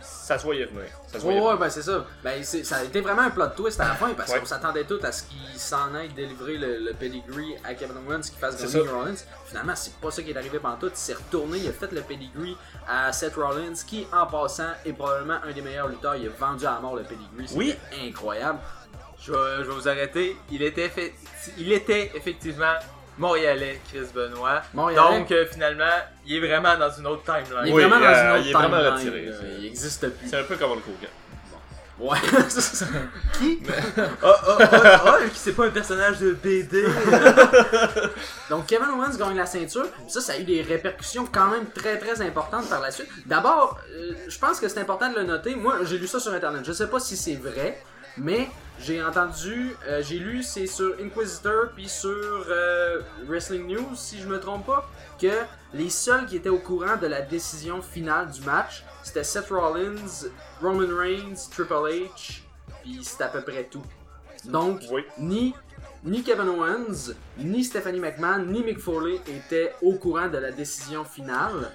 ça 0.00 0.38
se 0.38 0.44
voyait 0.44 0.64
venir. 0.64 0.84
Ça 1.08 1.12
se 1.20 1.26
Ouais, 1.26 1.32
voyait 1.34 1.40
ouais, 1.40 1.46
venir. 1.48 1.58
ben 1.58 1.68
c'est 1.70 1.82
ça. 1.82 2.06
Ben, 2.22 2.42
ça 2.42 2.76
a 2.76 2.84
été 2.84 3.02
vraiment 3.02 3.22
un 3.22 3.30
plot 3.30 3.48
twist 3.48 3.78
à 3.80 3.88
la 3.88 3.94
fin 3.94 4.14
parce 4.14 4.32
Ouais. 4.32 4.38
qu'on 4.40 4.46
s'attendait 4.46 4.84
tous 4.84 5.04
à 5.04 5.12
ce 5.12 5.24
qu'il 5.24 5.58
s'en 5.60 5.94
aille 5.94 6.08
délivrer 6.08 6.56
le, 6.56 6.78
le 6.78 6.94
pedigree 6.94 7.54
à 7.62 7.74
Kevin 7.74 7.96
Owens 8.08 8.20
qui 8.22 8.36
fasse 8.38 8.56
gagner. 8.72 8.88
Rollins. 8.88 9.14
Finalement, 9.46 9.76
c'est 9.76 9.94
pas 9.96 10.10
ça 10.10 10.22
qui 10.22 10.30
est 10.30 10.36
arrivé 10.36 10.58
pendant 10.58 10.76
tout. 10.76 10.88
Il 10.88 10.96
s'est 10.96 11.12
retourné, 11.12 11.58
il 11.58 11.68
a 11.68 11.72
fait 11.72 11.92
le 11.92 12.00
pedigree 12.00 12.56
à 12.88 13.12
Seth 13.12 13.34
Rollins 13.34 13.74
qui, 13.86 14.06
en 14.10 14.26
passant, 14.26 14.70
est 14.86 14.94
probablement 14.94 15.38
un 15.44 15.52
des 15.52 15.60
meilleurs 15.60 15.88
lutteurs. 15.88 16.16
Il 16.16 16.28
a 16.28 16.30
vendu 16.30 16.64
à 16.64 16.80
mort 16.80 16.96
le 16.96 17.02
pedigree. 17.02 17.46
Oui. 17.54 17.76
incroyable. 18.02 18.60
Je 19.26 19.32
vais, 19.32 19.38
je 19.58 19.62
vais 19.70 19.74
vous 19.74 19.88
arrêter. 19.88 20.36
Il 20.50 20.62
était, 20.62 20.88
effe- 20.88 21.12
il 21.58 21.72
était 21.72 22.10
effectivement 22.14 22.74
Montréalais, 23.16 23.80
Chris 23.90 24.06
Benoit. 24.14 24.62
Montréalais. 24.74 25.18
Donc, 25.20 25.30
euh, 25.32 25.46
finalement, 25.50 25.84
il 26.26 26.36
est 26.36 26.46
vraiment 26.46 26.76
dans 26.76 26.90
une 26.90 27.06
autre 27.06 27.22
timeline. 27.24 27.64
Il 27.64 27.68
est 27.70 27.72
Oui, 27.72 27.82
vraiment 27.84 28.00
dans 28.00 28.06
euh, 28.06 28.24
une 28.24 28.30
autre 28.32 28.42
il 28.44 28.48
est 28.50 28.52
vraiment 28.52 28.76
timeline, 28.76 28.94
retiré, 28.94 29.26
là. 29.26 29.36
c'est- 29.40 29.60
Il 29.60 29.66
existe 29.66 30.08
plus. 30.10 30.28
C'est 30.28 30.36
un 30.38 30.42
peu 30.44 30.56
comme 30.56 30.70
le 30.70 30.76
Hogan. 30.76 31.10
Ouais. 31.96 32.18
Qui? 33.38 33.60
Oh, 33.96 34.02
oh, 34.24 34.34
oh, 34.48 34.58
oh, 35.06 35.28
qui 35.32 35.38
c'est 35.38 35.52
pas 35.52 35.66
un 35.66 35.70
personnage 35.70 36.18
de 36.18 36.32
BD. 36.32 36.84
Donc 38.50 38.66
Kevin 38.66 38.88
Owens 38.88 39.16
gagne 39.16 39.36
la 39.36 39.46
ceinture. 39.46 39.86
Ça, 40.08 40.20
ça 40.20 40.32
a 40.32 40.38
eu 40.38 40.42
des 40.42 40.62
répercussions 40.62 41.24
quand 41.30 41.46
même 41.50 41.66
très 41.70 41.96
très 41.98 42.20
importantes 42.20 42.68
par 42.68 42.80
la 42.80 42.90
suite. 42.90 43.06
D'abord, 43.26 43.78
euh, 43.94 44.12
je 44.26 44.38
pense 44.38 44.58
que 44.58 44.66
c'est 44.68 44.80
important 44.80 45.08
de 45.10 45.16
le 45.20 45.22
noter. 45.22 45.54
Moi, 45.54 45.84
j'ai 45.84 45.98
lu 45.98 46.08
ça 46.08 46.18
sur 46.18 46.32
internet. 46.34 46.62
Je 46.64 46.72
sais 46.72 46.88
pas 46.88 46.98
si 46.98 47.16
c'est 47.16 47.36
vrai, 47.36 47.80
mais 48.16 48.48
j'ai 48.80 49.02
entendu, 49.02 49.74
euh, 49.86 50.02
j'ai 50.02 50.18
lu, 50.18 50.42
c'est 50.42 50.66
sur 50.66 50.94
Inquisitor 51.00 51.66
puis 51.74 51.88
sur 51.88 52.10
euh, 52.48 53.00
Wrestling 53.26 53.66
News, 53.68 53.94
si 53.94 54.20
je 54.20 54.26
me 54.26 54.40
trompe 54.40 54.66
pas, 54.66 54.90
que 55.20 55.32
les 55.72 55.90
seuls 55.90 56.26
qui 56.26 56.36
étaient 56.36 56.48
au 56.48 56.58
courant 56.58 56.96
de 56.96 57.06
la 57.06 57.20
décision 57.22 57.82
finale 57.82 58.30
du 58.30 58.40
match, 58.42 58.84
c'était 59.02 59.24
Seth 59.24 59.48
Rollins, 59.50 60.26
Roman 60.60 60.96
Reigns, 60.96 61.48
Triple 61.50 61.74
H, 61.74 62.42
puis 62.82 62.98
c'était 63.02 63.24
à 63.24 63.28
peu 63.28 63.42
près 63.42 63.64
tout. 63.64 63.82
Donc, 64.44 64.80
Oui. 64.90 65.02
ni, 65.18 65.54
ni 66.02 66.22
Kevin 66.22 66.48
Owens, 66.48 67.14
ni 67.38 67.64
Stephanie 67.64 68.00
McMahon, 68.00 68.44
ni 68.44 68.62
Mick 68.62 68.78
Foley 68.78 69.20
étaient 69.28 69.72
au 69.82 69.94
courant 69.94 70.28
de 70.28 70.38
la 70.38 70.50
décision 70.50 71.04
finale. 71.04 71.70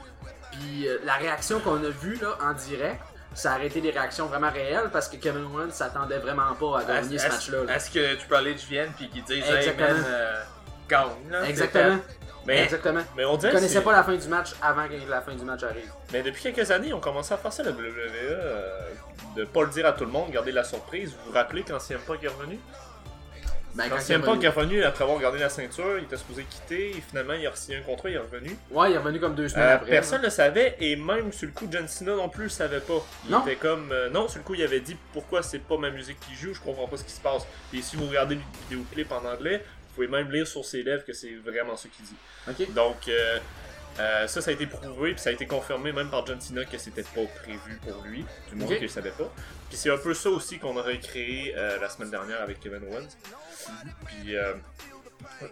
Puis 0.51 0.87
euh, 0.87 0.97
la 1.05 1.13
réaction 1.13 1.59
qu'on 1.59 1.83
a 1.83 1.89
vue 1.89 2.17
là, 2.21 2.37
en 2.41 2.53
direct, 2.53 3.01
ça 3.33 3.53
a 3.53 3.63
été 3.63 3.79
des 3.81 3.91
réactions 3.91 4.25
vraiment 4.25 4.49
réelles 4.51 4.89
parce 4.91 5.07
que 5.07 5.15
Kevin 5.17 5.45
Owens 5.45 5.71
s'attendait 5.71 6.17
vraiment 6.19 6.53
pas 6.55 6.79
à 6.79 6.83
gagner 6.83 7.17
ce 7.17 7.27
match-là. 7.27 7.63
là. 7.63 7.75
est-ce 7.75 7.89
que 7.91 8.15
tu 8.15 8.27
peux 8.27 8.35
aller 8.35 8.53
vienne 8.53 8.91
puis 8.95 9.09
qu'ils 9.09 9.23
disent 9.23 9.43
Hey 9.49 9.73
man, 9.77 10.03
euh, 10.07 10.41
gagne 10.87 11.07
là. 11.29 11.45
Exactement. 11.47 11.99
Mais, 12.45 12.63
Exactement. 12.63 13.01
mais 13.15 13.25
on 13.25 13.37
dirait 13.37 13.51
connaissais 13.53 13.75
c'est- 13.75 13.81
pas 13.81 13.91
la 13.91 14.03
fin 14.03 14.15
du 14.15 14.27
match 14.27 14.53
avant 14.61 14.87
que 14.87 14.93
la 15.09 15.21
fin 15.21 15.35
du 15.35 15.43
match 15.43 15.61
arrive. 15.63 15.91
Mais 16.11 16.23
depuis 16.23 16.41
quelques 16.41 16.71
années, 16.71 16.93
on 16.93 16.99
commence 16.99 17.31
à 17.31 17.37
faire 17.37 17.53
ça, 17.53 17.61
la 17.61 17.71
WWE, 17.71 17.83
euh, 18.31 18.79
de 19.35 19.43
pas 19.43 19.61
le 19.63 19.67
dire 19.67 19.85
à 19.85 19.91
tout 19.91 20.05
le 20.05 20.11
monde, 20.11 20.31
garder 20.31 20.51
la 20.51 20.63
surprise. 20.63 21.11
Vous 21.13 21.27
vous 21.31 21.33
rappelez 21.37 21.63
quand 21.63 21.77
CM 21.79 21.99
Punk 21.99 22.23
est 22.23 22.27
revenu? 22.29 22.57
Ben, 23.75 23.87
Quand 23.87 23.99
CM 23.99 24.21
est 24.21 24.25
Punk 24.25 24.37
revenu- 24.41 24.45
est 24.45 24.49
revenu 24.49 24.83
après 24.83 25.03
avoir 25.03 25.19
gardé 25.19 25.37
la 25.39 25.49
ceinture, 25.49 25.97
il 25.99 26.05
était 26.05 26.17
supposé 26.17 26.43
quitter, 26.49 26.89
et 26.89 27.01
finalement 27.07 27.33
il 27.33 27.45
a 27.45 27.55
signé 27.55 27.77
un 27.77 27.81
contrat, 27.81 28.09
il 28.09 28.15
est 28.15 28.19
revenu. 28.19 28.55
Ouais, 28.71 28.89
il 28.91 28.95
est 28.95 28.97
revenu 28.97 29.19
comme 29.19 29.35
deux 29.35 29.47
semaines 29.47 29.67
Euh, 29.67 29.75
après. 29.75 29.89
personne 29.91 30.19
ne 30.21 30.25
le 30.25 30.31
savait, 30.31 30.75
et 30.79 30.95
même 30.95 31.31
sur 31.31 31.47
le 31.47 31.53
coup, 31.53 31.67
John 31.71 31.87
Cena 31.87 32.15
non 32.15 32.29
plus 32.29 32.43
le 32.45 32.49
savait 32.49 32.79
pas. 32.79 33.05
Il 33.25 33.31
Non. 33.31 33.41
était 33.45 33.55
comme. 33.57 33.91
euh, 33.91 34.09
non, 34.09 34.27
sur 34.27 34.39
le 34.39 34.43
coup, 34.43 34.55
il 34.55 34.63
avait 34.63 34.79
dit 34.79 34.97
pourquoi 35.13 35.43
c'est 35.43 35.59
pas 35.59 35.77
ma 35.77 35.91
musique 35.91 36.19
qui 36.19 36.33
joue, 36.35 36.53
je 36.53 36.59
comprends 36.61 36.87
pas 36.87 36.97
ce 36.97 37.03
qui 37.03 37.11
se 37.11 37.21
passe. 37.21 37.43
Et 37.73 37.81
si 37.81 37.95
vous 37.95 38.07
regardez 38.07 38.35
le 38.35 38.41
vidéoclip 38.69 39.11
en 39.11 39.23
anglais, 39.23 39.57
vous 39.89 39.95
pouvez 39.95 40.07
même 40.07 40.31
lire 40.31 40.47
sur 40.47 40.65
ses 40.65 40.81
lèvres 40.83 41.05
que 41.05 41.13
c'est 41.13 41.35
vraiment 41.35 41.77
ce 41.77 41.87
qu'il 41.89 42.05
dit. 42.05 42.15
Ok. 42.49 42.73
Donc, 42.73 43.07
euh, 43.07 43.37
euh, 43.99 44.27
ça, 44.27 44.41
ça 44.41 44.49
a 44.49 44.53
été 44.53 44.65
prouvé, 44.65 45.11
puis 45.11 45.19
ça 45.21 45.29
a 45.29 45.33
été 45.33 45.45
confirmé 45.45 45.91
même 45.91 46.09
par 46.09 46.25
John 46.25 46.41
Cena 46.41 46.65
que 46.65 46.77
c'était 46.77 47.03
pas 47.03 47.21
prévu 47.43 47.79
pour 47.87 48.01
lui, 48.03 48.25
du 48.49 48.55
moins 48.55 48.67
Ok. 48.67 48.79
qu'il 48.79 48.89
savait 48.89 49.11
pas. 49.11 49.31
Puis 49.69 49.77
c'est 49.77 49.91
un 49.91 49.97
peu 49.97 50.13
ça 50.13 50.29
aussi 50.29 50.57
qu'on 50.57 50.75
aurait 50.75 50.99
créé 50.99 51.53
euh, 51.55 51.79
la 51.79 51.89
semaine 51.89 52.09
dernière 52.09 52.41
avec 52.41 52.59
Kevin 52.59 52.81
Owens. 52.91 53.07
Puis 54.05 54.35
euh, 54.35 54.55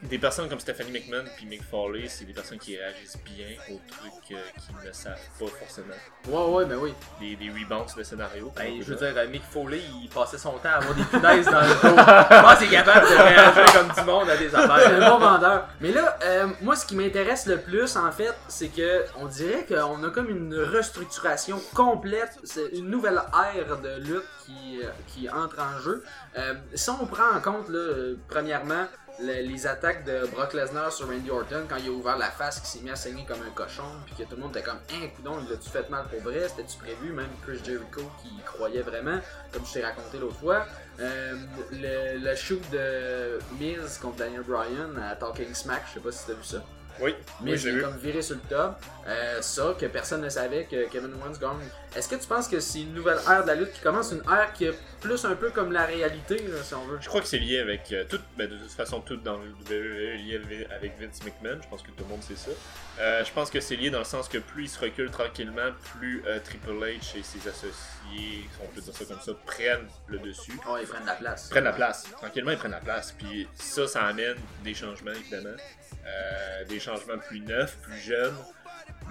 des 0.03 0.18
personnes 0.20 0.49
comme 0.49 0.59
Stephanie 0.59 0.91
McMahon 0.91 1.24
puis 1.36 1.45
Mick 1.45 1.63
Foley, 1.63 2.07
c'est 2.07 2.26
des 2.26 2.34
personnes 2.34 2.57
qui 2.59 2.78
réagissent 2.78 3.18
bien 3.24 3.47
aux 3.70 3.80
trucs 3.89 4.32
euh, 4.32 4.41
qu'ils 4.59 4.88
ne 4.88 4.91
savent 4.93 5.18
pas 5.39 5.45
forcément. 5.47 5.93
Ouais, 6.28 6.55
ouais, 6.55 6.65
ben 6.65 6.78
oui. 6.78 6.93
Des, 7.20 7.36
des 7.36 7.49
rebounds 7.49 7.95
de 7.95 8.03
scénario. 8.03 8.51
Ben, 8.55 8.74
je 8.82 8.86
veux 8.86 8.95
dire. 8.95 9.13
dire, 9.13 9.22
euh, 9.24 9.28
Mick 9.28 9.43
Foley, 9.43 9.82
il 10.03 10.09
passait 10.09 10.38
son 10.38 10.53
temps 10.53 10.70
à 10.70 10.78
avoir 10.78 10.93
des 10.95 11.03
punaises 11.03 11.45
dans 11.45 11.61
le 11.61 11.68
dos. 11.68 11.97
Je 11.97 12.41
pense 12.41 12.57
qu'il 12.59 12.68
est 12.68 12.72
capable 12.78 13.07
de 13.09 13.15
réagir 13.15 13.65
comme 13.74 13.91
du 13.95 14.01
monde 14.11 14.30
à 14.30 14.38
des 14.38 14.49
C'est 14.49 14.55
un 14.55 14.70
affaires. 14.70 15.09
bon 15.11 15.18
vendeur. 15.20 15.68
Mais 15.82 15.91
là, 15.91 16.18
euh, 16.24 16.47
moi, 16.61 16.76
ce 16.76 16.86
qui 16.86 16.95
m'intéresse 16.95 17.45
le 17.45 17.59
plus, 17.59 17.95
en 17.95 18.11
fait, 18.11 18.34
c'est 18.47 18.70
que 18.70 19.05
on 19.18 19.26
dirait 19.26 19.65
qu'on 19.65 20.03
a 20.03 20.09
comme 20.09 20.30
une 20.30 20.55
restructuration 20.55 21.61
complète. 21.74 22.38
C'est 22.43 22.70
une 22.74 22.89
nouvelle 22.89 23.22
ère 23.55 23.78
de 23.78 23.99
lutte 24.01 24.24
qui, 24.45 24.80
euh, 24.84 24.89
qui 25.07 25.30
entre 25.30 25.59
en 25.59 25.80
jeu. 25.80 26.03
Euh, 26.38 26.53
si 26.74 26.89
on 26.89 27.05
prend 27.05 27.30
en 27.36 27.41
compte, 27.41 27.70
là, 27.70 27.78
euh, 27.80 28.15
premièrement, 28.28 28.86
le- 29.20 29.41
les 29.41 29.68
attaques 29.68 30.05
de 30.05 30.28
Brock 30.28 30.53
Lesnar 30.53 30.91
sur 30.91 31.07
Randy 31.07 31.30
Orton 31.32 31.65
quand 31.68 31.78
il 31.78 31.88
a 31.88 31.91
ouvert 31.91 32.18
la 32.18 32.30
face, 32.32 32.59
qui 32.59 32.68
s'est 32.68 32.80
mis 32.84 32.89
à 32.91 32.95
saigner 32.95 33.26
comme 33.26 33.41
un 33.41 33.51
cochon, 33.51 33.84
puis 34.05 34.15
que 34.15 34.24
tout 34.30 34.36
le 34.36 34.41
monde 34.43 34.55
était 34.55 34.65
comme, 34.65 34.80
hein, 34.93 35.07
coudon, 35.15 35.38
l'as-tu 35.49 35.70
fait 35.70 35.89
mal 35.89 36.05
pour 36.07 36.22
vrai? 36.22 36.47
C'était-tu 36.49 36.78
prévu? 36.78 37.11
Même 37.13 37.30
Chris 37.43 37.59
Jericho 37.63 38.01
qui 38.22 38.30
croyait 38.45 38.82
vraiment, 38.82 39.20
comme 39.51 39.65
je 39.65 39.74
t'ai 39.74 39.84
raconté 39.84 40.20
l'autre 40.20 40.38
fois. 40.38 40.65
Euh, 40.99 41.36
le, 41.72 42.18
le 42.20 42.36
shoot 42.36 42.61
de 42.72 43.39
Miz 43.59 43.97
contre 43.99 44.18
Daniel 44.18 44.41
Bryan 44.41 44.97
à 44.97 45.15
Talking 45.15 45.53
Smack, 45.53 45.84
je 45.89 45.93
sais 45.95 45.99
pas 45.99 46.11
si 46.11 46.26
t'as 46.28 46.34
vu 46.34 46.43
ça. 46.43 46.63
Oui, 47.00 47.16
Mais 47.41 47.52
oui, 47.52 47.58
je 47.58 47.70
l'ai 47.70 47.82
comme 47.82 47.98
viré 47.98 48.22
sur 48.22 48.36
le 48.36 48.41
top. 48.50 48.76
Euh, 49.08 49.41
ça, 49.41 49.76
que 49.80 49.86
personne 49.86 50.22
ne 50.22 50.30
savait 50.30 50.66
que 50.66 50.89
Kevin 50.89 51.14
Owens 51.14 51.38
gagne. 51.39 51.68
Est-ce 51.95 52.10
que 52.10 52.16
tu 52.16 52.28
penses 52.28 52.48
que 52.50 52.60
c'est 52.60 52.82
une 52.82 52.93
nouvelle 52.93 53.20
ère 53.30 53.43
de 53.43 53.48
la 53.48 53.56
lutte 53.56 53.72
qui 53.72 53.80
commence, 53.80 54.12
une 54.12 54.22
ère 54.30 54.52
qui 54.54 54.66
est 54.66 54.74
plus 55.00 55.24
un 55.24 55.36
peu 55.36 55.50
comme 55.50 55.72
la 55.72 55.86
réalité, 55.86 56.38
là, 56.48 56.62
si 56.62 56.74
on 56.74 56.86
veut? 56.86 56.98
Je 57.00 57.08
crois 57.08 57.22
que 57.22 57.28
c'est 57.28 57.39
lié 57.39 57.60
avec 57.60 57.89
euh, 57.93 58.04
tout, 58.10 58.20
ben, 58.38 58.50
de 58.50 58.58
toute 58.58 58.72
façon 58.72 59.00
tout 59.00 59.16
dans 59.18 59.38
le 59.38 59.50
WWE 59.70 60.14
est 60.14 60.18
lié 60.18 60.68
avec- 60.76 61.00
Vince 61.00 61.24
McMahon, 61.24 61.60
je 61.64 61.68
pense 61.70 61.82
que 61.82 61.88
tout 61.91 62.04
le 62.04 62.10
monde 62.10 62.22
sait 62.24 62.36
ça. 62.36 62.52
Euh, 63.00 63.24
je 63.24 63.32
pense 63.32 63.50
que 63.50 63.60
c'est 63.62 63.76
lié 63.76 63.89
dans 63.89 64.00
le 64.00 64.06
sens 64.06 64.28
que 64.28 64.38
plus 64.39 64.64
il 64.64 64.70
se 64.70 64.80
recule 64.80 65.10
tranquillement, 65.12 65.72
plus 65.98 66.24
Triple 66.43 66.72
H 66.84 67.18
et 67.18 67.24
ses 67.24 67.48
associés, 67.48 68.50
on 68.62 68.68
peut 68.68 68.82
dire 68.82 68.93
ça 68.95 69.06
comme 69.06 69.22
ça, 69.22 69.32
prennent 69.45 69.88
le 70.08 70.20
dessus. 70.20 70.60
Oh, 70.68 70.76
ils 70.82 70.88
prennent 70.88 71.06
la 71.06 71.14
place. 71.14 71.50
prennent 71.50 71.64
la 71.64 71.74
place. 71.74 72.04
Tranquillement, 72.18 72.52
ils 72.52 72.58
prennent 72.58 72.72
la 72.72 72.80
place. 72.80 73.14
Puis 73.18 73.48
ça, 73.56 73.88
ça 73.88 74.04
amène 74.06 74.36
des 74.64 74.74
changements, 74.74 75.12
évidemment. 75.12 75.56
Euh, 76.05 76.63
des 76.65 76.79
changements 76.79 77.17
plus 77.17 77.41
neufs, 77.41 77.77
plus 77.81 77.99
jeunes, 77.99 78.35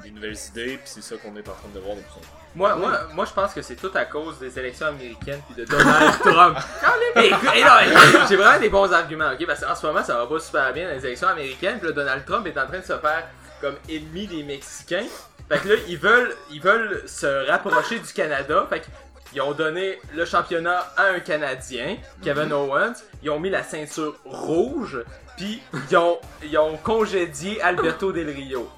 des 0.03 0.11
nouvelles 0.11 0.37
idées. 0.49 0.79
Puis 0.79 0.87
c'est 0.87 1.03
ça 1.03 1.17
qu'on 1.17 1.37
est 1.37 1.49
en 1.49 1.53
train 1.53 1.69
de 1.75 1.81
voir 1.81 1.97
de 1.97 2.01
plus 2.01 2.11
en 2.17 2.21
plus. 2.21 2.29
Moi, 2.55 2.75
moi, 2.75 3.01
moi, 3.13 3.25
je 3.27 3.33
pense 3.33 3.53
que 3.53 3.61
c'est 3.61 3.77
tout 3.77 3.91
à 3.95 4.07
cause 4.07 4.39
des 4.39 4.59
élections 4.59 4.87
américaines 4.87 5.43
puis 5.47 5.63
de 5.63 5.69
Donald 5.71 6.19
Trump. 6.21 6.59
Non, 6.83 6.93
J'ai 8.29 8.37
vraiment 8.37 8.59
des 8.59 8.71
bons 8.71 8.91
arguments, 8.91 9.31
ok? 9.33 9.47
Parce 9.47 9.61
qu'en 9.63 9.75
ce 9.75 9.87
moment, 9.87 10.03
ça 10.03 10.15
va 10.17 10.27
pas 10.27 10.41
super 10.41 10.73
bien 10.73 10.89
dans 10.89 10.95
les 10.95 11.05
élections 11.05 11.29
américaines. 11.29 11.79
Puis 11.81 11.93
Donald 11.93 12.25
Trump 12.25 12.47
est 12.47 12.59
en 12.59 12.67
train 12.67 12.79
de 12.79 12.85
se 12.85 12.97
faire 12.99 13.29
comme 13.61 13.77
ennemi 13.91 14.27
des 14.27 14.43
Mexicains. 14.43 15.07
Fait 15.51 15.59
que 15.59 15.69
là, 15.69 15.75
ils 15.87 15.99
veulent, 15.99 16.35
ils 16.51 16.63
veulent 16.63 17.03
se 17.07 17.47
rapprocher 17.47 17.99
du 17.99 18.13
Canada. 18.13 18.67
Fait 18.71 18.83
qu'ils 19.31 19.43
ont 19.43 19.53
donné 19.53 20.01
le 20.15 20.25
championnat 20.25 20.93
à 20.97 21.09
un 21.09 21.21
Canadien, 21.21 21.99
Kevin 22.23 22.53
Owens. 22.55 22.95
Ils 23.23 23.29
ont 23.29 23.39
mis 23.39 23.51
la 23.51 23.63
ceinture 23.63 24.17
rouge. 24.25 24.99
Puis 25.37 25.63
ils 25.91 25.97
ont, 25.97 26.19
ils 26.43 26.57
ont 26.59 26.77
congédié 26.79 27.61
Alberto 27.63 28.13
Del 28.13 28.31
Rio. 28.31 28.71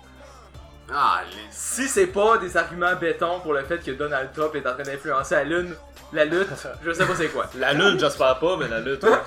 Ah, 0.92 1.20
les- 1.30 1.36
Si 1.50 1.86
c'est 1.88 2.06
pas 2.06 2.38
des 2.38 2.56
arguments 2.56 2.94
béton 2.96 3.40
pour 3.40 3.52
le 3.52 3.62
fait 3.64 3.78
que 3.78 3.90
Donald 3.90 4.30
Trump 4.34 4.54
est 4.54 4.66
en 4.66 4.74
train 4.74 4.82
d'influencer 4.82 5.34
la 5.34 5.44
lune, 5.44 5.74
la 6.12 6.24
lutte, 6.24 6.48
je 6.84 6.92
sais 6.92 7.04
pas 7.06 7.14
c'est 7.14 7.28
quoi. 7.28 7.46
La 7.56 7.72
lune, 7.74 7.98
j'espère 8.00 8.38
pas, 8.38 8.56
mais 8.56 8.68
la 8.68 8.80
lutte. 8.80 9.02
ouais. 9.04 9.10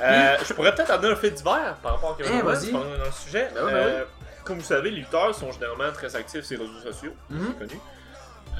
Euh, 0.00 0.36
je 0.44 0.52
pourrais 0.54 0.74
peut-être 0.74 0.90
amener 0.90 1.12
un 1.12 1.16
fait 1.16 1.30
divers 1.30 1.76
par 1.80 1.92
rapport 1.92 2.12
à 2.12 2.16
Kevin 2.16 2.38
Eh, 2.40 2.42
vas-y. 2.42 2.72
dans 2.72 2.80
le 2.82 3.12
sujet. 3.24 3.48
Ben 3.54 3.60
oui, 3.66 3.72
ben 3.72 3.76
Euh, 3.86 4.04
Comme 4.42 4.58
vous 4.58 4.64
savez, 4.64 4.90
les 4.90 4.96
lutteurs 4.96 5.32
sont 5.32 5.52
généralement 5.52 5.92
très 5.92 6.16
actifs 6.16 6.44
sur 6.44 6.58
les 6.58 6.66
réseaux 6.66 6.80
sociaux, 6.92 7.12
Mhm. 7.30 7.46
c'est 7.52 7.58
connu. 7.68 7.80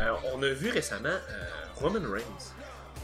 Euh, 0.01 0.13
on 0.35 0.43
a 0.45 0.49
vu 0.51 0.71
récemment 0.71 1.09
euh, 1.09 1.45
Roman 1.81 1.99
Reigns. 2.13 2.53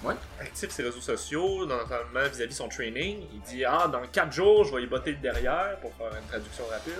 Ouais. 0.04 0.14
Actif 0.40 0.56
sur 0.68 0.72
ses 0.72 0.82
réseaux 0.84 1.00
sociaux, 1.00 1.66
notamment 1.66 2.28
vis-à-vis 2.32 2.54
son 2.54 2.68
training. 2.68 3.24
Il 3.32 3.40
dit 3.42 3.64
Ah, 3.64 3.88
dans 3.92 4.06
4 4.06 4.32
jours, 4.32 4.64
je 4.64 4.74
vais 4.76 4.82
y 4.82 4.86
botter 4.86 5.10
le 5.12 5.16
derrière 5.18 5.76
pour 5.80 5.92
faire 5.96 6.16
une 6.20 6.26
traduction 6.28 6.64
rapide. 6.70 6.92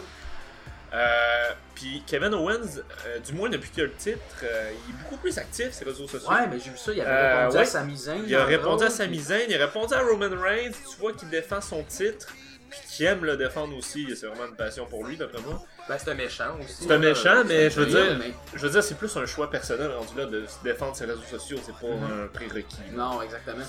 Euh, 0.93 1.51
Puis 1.75 2.03
Kevin 2.07 2.33
Owens, 2.35 2.81
euh, 3.07 3.19
du 3.21 3.35
moins 3.35 3.51
depuis 3.51 3.71
qu'il 3.71 3.83
a 3.83 3.87
le 3.87 3.93
titre, 3.93 4.19
euh, 4.43 4.71
il 4.73 4.95
est 4.95 4.99
beaucoup 5.03 5.19
plus 5.19 5.37
actif 5.37 5.73
sur 5.73 5.85
les 5.85 5.93
réseaux 5.93 6.09
sociaux. 6.09 6.31
Ouais, 6.31 6.47
mais 6.51 6.59
j'ai 6.59 6.71
vu 6.71 6.79
ça, 6.79 6.93
il 6.93 7.01
avait 7.03 7.45
répondu 7.45 7.57
ouais. 7.57 7.63
à 7.63 7.97
Zayn. 7.97 8.23
Il 8.27 8.35
a 8.35 8.45
répondu 8.45 8.85
à 8.85 8.87
puis- 8.89 9.19
Zayn, 9.21 9.41
il 9.49 9.55
a 9.63 9.67
répondu 9.67 9.95
à 9.95 10.01
Roman 10.01 10.31
Reigns. 10.41 10.73
Tu 10.73 10.97
vois 10.99 11.13
qu'il 11.13 11.29
défend 11.29 11.61
son 11.61 11.83
titre, 11.85 12.27
puis 12.71 12.81
qu'il 12.89 13.07
aime 13.07 13.25
le 13.25 13.37
défendre 13.37 13.77
aussi. 13.77 14.09
C'est 14.17 14.27
vraiment 14.27 14.47
une 14.47 14.57
passion 14.57 14.87
pour 14.87 15.05
lui, 15.05 15.17
d'après 15.19 15.43
moi. 15.43 15.63
Ben, 15.89 15.97
c'est 15.99 16.11
un 16.11 16.15
méchant 16.15 16.57
aussi. 16.63 16.85
C'est 16.85 16.91
un 16.93 16.99
méchant, 16.99 17.45
mais 17.47 17.71
je 17.71 17.81
veux 17.81 17.87
dire, 17.87 18.17
mais- 18.19 18.35
je 18.55 18.59
veux 18.59 18.71
dire, 18.71 18.83
c'est 18.83 18.97
plus 18.97 19.17
un 19.17 19.25
choix 19.27 19.51
personnel 19.51 19.91
rendu 19.91 20.17
là 20.17 20.27
de 20.27 20.45
se 20.47 20.63
défendre 20.63 20.95
ses 20.95 21.07
réseaux 21.07 21.23
sociaux. 21.23 21.59
C'est 21.65 21.75
pas 21.75 21.95
Mhm. 21.95 22.25
un 22.25 22.27
prérequis. 22.27 22.77
Non, 22.93 23.23
exactement. 23.23 23.65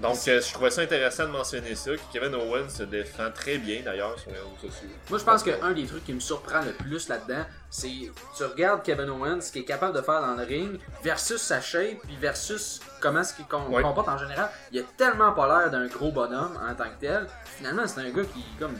Donc, 0.00 0.16
euh, 0.26 0.40
je 0.40 0.52
trouvais 0.52 0.70
ça 0.70 0.80
intéressant 0.82 1.22
de 1.22 1.28
mentionner 1.30 1.76
ça. 1.76 1.92
Que 1.92 2.00
Kevin 2.12 2.34
Owens 2.34 2.68
se 2.68 2.82
défend 2.82 3.30
très 3.32 3.58
bien 3.58 3.80
d'ailleurs 3.84 4.18
sur 4.18 4.30
les 4.32 4.38
réseaux 4.38 4.56
sociaux. 4.60 4.88
Moi, 5.08 5.18
je 5.20 5.24
pense 5.24 5.42
qu'un 5.44 5.70
des 5.70 5.86
trucs 5.86 6.04
qui 6.04 6.12
me 6.12 6.18
surprend 6.18 6.62
le 6.62 6.72
plus 6.72 7.08
là-dedans, 7.08 7.44
c'est 7.70 8.10
tu 8.36 8.42
regardes 8.44 8.82
Kevin 8.82 9.08
Owens, 9.10 9.40
ce 9.42 9.52
qu'il 9.52 9.62
est 9.62 9.64
capable 9.64 9.94
de 9.96 10.02
faire 10.02 10.20
dans 10.20 10.34
le 10.34 10.42
ring, 10.42 10.80
versus 11.04 11.40
sa 11.40 11.60
shape, 11.60 11.98
puis 12.02 12.16
versus 12.20 12.80
comment 13.00 13.20
est-ce 13.20 13.34
qu'il 13.34 13.44
com- 13.46 13.72
Ouais. 13.72 13.82
comporte 13.82 14.08
en 14.08 14.18
général. 14.18 14.50
Il 14.72 14.80
a 14.80 14.82
tellement 14.96 15.30
pas 15.32 15.46
l'air 15.60 15.70
d'un 15.70 15.86
gros 15.86 16.10
bonhomme 16.10 16.58
en 16.68 16.74
tant 16.74 16.90
que 16.90 17.00
tel. 17.00 17.28
Finalement, 17.56 17.86
c'est 17.86 18.00
un 18.00 18.10
gars 18.10 18.24
qui, 18.24 18.44
comme. 18.58 18.76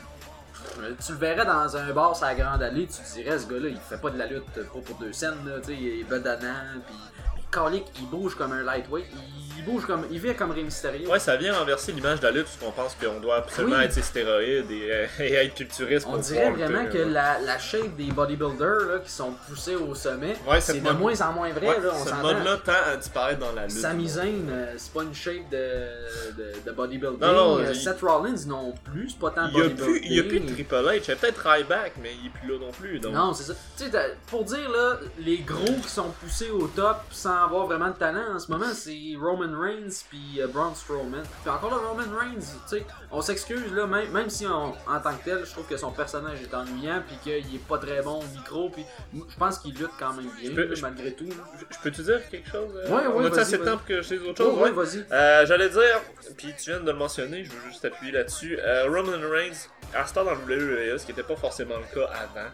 Tu 1.05 1.11
le 1.11 1.17
verrais 1.17 1.45
dans 1.45 1.77
un 1.77 1.93
bar 1.93 2.17
la 2.21 2.35
Grande 2.35 2.63
Allée, 2.63 2.87
tu 2.87 3.01
te 3.01 3.13
dirais, 3.13 3.39
ce 3.39 3.47
gars-là, 3.47 3.69
il 3.69 3.77
fait 3.77 3.99
pas 3.99 4.09
de 4.09 4.17
la 4.17 4.27
lutte 4.27 4.45
pas 4.53 4.79
pour 4.79 4.97
deux 4.99 5.13
scènes, 5.13 5.45
là, 5.45 5.55
il 5.67 6.01
est 6.01 6.03
bedonnant, 6.03 6.81
puis 6.85 6.95
Calique, 7.51 7.87
il 7.99 8.07
bouge 8.07 8.35
comme 8.35 8.51
un 8.51 8.63
lightweight, 8.63 9.07
il 9.13 9.44
bouge 9.65 9.85
comme. 9.85 10.05
Il 10.11 10.19
vit 10.19 10.33
comme 10.35 10.51
Rey 10.51 10.63
Mysterio. 10.63 11.09
Ouais, 11.09 11.19
ça 11.19 11.35
vient 11.35 11.57
renverser 11.57 11.91
l'image 11.91 12.19
de 12.19 12.25
la 12.25 12.31
lutte 12.31 12.45
parce 12.45 12.57
qu'on 12.57 12.71
pense 12.71 12.95
qu'on 12.95 13.19
doit 13.19 13.37
absolument 13.37 13.77
Oui. 13.77 13.83
être 13.85 13.93
ses 13.93 14.01
stéroïdes 14.01 14.69
et, 14.71 14.87
euh, 14.91 15.05
et 15.19 15.33
être 15.33 15.55
culturiste 15.55 16.07
On 16.09 16.17
dirait 16.17 16.51
vraiment 16.51 16.81
lutter, 16.83 16.97
que 16.99 17.03
là. 17.03 17.39
la, 17.39 17.45
la 17.45 17.59
shape 17.59 17.95
des 17.97 18.11
bodybuilders 18.11 18.85
là, 18.87 18.99
qui 19.03 19.11
sont 19.11 19.31
poussés 19.47 19.75
au 19.75 19.93
sommet, 19.95 20.35
Ouais, 20.47 20.61
c'est 20.61 20.75
de 20.79 20.81
mode- 20.81 20.99
moins 20.99 21.21
en 21.21 21.33
moins 21.33 21.49
vrai. 21.51 21.67
Ouais, 21.67 21.79
là, 21.81 21.91
on 21.93 22.05
ce 22.05 22.13
mode-là 22.21 22.57
tend 22.63 22.71
à 22.91 22.95
disparaître 22.97 23.39
dans 23.39 23.51
la 23.53 23.63
lutte. 23.67 23.77
Sami 23.77 24.07
Zayn, 24.07 24.49
euh, 24.49 24.73
c'est 24.77 24.93
pas 24.93 25.03
une 25.03 25.13
shape 25.13 25.49
de, 25.51 25.57
de, 26.37 26.51
de 26.65 26.71
bodybuilding. 26.71 27.19
Non, 27.19 27.33
non, 27.33 27.57
Euh, 27.59 27.71
il- 27.71 27.75
Seth 27.75 28.01
Rollins 28.01 28.35
non 28.47 28.73
plus, 28.91 29.09
c'est 29.09 29.19
pas 29.19 29.31
tant 29.31 29.47
Il 29.47 29.57
y 29.57 29.61
a 29.61 29.63
bodybuilding. 29.63 29.99
plus, 29.99 30.01
il 30.05 30.13
y 30.15 30.19
a 30.19 30.23
plus 30.23 30.39
de 30.39 30.53
Triple 30.53 30.75
H. 30.75 31.01
Il 31.03 31.07
y 31.09 31.11
a 31.11 31.15
peut-être 31.15 31.41
Ryback, 31.45 31.93
mais 32.01 32.11
il 32.21 32.27
est 32.27 32.29
plus 32.29 32.51
là 32.51 32.59
non 32.59 32.71
plus. 32.71 32.99
Donc... 32.99 33.13
Non, 33.13 33.33
c'est 33.33 33.43
ça. 33.43 33.53
Tu 33.77 33.85
sais, 33.85 33.91
pour 34.27 34.43
dire 34.43 34.69
là, 34.69 34.97
les 35.19 35.37
gros 35.39 35.73
qui 35.81 35.89
sont 35.89 36.09
poussés 36.21 36.49
au 36.49 36.67
top 36.67 36.97
sans 37.11 37.43
avoir 37.45 37.65
vraiment 37.65 37.89
de 37.89 37.93
talent 37.95 38.35
en 38.35 38.39
ce 38.39 38.51
moment, 38.51 38.65
c'est 38.73 38.97
Roman 39.19 39.54
Reigns 39.59 40.03
puis 40.09 40.41
euh, 40.41 40.47
Braun 40.47 40.73
Strowman. 40.75 41.23
Puis 41.41 41.49
encore 41.49 41.69
là, 41.71 41.77
Roman 41.77 42.17
Reigns, 42.17 42.39
tu 42.69 42.77
sais, 42.77 42.85
on 43.11 43.21
s'excuse 43.21 43.71
là, 43.73 43.87
même, 43.87 44.11
même 44.11 44.29
si 44.29 44.45
on- 44.45 44.73
en 44.87 44.99
tant 45.01 45.15
que 45.15 45.23
tel, 45.25 45.45
je 45.45 45.51
trouve 45.51 45.65
que 45.67 45.77
son 45.77 45.91
personnage 45.91 46.39
est 46.41 46.53
ennuyant 46.53 47.01
puis 47.07 47.17
qu'il 47.23 47.55
est 47.55 47.67
pas 47.67 47.77
très 47.77 48.01
bon 48.01 48.19
au 48.21 48.37
micro, 48.37 48.69
puis 48.69 48.85
je 49.13 49.35
pense 49.37 49.59
qu'il 49.59 49.73
lutte 49.75 49.91
quand 49.99 50.13
même 50.13 50.29
bien 50.39 50.53
peux- 50.53 50.65
là, 50.67 50.75
malgré 50.81 51.13
tout. 51.13 51.27
Je, 51.29 51.75
peux 51.83 51.91
te 51.91 52.01
dire 52.01 52.29
quelque 52.29 52.49
chose 52.49 52.69
euh? 52.75 52.89
Ouais, 52.89 53.07
ouais, 53.07 53.29
On 53.29 53.33
a 53.33 53.39
assez 53.39 53.57
de 53.57 53.63
temps 53.65 53.77
pour 53.77 53.85
que 53.85 54.01
je 54.01 54.07
dise 54.15 54.21
autre 54.27 54.43
Oh, 54.45 54.51
chose? 54.51 54.57
ouais, 54.57 54.63
ouais? 54.63 54.71
vas-y. 54.71 55.05
Euh, 55.11 55.45
J'allais 55.45 55.69
dire, 55.69 56.01
puis 56.37 56.53
tu 56.57 56.69
viens 56.71 56.79
de 56.79 56.91
le 56.91 56.97
mentionner, 56.97 57.43
je 57.45 57.51
veux 57.51 57.69
juste 57.69 57.85
appuyer 57.85 58.11
là-dessus. 58.11 58.57
Euh, 58.59 58.85
Roman 58.89 59.17
Reigns, 59.29 59.67
à 59.93 60.05
ce 60.05 60.13
temps 60.13 60.23
dans 60.25 60.33
le 60.35 60.39
WWE, 60.41 60.97
ce 60.97 61.05
qui 61.05 61.11
n'était 61.11 61.23
pas 61.23 61.35
forcément 61.35 61.75
le 61.77 61.93
cas 61.93 62.09
avant. 62.13 62.49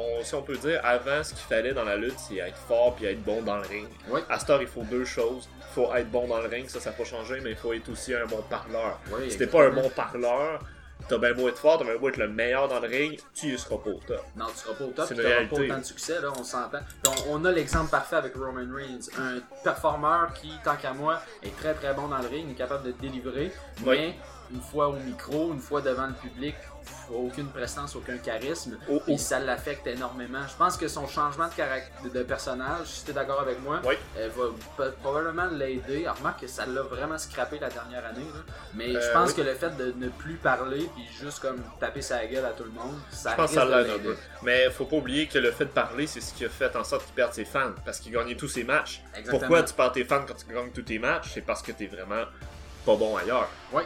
On, 0.00 0.24
si 0.24 0.34
on 0.34 0.42
peut 0.42 0.56
dire, 0.56 0.80
avant, 0.82 1.22
ce 1.22 1.30
qu'il 1.34 1.42
fallait 1.48 1.74
dans 1.74 1.84
la 1.84 1.96
lutte, 1.96 2.18
c'est 2.18 2.36
être 2.36 2.56
fort 2.68 2.94
puis 2.96 3.06
être 3.06 3.22
bon 3.22 3.42
dans 3.42 3.56
le 3.56 3.66
ring. 3.66 3.86
À 4.28 4.38
ce 4.38 4.46
temps, 4.46 4.58
il 4.60 4.66
faut 4.66 4.82
deux 4.82 5.04
choses. 5.04 5.48
Il 5.58 5.74
faut 5.74 5.94
être 5.94 6.10
bon 6.10 6.26
dans 6.26 6.38
le 6.40 6.48
ring, 6.48 6.68
ça, 6.68 6.80
ça 6.80 6.90
n'a 6.90 6.96
pas 6.96 7.04
changé, 7.04 7.40
mais 7.42 7.50
il 7.50 7.56
faut 7.56 7.72
être 7.72 7.88
aussi 7.90 8.14
un 8.14 8.26
bon 8.26 8.42
parleur. 8.48 8.98
Ouais, 9.12 9.28
si 9.30 9.36
t'es 9.38 9.46
pas 9.46 9.64
un 9.66 9.70
bon 9.70 9.88
parleur, 9.90 10.60
t'as 11.08 11.18
bien 11.18 11.32
beau 11.32 11.48
être 11.48 11.58
fort, 11.58 11.78
t'as 11.78 11.84
bien 11.84 11.96
beau 11.96 12.08
être 12.08 12.16
le 12.16 12.28
meilleur 12.28 12.66
dans 12.68 12.80
le 12.80 12.88
ring, 12.88 13.18
tu 13.34 13.54
y 13.54 13.58
seras 13.58 13.76
pas 13.76 13.90
au 13.90 14.00
top. 14.06 14.24
Non, 14.36 14.46
tu 14.52 14.56
seras 14.56 14.74
pas 14.74 14.84
au 14.84 14.90
top, 14.90 15.04
C'est 15.08 15.14
tu 15.14 15.22
n'auras 15.22 15.44
pas 15.46 15.56
autant 15.56 15.78
de 15.78 15.84
succès, 15.84 16.20
là, 16.20 16.28
on 16.36 16.42
s'entend. 16.42 16.80
On, 17.28 17.40
on 17.40 17.44
a 17.44 17.52
l'exemple 17.52 17.90
parfait 17.90 18.16
avec 18.16 18.34
Roman 18.34 18.66
Reigns, 18.74 19.08
un 19.18 19.38
performeur 19.62 20.32
qui, 20.34 20.50
tant 20.64 20.76
qu'à 20.76 20.92
moi, 20.92 21.20
est 21.42 21.56
très 21.56 21.74
très 21.74 21.94
bon 21.94 22.08
dans 22.08 22.18
le 22.18 22.28
ring, 22.28 22.50
est 22.50 22.54
capable 22.54 22.84
de 22.84 22.92
délivrer, 22.92 23.52
Oui. 23.86 23.96
mais 23.96 24.14
une 24.52 24.60
fois 24.60 24.88
au 24.88 24.94
micro, 24.94 25.52
une 25.52 25.60
fois 25.60 25.80
devant 25.80 26.08
le 26.08 26.14
public, 26.14 26.56
aucune 27.12 27.48
prestance, 27.48 27.96
aucun 27.96 28.16
charisme, 28.18 28.78
Oh, 28.88 29.00
et 29.08 29.14
oh. 29.14 29.18
ça 29.18 29.38
l'affecte 29.40 29.86
énormément. 29.86 30.40
Je 30.48 30.54
pense 30.56 30.76
que 30.76 30.86
son 30.88 31.06
changement 31.08 31.48
de, 31.48 31.52
caract- 31.54 31.90
de 32.12 32.22
personnage, 32.22 32.86
si 32.86 33.04
tu 33.04 33.10
es 33.10 33.14
d'accord 33.14 33.40
avec 33.40 33.60
moi, 33.62 33.80
Oui. 33.84 33.94
elle 34.18 34.30
va 34.30 34.44
pe- 34.76 34.92
probablement 35.02 35.46
l'aider. 35.46 36.04
Alors, 36.04 36.16
Remarque 36.18 36.40
que 36.40 36.46
ça 36.46 36.66
l'a 36.66 36.82
vraiment 36.82 37.18
scrappé 37.18 37.58
la 37.58 37.68
dernière 37.70 38.04
année, 38.06 38.24
là. 38.34 38.52
mais 38.74 38.92
je 38.92 38.98
Euh, 38.98 39.12
pense 39.12 39.30
oui. 39.30 39.36
que 39.36 39.40
le 39.42 39.54
fait 39.54 39.76
de 39.76 39.92
ne 39.96 40.08
plus 40.08 40.34
parler, 40.34 40.88
puis 40.94 41.04
juste 41.20 41.40
comme 41.40 41.62
taper 41.80 42.02
sa 42.02 42.24
gueule 42.26 42.44
à 42.44 42.50
tout 42.50 42.64
le 42.64 42.70
monde, 42.70 42.96
ça 43.10 43.30
Je 43.32 43.36
pense 43.36 43.50
ça 43.52 43.64
de 43.66 43.70
l'aide 43.70 43.90
un 43.90 43.98
peu. 43.98 44.16
Mais 44.42 44.70
faut 44.70 44.84
pas 44.84 44.96
oublier 44.96 45.26
que 45.26 45.38
le 45.38 45.50
fait 45.52 45.64
de 45.66 45.70
parler, 45.70 46.06
c'est 46.06 46.20
ce 46.20 46.32
qui 46.34 46.44
a 46.44 46.48
fait 46.48 46.74
en 46.76 46.84
sorte 46.84 47.04
qu'il 47.06 47.14
perde 47.14 47.32
ses 47.32 47.44
fans. 47.44 47.72
Parce 47.84 47.98
qu'il 48.00 48.12
gagnait 48.12 48.36
tous 48.36 48.48
ses 48.48 48.64
matchs. 48.64 49.02
Exactement. 49.14 49.38
Pourquoi 49.38 49.62
tu 49.62 49.74
perds 49.74 49.92
tes 49.92 50.04
fans 50.04 50.24
quand 50.26 50.34
tu 50.34 50.52
gagnes 50.52 50.70
tous 50.70 50.82
tes 50.82 50.98
matchs? 50.98 51.30
C'est 51.34 51.40
parce 51.40 51.62
que 51.62 51.72
t'es 51.72 51.86
vraiment 51.86 52.24
pas 52.86 52.96
bon 52.96 53.16
ailleurs. 53.16 53.48
Oui. 53.72 53.82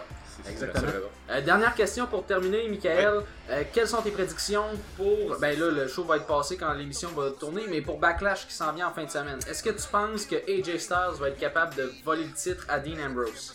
Exactement. 0.48 0.88
Euh, 1.30 1.40
dernière 1.40 1.74
question 1.74 2.06
pour 2.06 2.24
terminer, 2.24 2.68
Michael. 2.68 3.22
Euh, 3.50 3.62
quelles 3.72 3.88
sont 3.88 4.02
tes 4.02 4.10
prédictions 4.10 4.64
pour. 4.96 5.38
Ben 5.40 5.58
là, 5.58 5.70
le 5.70 5.88
show 5.88 6.04
va 6.04 6.16
être 6.16 6.26
passé 6.26 6.56
quand 6.56 6.72
l'émission 6.74 7.08
va 7.10 7.30
tourner, 7.30 7.62
mais 7.68 7.80
pour 7.80 7.98
Backlash 7.98 8.46
qui 8.46 8.54
s'en 8.54 8.72
vient 8.72 8.88
en 8.88 8.92
fin 8.92 9.04
de 9.04 9.10
semaine. 9.10 9.38
Est-ce 9.48 9.62
que 9.62 9.70
tu 9.70 9.86
penses 9.90 10.26
que 10.26 10.36
AJ 10.36 10.78
Styles 10.78 11.18
va 11.18 11.28
être 11.28 11.38
capable 11.38 11.74
de 11.76 11.90
voler 12.04 12.24
le 12.24 12.32
titre 12.32 12.66
à 12.68 12.78
Dean 12.78 12.98
Ambrose? 13.04 13.54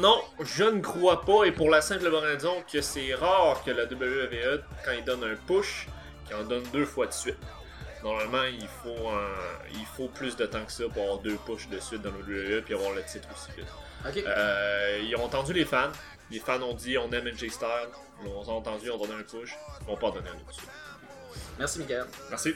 Non, 0.00 0.20
je 0.40 0.64
ne 0.64 0.80
crois 0.80 1.22
pas. 1.22 1.44
Et 1.44 1.52
pour 1.52 1.70
la 1.70 1.80
simple 1.80 2.10
bonne 2.10 2.24
raison 2.24 2.62
que 2.70 2.80
c'est 2.80 3.14
rare 3.14 3.62
que 3.64 3.70
la 3.70 3.84
WWE, 3.84 4.62
quand 4.84 4.92
il 4.92 5.04
donne 5.04 5.24
un 5.24 5.36
push, 5.46 5.88
qu'il 6.26 6.36
en 6.36 6.44
donne 6.44 6.64
deux 6.72 6.86
fois 6.86 7.06
de 7.06 7.12
suite. 7.12 7.36
Normalement, 8.04 8.44
il 8.44 8.68
faut, 8.82 9.08
un- 9.08 9.68
il 9.72 9.84
faut 9.96 10.08
plus 10.08 10.36
de 10.36 10.46
temps 10.46 10.64
que 10.64 10.72
ça 10.72 10.84
pour 10.92 11.02
avoir 11.02 11.18
deux 11.18 11.36
pushs 11.46 11.68
de 11.68 11.80
suite 11.80 12.02
dans 12.02 12.10
le 12.12 12.18
WWE 12.22 12.62
puis 12.62 12.74
avoir 12.74 12.92
le 12.92 13.02
titre 13.02 13.28
aussi 13.32 13.50
vite. 13.56 13.66
Euh, 14.26 15.00
ils 15.02 15.16
ont 15.16 15.24
entendu 15.24 15.52
les 15.52 15.64
fans. 15.64 15.90
Les 16.30 16.38
fans 16.38 16.60
ont 16.62 16.74
dit 16.74 16.96
on 16.98 17.10
aime 17.12 17.26
NJ 17.28 17.48
Styles. 17.50 17.68
On 18.24 18.44
s'est 18.44 18.50
entendu, 18.50 18.90
on 18.90 18.98
va 18.98 19.06
donner 19.06 19.20
un 19.20 19.24
push. 19.24 19.56
On 19.86 19.94
va 19.94 19.98
pas 20.00 20.06
en 20.08 20.10
donner 20.12 20.28
un 20.28 20.34
autre. 20.34 20.60
Merci, 21.58 21.78
Michael. 21.80 22.04
Merci. 22.30 22.54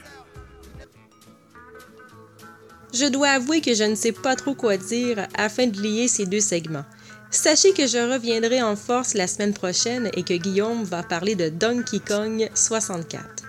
Je 2.93 3.05
dois 3.07 3.29
avouer 3.29 3.59
que 3.61 3.73
je 3.73 3.83
ne 3.83 3.95
sais 3.95 4.11
pas 4.11 4.35
trop 4.35 4.53
quoi 4.53 4.77
dire 4.77 5.27
afin 5.35 5.67
de 5.67 5.81
lier 5.81 6.07
ces 6.07 6.25
deux 6.25 6.39
segments. 6.39 6.85
Sachez 7.31 7.73
que 7.73 7.87
je 7.87 7.97
reviendrai 7.97 8.61
en 8.61 8.75
force 8.75 9.15
la 9.15 9.25
semaine 9.25 9.53
prochaine 9.55 10.09
et 10.13 10.23
que 10.23 10.35
Guillaume 10.35 10.83
va 10.83 11.01
parler 11.01 11.33
de 11.35 11.49
Donkey 11.49 11.99
Kong 11.99 12.47
64. 12.53 13.42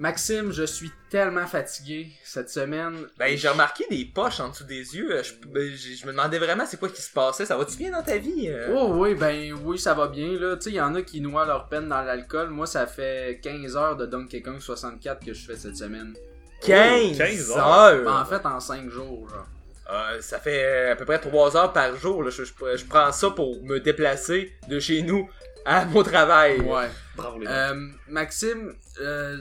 Maxime, 0.00 0.50
je 0.50 0.62
suis 0.64 0.90
tellement 1.10 1.46
fatigué 1.46 2.08
cette 2.24 2.48
semaine. 2.48 2.96
Ben, 3.18 3.36
j'ai 3.36 3.48
remarqué 3.50 3.84
des 3.90 4.06
poches 4.06 4.40
en 4.40 4.48
dessous 4.48 4.64
des 4.64 4.96
yeux. 4.96 5.12
euh, 5.14 5.22
Je, 5.22 5.34
ben, 5.46 5.70
je 5.70 6.06
me 6.06 6.12
demandais 6.12 6.38
vraiment 6.38 6.64
c'est 6.64 6.78
quoi 6.78 6.88
qui 6.88 7.02
se 7.02 7.12
passait. 7.12 7.44
Ça 7.44 7.54
va-tu 7.58 7.76
bien 7.76 7.90
dans 7.90 8.02
ta 8.02 8.16
vie? 8.16 8.48
euh? 8.48 8.72
Oh 8.74 8.94
oui, 8.94 9.14
ben 9.14 9.52
oui, 9.62 9.78
ça 9.78 9.92
va 9.92 10.08
bien 10.08 10.28
là. 10.40 10.56
Tu 10.56 10.62
sais, 10.62 10.70
il 10.70 10.76
y 10.76 10.80
en 10.80 10.94
a 10.94 11.02
qui 11.02 11.20
noient 11.20 11.44
leur 11.44 11.68
peine 11.68 11.86
dans 11.88 12.00
l'alcool. 12.00 12.48
Moi, 12.48 12.66
ça 12.66 12.86
fait 12.86 13.40
15 13.42 13.76
heures 13.76 13.96
de 13.96 14.06
Donkey 14.06 14.40
Kong 14.40 14.58
64 14.58 15.22
que 15.22 15.34
je 15.34 15.44
fais 15.46 15.56
cette 15.56 15.76
semaine. 15.76 16.14
15, 16.62 17.18
15 17.18 17.50
heures! 17.50 18.04
Ben, 18.04 18.20
en 18.22 18.24
fait, 18.24 18.46
en 18.46 18.58
5 18.58 18.88
jours, 18.88 19.28
genre. 19.28 19.46
Euh, 19.92 20.20
ça 20.22 20.38
fait 20.38 20.90
à 20.92 20.96
peu 20.96 21.04
près 21.04 21.18
3 21.18 21.56
heures 21.58 21.72
par 21.74 21.94
jour. 21.96 22.22
là. 22.22 22.30
Je, 22.30 22.44
je- 22.44 22.52
je 22.76 22.84
prends 22.86 23.12
ça 23.12 23.28
pour 23.30 23.62
me 23.64 23.78
déplacer 23.80 24.52
de 24.66 24.80
chez 24.80 25.02
nous 25.02 25.28
à 25.66 25.84
mon 25.84 26.02
travail. 26.02 26.60
Ouais. 26.60 26.88
Bravo 27.16 27.38
les 27.38 27.44
gars. 27.44 27.70
Euh, 27.72 27.88
Maxime, 28.08 28.72
euh, 29.00 29.36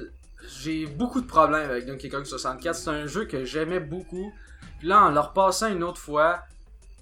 j'ai 0.61 0.85
beaucoup 0.85 1.21
de 1.21 1.27
problèmes 1.27 1.69
avec 1.69 1.85
Donkey 1.85 2.09
Kong 2.09 2.25
64. 2.25 2.75
C'est 2.75 2.89
un 2.89 3.07
jeu 3.07 3.25
que 3.25 3.45
j'aimais 3.45 3.79
beaucoup. 3.79 4.33
Puis 4.79 4.87
là, 4.87 5.03
en 5.03 5.09
le 5.11 5.19
repassant 5.19 5.67
une 5.67 5.83
autre 5.83 5.99
fois, 5.99 6.39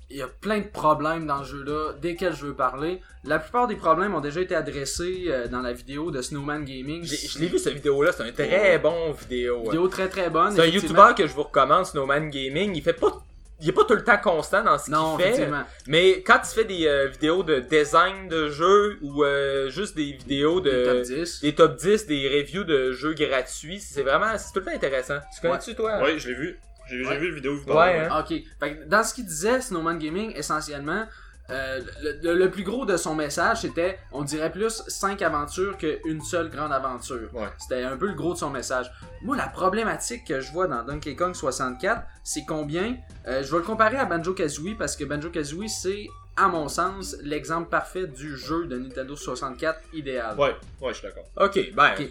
il 0.10 0.18
y 0.18 0.22
a 0.22 0.28
plein 0.28 0.60
de 0.60 0.68
problèmes 0.68 1.28
dans 1.28 1.44
ce 1.44 1.52
jeu-là, 1.52 1.94
desquels 2.02 2.34
je 2.34 2.46
veux 2.46 2.54
parler. 2.54 3.02
La 3.24 3.40
plupart 3.40 3.68
des 3.68 3.76
problèmes 3.76 4.16
ont 4.16 4.22
déjà 4.22 4.42
été 4.42 4.56
adressés 4.56 5.26
euh, 5.28 5.48
dans 5.48 5.62
la 5.62 5.74
vidéo 5.74 6.12
de 6.12 6.22
Snowman 6.22 6.64
Gaming. 6.64 7.04
Je 7.04 7.40
l'ai 7.40 7.48
vu 7.48 7.60
cette 7.60 7.74
vidéo-là, 7.74 8.12
c'est 8.14 8.24
un 8.24 8.32
très 8.32 8.80
bon 8.80 9.12
vidéo. 9.12 9.64
Vidéo 9.64 9.88
très 9.88 10.08
très 10.08 10.30
bonne. 10.30 10.54
C'est 10.54 10.62
un. 10.62 10.66
YouTuber 10.66 11.10
que 11.18 11.28
je 11.28 11.34
vous 11.34 11.44
recommande, 11.44 11.86
Snowman 11.86 12.30
Gaming. 12.30 12.74
Il 12.76 12.82
fait 12.82 12.94
pas. 12.94 13.22
Il 13.60 13.70
est 13.70 13.72
pas 13.74 13.84
tout 13.86 13.96
le 13.96 14.04
temps 14.04 14.18
constant 14.18 14.64
dans 14.64 14.78
ce 14.78 14.92
Non, 14.92 15.16
qu'il 15.16 15.24
fait. 15.26 15.30
effectivement. 15.32 15.64
Mais 15.88 16.22
quand 16.22 16.40
il 16.44 16.54
fait 16.54 16.66
des 16.66 16.86
euh, 16.88 17.08
vidéos 17.08 17.42
de 17.44 17.60
design 17.60 18.28
de 18.28 18.50
jeux 18.50 19.00
ou 19.02 19.24
euh, 19.24 19.70
juste 19.70 19.96
des 19.96 20.12
vidéos 20.14 20.60
de. 20.62 20.70
Des 20.70 20.84
top 20.86 21.02
10. 21.02 21.42
des 21.42 21.56
top 21.56 21.76
10, 21.78 22.06
des 22.08 22.30
reviews 22.40 22.64
de 22.64 22.92
jeux 22.92 23.14
gratuits, 23.14 23.80
c'est 23.80 24.04
vraiment. 24.04 24.38
C'est 24.38 24.54
tout 24.54 24.60
le 24.60 24.66
temps 24.66 24.72
intéressant. 24.76 25.18
Tu 25.34 25.42
connais-tu 25.42 25.74
toi? 25.76 26.02
Ouais, 26.04 26.20
je 26.20 26.28
l'ai 26.30 26.36
vu. 26.36 26.60
J'ai 26.90 27.04
j'ai 27.04 27.10
Ouais. 27.10 27.18
vu 27.18 27.30
la 27.30 27.36
vidéo. 27.36 27.58
Ouais, 27.68 28.00
hein. 28.10 28.20
Ok. 28.24 28.38
Fait 28.60 28.76
que 28.78 28.84
dans 28.86 29.04
ce 29.04 29.14
qu'il 29.14 29.26
disait, 29.26 29.60
Snowman 29.60 29.98
Gaming, 29.98 30.34
essentiellement, 30.38 31.06
euh, 31.50 31.82
le, 32.24 32.48
plus 32.50 32.64
gros 32.64 32.86
de 32.86 32.98
son 32.98 33.16
message, 33.16 33.62
c'était, 33.62 34.00
on 34.12 34.24
dirait 34.24 34.52
plus 34.52 34.84
5 34.88 35.22
aventures 35.22 35.78
qu'une 35.78 36.22
seule 36.22 36.50
grande 36.50 36.74
aventure. 36.74 37.30
Ouais. 37.34 37.48
C'était 37.58 37.84
un 37.84 37.96
peu 37.96 38.08
le 38.08 38.16
gros 38.16 38.34
de 38.34 38.38
son 38.38 38.50
message. 38.50 38.92
Moi, 39.22 39.38
la 39.38 39.48
problématique 39.48 40.26
que 40.26 40.42
je 40.42 40.52
vois 40.52 40.68
dans 40.68 40.84
Donkey 40.84 41.16
Kong 41.16 41.34
64, 41.34 42.04
c'est 42.24 42.46
combien... 42.46 42.98
euh, 43.28 43.44
je 43.44 43.52
vais 43.52 43.58
le 43.58 43.64
comparer 43.64 43.98
à 43.98 44.06
Banjo-Kazooie, 44.06 44.76
parce 44.78 44.96
que 44.98 45.06
Banjo-Kazooie, 45.06 45.70
c'est, 45.70 46.08
à 46.36 46.48
mon 46.50 46.68
sens, 46.68 47.16
l'exemple 47.24 47.70
parfait 47.70 48.08
du 48.08 48.38
jeu 48.38 48.68
de 48.68 48.78
Nintendo 48.78 49.16
64 49.16 49.80
idéal. 49.94 50.38
Ouais, 50.38 50.56
ouais, 50.82 50.94
je 50.94 51.00
suis 51.00 51.08
d'accord. 51.08 51.26
Ok, 51.38 51.74
ben. 51.74 51.94
Ok. 51.98 52.10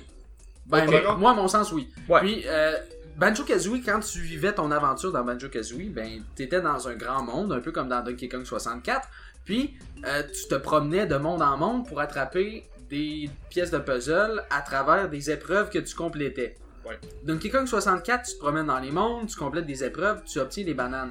Ben, 0.67 0.91
mais 0.91 1.03
moi, 1.17 1.31
à 1.31 1.35
mon 1.35 1.47
sens, 1.47 1.71
oui. 1.73 1.89
Ouais. 2.09 2.21
Puis, 2.21 2.43
euh, 2.47 2.77
Banjo-Kazooie, 3.17 3.81
quand 3.83 4.01
tu 4.01 4.21
vivais 4.21 4.53
ton 4.53 4.71
aventure 4.71 5.11
dans 5.11 5.25
Banjo-Kazooie, 5.25 5.89
ben, 5.89 6.23
t'étais 6.35 6.61
dans 6.61 6.87
un 6.87 6.95
grand 6.95 7.23
monde, 7.23 7.53
un 7.53 7.61
peu 7.61 7.73
comme 7.73 7.89
dans 7.89 8.03
Donkey 8.03 8.29
Kong 8.29 8.45
64. 8.45 9.09
Puis, 9.45 9.79
euh, 10.05 10.23
tu 10.23 10.49
te 10.49 10.55
promenais 10.57 11.07
de 11.07 11.17
monde 11.17 11.41
en 11.41 11.57
monde 11.57 11.89
pour 11.89 12.01
attraper 12.01 12.69
des 12.91 13.31
pièces 13.49 13.71
de 13.71 13.79
puzzle 13.79 14.43
à 14.51 14.61
travers 14.61 15.09
des 15.09 15.31
épreuves 15.31 15.71
que 15.71 15.79
tu 15.79 15.95
complétais. 15.95 16.57
Ouais. 16.85 17.01
Donkey 17.25 17.49
Kong 17.49 17.67
64, 17.67 18.27
tu 18.27 18.35
te 18.35 18.39
promènes 18.39 18.67
dans 18.67 18.79
les 18.79 18.93
mondes, 18.93 19.29
tu 19.29 19.37
complètes 19.37 19.67
des 19.67 19.83
épreuves, 19.83 20.23
tu 20.25 20.39
obtiens 20.39 20.65
des 20.65 20.75
bananes. 20.75 21.11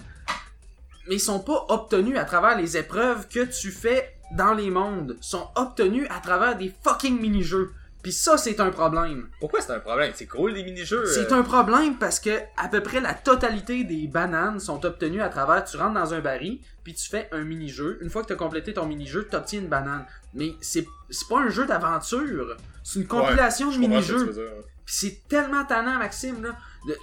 Mais 1.07 1.15
ils 1.15 1.19
sont 1.19 1.39
pas 1.39 1.65
obtenus 1.69 2.17
à 2.17 2.25
travers 2.25 2.57
les 2.57 2.77
épreuves 2.77 3.27
que 3.27 3.45
tu 3.45 3.71
fais 3.71 4.15
dans 4.31 4.53
les 4.53 4.69
mondes. 4.69 5.17
Ils 5.19 5.25
sont 5.25 5.47
obtenus 5.55 6.07
à 6.09 6.19
travers 6.19 6.55
des 6.55 6.71
fucking 6.83 7.19
mini-jeux. 7.19 7.71
Puis 8.05 8.13
ça, 8.13 8.37
c'est 8.37 8.59
un 8.59 8.69
problème. 8.69 9.29
Pourquoi 9.39 9.61
c'est 9.61 9.71
un 9.73 9.79
problème? 9.79 10.11
C'est 10.13 10.27
cool 10.27 10.51
les 10.51 10.63
mini-jeux. 10.63 11.07
C'est 11.07 11.31
euh, 11.31 11.39
un 11.39 11.41
problème 11.41 11.97
parce 11.97 12.19
que 12.19 12.29
à 12.55 12.67
peu 12.67 12.83
près 12.83 12.99
la 12.99 13.15
totalité 13.15 13.83
des 13.83 14.05
bananes 14.05 14.59
sont 14.59 14.85
obtenues 14.85 15.23
à 15.23 15.29
travers 15.29 15.65
tu 15.65 15.75
rentres 15.77 15.95
dans 15.95 16.13
un 16.13 16.19
baril 16.19 16.59
puis 16.83 16.93
tu 16.93 17.09
fais 17.09 17.27
un 17.31 17.43
mini-jeu. 17.43 17.97
Une 18.01 18.11
fois 18.11 18.21
que 18.21 18.27
tu 18.27 18.33
as 18.33 18.35
complété 18.35 18.75
ton 18.75 18.85
mini-jeu, 18.85 19.27
tu 19.27 19.35
obtiens 19.35 19.61
une 19.61 19.69
banane. 19.69 20.05
Mais 20.35 20.53
c'est 20.61 20.85
c'est 21.09 21.27
pas 21.27 21.39
un 21.39 21.49
jeu 21.49 21.65
d'aventure, 21.65 22.55
c'est 22.83 22.99
une 22.99 23.07
compilation 23.07 23.71
de 23.71 23.75
comprends 23.75 24.01
ce 24.01 24.07
que 24.07 24.13
tu 24.13 24.17
mini-jeux. 24.19 24.31
veux 24.31 24.33
dire, 24.33 24.55
ouais. 24.55 24.65
Puis 24.85 24.95
c'est 24.95 25.27
tellement 25.27 25.65
tannant, 25.65 25.97
Maxime. 25.97 26.43
Là. 26.43 26.49
Le- 26.87 26.95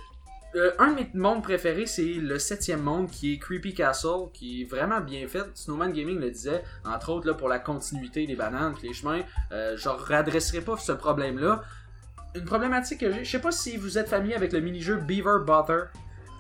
le- 0.55 0.81
un 0.81 0.91
de 0.93 0.95
mes 0.97 1.11
mondes 1.15 1.43
préférés, 1.43 1.87
c'est 1.87 2.03
le 2.05 2.39
septième 2.39 2.83
monde 2.83 3.11
qui 3.11 3.35
est 3.35 3.39
Creepy 3.39 3.75
Castle, 3.75 4.29
qui 4.33 4.63
est 4.63 4.65
vraiment 4.65 5.01
bien 5.01 5.27
fait. 5.29 5.45
Snowman 5.55 5.93
Gaming 5.93 6.19
le 6.19 6.31
disait, 6.31 6.63
entre 6.85 7.11
autres 7.11 7.27
là, 7.29 7.35
pour 7.35 7.49
la 7.49 7.59
continuité 7.59 8.27
des 8.27 8.37
bananes, 8.37 8.75
les 8.83 8.93
chemins. 8.93 9.23
Euh, 9.53 9.77
je 9.77 9.89
réadresserai 9.89 10.61
pas 10.61 10.77
ce 10.77 10.93
problème-là. 10.93 11.63
Une 12.35 12.45
problématique 12.45 13.01
que 13.01 13.13
j'ai, 13.13 13.25
je 13.25 13.31
sais 13.31 13.41
pas 13.41 13.53
si 13.53 13.77
vous 13.77 13.99
êtes 13.99 14.09
familier 14.09 14.35
avec 14.35 14.53
le 14.53 14.61
mini-jeu 14.61 14.97
Beaver 14.97 15.39
Butter. 15.47 15.85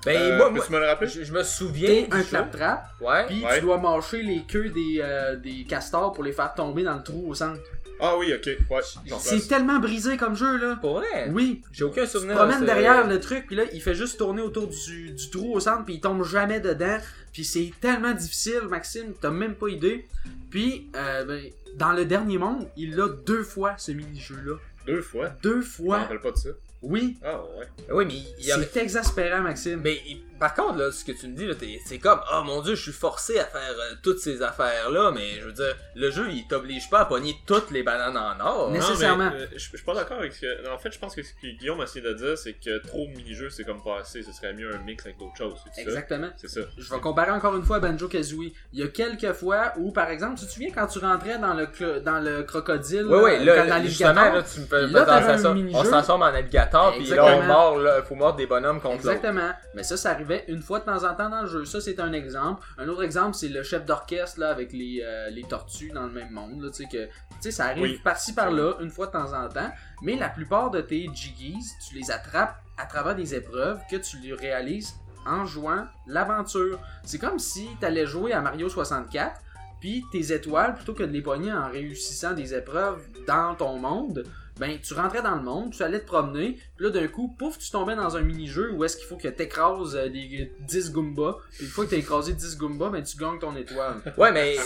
Ben, 0.04 0.16
Euh, 0.20 0.36
moi, 0.36 0.50
moi, 0.50 0.64
me 0.68 0.78
le 0.80 0.86
rappeler? 0.86 1.06
je, 1.08 1.22
je 1.22 1.32
me 1.32 1.42
souviens. 1.44 1.86
T'es 1.88 2.08
un 2.10 2.22
clap-trap, 2.22 2.86
Ouais. 3.00 3.26
puis 3.26 3.44
Ouais. 3.44 3.56
tu 3.56 3.60
dois 3.60 3.78
mâcher 3.78 4.22
les 4.22 4.42
queues 4.42 4.70
des, 4.70 4.96
euh, 5.00 5.36
des 5.36 5.64
castors 5.64 6.12
pour 6.12 6.24
les 6.24 6.32
faire 6.32 6.52
tomber 6.54 6.82
dans 6.82 6.96
le 6.96 7.02
trou 7.02 7.24
au 7.28 7.34
centre. 7.34 7.60
Ah 8.04 8.16
oui, 8.18 8.32
ok. 8.34 8.50
Ouais, 8.68 8.80
C'est 9.20 9.46
tellement 9.46 9.78
brisé 9.78 10.16
comme 10.16 10.34
jeu, 10.34 10.56
là. 10.58 10.76
Pour 10.80 10.94
vrai? 10.98 11.30
Oui, 11.30 11.62
J'ai 11.72 11.84
aucun 11.84 12.02
Tu 12.02 12.08
te 12.08 12.12
souvenir. 12.18 12.34
promènes 12.36 12.56
de 12.56 12.60
ce- 12.62 12.66
derrière 12.66 13.06
le 13.06 13.20
truc, 13.20 13.46
puis 13.46 13.54
là, 13.54 13.62
il 13.72 13.80
fait 13.80 13.94
juste 13.94 14.18
tourner 14.18 14.42
autour 14.42 14.66
du, 14.66 15.12
du 15.12 15.30
trou 15.30 15.54
au 15.54 15.60
centre, 15.60 15.84
puis 15.84 15.94
il 15.94 16.00
tombe 16.00 16.24
jamais 16.24 16.58
dedans. 16.58 16.98
Puis 17.32 17.44
c'est 17.44 17.72
tellement 17.80 18.12
difficile, 18.12 18.62
Maxime, 18.68 19.12
t'as 19.20 19.30
même 19.30 19.54
pas 19.54 19.68
idée. 19.68 20.04
Puis, 20.50 20.88
euh, 20.96 21.24
ben, 21.24 21.44
dans 21.76 21.92
le 21.92 22.04
dernier 22.04 22.38
monde, 22.38 22.66
il 22.76 23.00
a 23.00 23.08
deux 23.08 23.44
fois 23.44 23.74
ce 23.78 23.92
mini-jeu-là. 23.92 24.56
Deux 24.86 25.00
fois? 25.00 25.28
Deux 25.42 25.52
Je 25.52 25.56
me 25.56 25.62
fois. 25.62 25.98
rappelle 26.00 26.20
pas 26.20 26.32
de 26.32 26.36
ça. 26.36 26.48
Oui, 26.82 27.16
Ah 27.24 27.40
ouais. 27.56 27.66
Oui, 27.92 28.04
mais 28.06 28.14
il 28.40 28.44
y 28.44 28.50
c'est 28.50 28.76
exaspérant, 28.78 29.40
Maxime. 29.42 29.80
Mais 29.84 30.00
il- 30.04 30.20
par 30.42 30.54
contre, 30.54 30.78
là, 30.78 30.90
ce 30.90 31.04
que 31.04 31.12
tu 31.12 31.28
me 31.28 31.36
dis, 31.36 31.46
là, 31.46 31.54
t'es- 31.54 31.78
c'est 31.86 31.98
comme, 31.98 32.20
oh 32.34 32.42
mon 32.44 32.60
dieu, 32.62 32.74
je 32.74 32.82
suis 32.82 32.90
forcé 32.92 33.38
à 33.38 33.44
faire 33.44 33.60
euh, 33.78 33.94
toutes 34.02 34.18
ces 34.18 34.42
affaires-là, 34.42 35.12
mais 35.14 35.38
je 35.40 35.46
veux 35.46 35.52
dire, 35.52 35.76
le 35.94 36.10
jeu, 36.10 36.26
il 36.30 36.46
t'oblige 36.48 36.90
pas 36.90 37.00
à 37.00 37.04
pogner 37.04 37.36
toutes 37.46 37.70
les 37.70 37.84
bananes 37.84 38.16
en 38.16 38.38
or. 38.44 38.66
Hein. 38.66 38.66
Non, 38.66 38.70
Nécessairement. 38.72 39.30
mais, 39.30 39.42
euh, 39.42 39.46
je 39.52 39.58
je 39.58 39.76
suis 39.76 39.86
pas 39.86 39.94
d'accord 39.94 40.18
avec 40.18 40.32
ce 40.32 40.40
que. 40.40 40.68
En 40.68 40.78
fait, 40.78 40.90
je 40.92 40.98
pense 40.98 41.14
que 41.14 41.22
ce 41.22 41.30
que 41.32 41.46
Guillaume 41.58 41.80
a 41.80 41.84
essayé 41.84 42.04
de 42.04 42.12
dire, 42.14 42.36
c'est 42.36 42.54
que 42.54 42.78
trop 42.86 43.06
de 43.06 43.12
mini-jeux, 43.16 43.50
c'est 43.50 43.62
comme 43.64 43.82
pas 43.82 44.00
assez. 44.00 44.22
Ce 44.24 44.32
serait 44.32 44.52
mieux 44.52 44.74
un 44.74 44.78
mix 44.78 45.04
avec 45.06 45.16
d'autres 45.18 45.36
choses. 45.36 45.58
C'est 45.72 45.82
ça? 45.84 45.88
Exactement. 45.88 46.30
C'est 46.36 46.48
ça. 46.48 46.60
Je 46.76 46.92
vais 46.92 47.00
comparer 47.00 47.30
encore 47.30 47.54
une 47.56 47.62
fois 47.62 47.76
à 47.76 47.80
Banjo 47.80 48.08
Kazooie. 48.08 48.52
Il 48.72 48.80
y 48.80 48.82
a 48.82 48.88
quelques 48.88 49.32
fois 49.34 49.72
où, 49.76 49.92
par 49.92 50.10
exemple, 50.10 50.38
tu 50.40 50.46
te 50.46 50.50
souviens 50.50 50.70
quand 50.74 50.86
tu 50.88 50.98
rentrais 50.98 51.38
dans 51.38 51.54
le 51.54 51.66
clo- 51.66 52.00
dans 52.00 52.18
le 52.18 52.42
crocodile, 52.42 53.06
Ouais, 53.06 53.20
ouais, 53.22 53.40
euh, 53.40 53.44
là, 53.44 53.66
dans 53.78 53.84
justement, 53.84 54.14
là, 54.32 54.42
tu 54.42 54.60
me 54.60 54.66
fais 54.66 54.86
Là, 54.88 55.04
penser 55.04 55.06
t'avais 55.06 55.26
à 55.26 55.34
un 55.34 55.38
ça. 55.38 55.54
mini-jeu. 55.54 55.78
On 55.78 55.84
se 55.84 55.90
transforme 55.90 56.22
en 56.22 56.26
alligator, 56.26 56.92
puis 56.94 57.06
là, 57.06 57.24
on 57.24 57.26
Exactement. 57.28 57.46
mord, 57.54 57.78
là, 57.78 58.02
faut 58.02 58.14
mordre 58.16 58.36
des 58.38 58.46
bonhommes 58.46 58.80
contre 58.80 58.96
l'autre. 59.04 59.10
Exactement. 59.16 59.50
Mais 59.74 59.82
ça, 59.82 59.96
ça 59.96 60.10
arrivait 60.10 60.31
une 60.48 60.62
fois 60.62 60.80
de 60.80 60.84
temps 60.84 61.04
en 61.04 61.14
temps 61.14 61.28
dans 61.30 61.42
le 61.42 61.46
jeu. 61.48 61.64
Ça, 61.64 61.80
c'est 61.80 62.00
un 62.00 62.12
exemple. 62.12 62.62
Un 62.78 62.88
autre 62.88 63.02
exemple, 63.02 63.34
c'est 63.34 63.48
le 63.48 63.62
chef 63.62 63.84
d'orchestre 63.84 64.40
là 64.40 64.50
avec 64.50 64.72
les, 64.72 65.02
euh, 65.04 65.30
les 65.30 65.42
tortues 65.44 65.90
dans 65.90 66.06
le 66.06 66.12
même 66.12 66.30
monde. 66.30 66.62
Là, 66.62 66.70
tu 66.70 66.84
sais 66.84 66.88
que, 66.88 67.50
ça 67.50 67.66
arrive 67.66 67.82
Oui. 67.82 68.00
par-ci 68.04 68.32
par-là 68.34 68.74
une 68.80 68.90
fois 68.90 69.06
de 69.06 69.12
temps 69.12 69.32
en 69.32 69.48
temps. 69.48 69.70
Mais 70.02 70.16
la 70.16 70.28
plupart 70.28 70.70
de 70.70 70.80
tes 70.80 71.08
jiggies, 71.12 71.58
tu 71.88 71.94
les 71.96 72.10
attrapes 72.10 72.56
à 72.78 72.86
travers 72.86 73.14
des 73.14 73.34
épreuves 73.34 73.80
que 73.90 73.96
tu 73.96 74.18
les 74.18 74.32
réalises 74.32 74.94
en 75.26 75.44
jouant 75.44 75.86
l'aventure. 76.06 76.78
C'est 77.04 77.18
comme 77.18 77.38
si 77.38 77.68
tu 77.80 77.86
allais 77.86 78.06
jouer 78.06 78.32
à 78.32 78.40
Mario 78.40 78.68
64. 78.68 79.40
Puis 79.80 80.04
tes 80.12 80.32
étoiles, 80.32 80.74
plutôt 80.76 80.94
que 80.94 81.02
de 81.02 81.10
les 81.10 81.22
pogner 81.22 81.52
en 81.52 81.68
réussissant 81.68 82.34
des 82.34 82.54
épreuves 82.54 83.04
dans 83.26 83.56
ton 83.56 83.78
monde, 83.78 84.24
ben 84.58 84.78
tu 84.82 84.94
rentrais 84.94 85.22
dans 85.22 85.34
le 85.36 85.42
monde, 85.42 85.72
tu 85.72 85.82
allais 85.82 86.00
te 86.00 86.06
promener, 86.06 86.58
puis 86.76 86.84
là 86.86 86.90
d'un 86.90 87.08
coup, 87.08 87.34
pouf, 87.38 87.58
tu 87.58 87.70
tombais 87.70 87.96
dans 87.96 88.16
un 88.16 88.20
mini-jeu 88.22 88.70
où 88.72 88.84
est-ce 88.84 88.96
qu'il 88.96 89.06
faut 89.06 89.16
que 89.16 89.28
t'écrases 89.28 89.96
euh, 89.96 90.08
des 90.08 90.52
10 90.60 90.92
Goombas, 90.92 91.36
puis 91.56 91.64
une 91.64 91.70
fois 91.70 91.84
que 91.86 91.90
t'as 91.90 91.96
écrasé 91.96 92.32
10 92.34 92.58
Goombas, 92.58 92.90
ben 92.90 93.02
tu 93.02 93.16
gagnes 93.16 93.38
ton 93.38 93.56
étoile. 93.56 93.96
Ouais, 94.18 94.30
mais. 94.32 94.56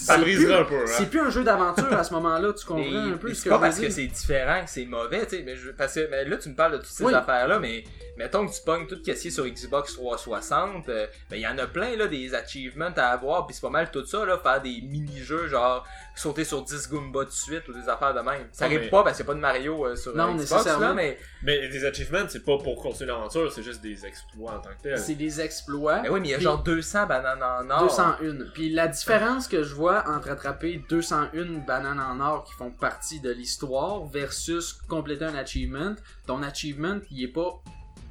Ça 0.00 0.14
C'est 0.14 0.20
briserait 0.20 0.44
plus- 0.44 0.54
un 0.54 0.64
peu, 0.64 0.76
hein. 0.84 0.86
C'est 0.96 1.10
plus 1.10 1.20
un 1.20 1.30
jeu 1.30 1.42
d'aventure 1.42 1.92
à 1.92 2.04
ce 2.04 2.12
moment-là, 2.14 2.52
tu 2.52 2.64
comprends 2.64 2.84
mais- 2.88 3.12
un 3.12 3.16
peu 3.16 3.28
ce 3.30 3.34
c'est 3.34 3.44
que 3.44 3.48
pas 3.50 3.56
je 3.56 3.60
parce 3.62 3.76
veux 3.76 3.82
que 3.82 3.86
dire. 3.88 3.94
c'est 3.96 4.06
différent 4.06 4.64
que 4.64 4.70
c'est 4.70 4.84
mauvais, 4.86 5.26
tu 5.26 5.36
sais, 5.36 5.42
mais, 5.44 5.56
je- 5.56 5.70
parce 5.70 5.94
que 5.94 6.08
mais 6.08 6.24
là 6.24 6.36
tu 6.36 6.48
me 6.50 6.54
parles 6.54 6.72
de 6.72 6.76
toutes 6.78 6.86
ces 6.86 7.02
Oui. 7.04 7.12
affaires-là, 7.14 7.58
mais 7.58 7.82
mettons 8.18 8.46
que 8.46 8.52
tu 8.52 8.60
pognes 8.62 8.86
tout 8.86 8.96
ce 8.96 9.00
qui 9.02 9.10
est 9.10 9.30
sur 9.30 9.46
Xbox 9.46 9.94
360, 9.94 10.88
euh, 10.88 11.06
ben 11.30 11.36
il 11.36 11.42
y 11.42 11.46
en 11.46 11.56
a 11.56 11.66
plein 11.66 11.96
là 11.96 12.08
des 12.08 12.34
achievements 12.34 12.90
à 12.96 13.02
avoir, 13.06 13.46
puis 13.46 13.54
c'est 13.54 13.60
pas 13.62 13.70
mal 13.70 13.90
tout 13.90 14.04
ça 14.04 14.24
là, 14.26 14.36
faire 14.38 14.60
des 14.60 14.80
mini-jeux 14.82 15.46
genre 15.48 15.86
sauter 16.16 16.44
sur 16.44 16.62
10 16.62 16.88
Goombas 16.90 17.26
de 17.26 17.30
suite 17.30 17.68
ou 17.68 17.72
des 17.72 17.88
affaires 17.88 18.12
de 18.12 18.20
même. 18.20 18.48
Ça 18.50 18.64
arrive 18.64 18.80
mais- 18.80 18.88
pas 18.90 19.04
parce 19.04 19.16
qu'il 19.16 19.24
y 19.24 19.28
a 19.28 19.30
pas 19.30 19.34
de 19.36 19.40
Mario 19.40 19.86
euh, 19.86 19.94
sur 19.96 20.14
Non, 20.16 20.30
euh, 20.30 20.32
Xbox 20.34 20.50
nécessairement. 20.50 20.88
là, 20.88 20.94
mais 20.94 21.18
Mais 21.44 21.68
des 21.68 21.84
achievements, 21.84 22.24
c'est 22.28 22.44
pas 22.44 22.58
pour 22.58 22.82
continuer 22.82 23.12
l'aventure, 23.12 23.52
c'est 23.52 23.62
juste 23.62 23.80
des 23.80 24.04
exploits 24.04 24.54
en 24.54 24.58
tant 24.60 24.70
que 24.70 24.82
tel. 24.82 24.98
C'est 24.98 25.14
des 25.14 25.40
exploits. 25.40 26.00
Ben 26.00 26.10
oui, 26.10 26.20
mais 26.20 26.28
il 26.28 26.30
y 26.32 26.34
a 26.34 26.40
genre 26.40 26.60
200 26.62 27.06
bananes 27.06 27.42
en 27.42 27.70
or. 27.70 27.82
201. 27.82 28.46
Puis 28.52 28.70
la 28.70 28.88
différence 28.88 29.46
que 29.46 29.62
je 29.62 29.72
vois 29.74 30.02
entre 30.08 30.30
attraper 30.30 30.82
201 30.88 31.64
bananes 31.64 32.00
en 32.00 32.18
or 32.20 32.42
qui 32.44 32.52
font 32.54 32.70
partie 32.72 33.20
de 33.20 33.30
l'histoire 33.30 34.04
versus 34.06 34.72
compléter 34.88 35.24
un 35.24 35.36
achievement, 35.36 35.94
ton 36.26 36.42
achievement, 36.42 36.98
il 37.12 37.22
est 37.22 37.28
pas 37.28 37.62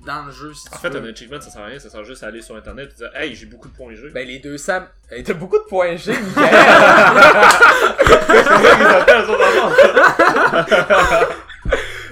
dans 0.08 0.26
le 0.26 0.32
jeu 0.32 0.54
si 0.54 0.68
tu 0.68 0.74
En 0.74 0.78
fait, 0.80 0.90
veux. 0.90 1.08
un 1.08 1.12
achievement, 1.12 1.40
ça 1.40 1.50
sert 1.52 1.62
à 1.62 1.66
rien, 1.66 1.78
ça 1.78 1.90
sert 1.90 2.04
juste 2.04 2.24
à 2.24 2.28
aller 2.28 2.42
sur 2.42 2.56
internet 2.56 2.90
et 2.94 2.98
dire 2.98 3.12
Hey, 3.16 3.36
j'ai 3.36 3.46
beaucoup 3.46 3.68
de 3.68 3.74
points 3.76 3.94
G. 3.94 4.10
Ben 4.14 4.26
les 4.28 4.40
200... 4.40 4.74
Hey, 5.12 5.24
T'as 5.24 5.34
beaucoup 5.34 5.58
de 5.60 5.64
points 5.70 5.96
G, 5.98 6.14
Michael. 6.36 6.56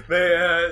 mais 0.10 0.16
euh, 0.38 0.70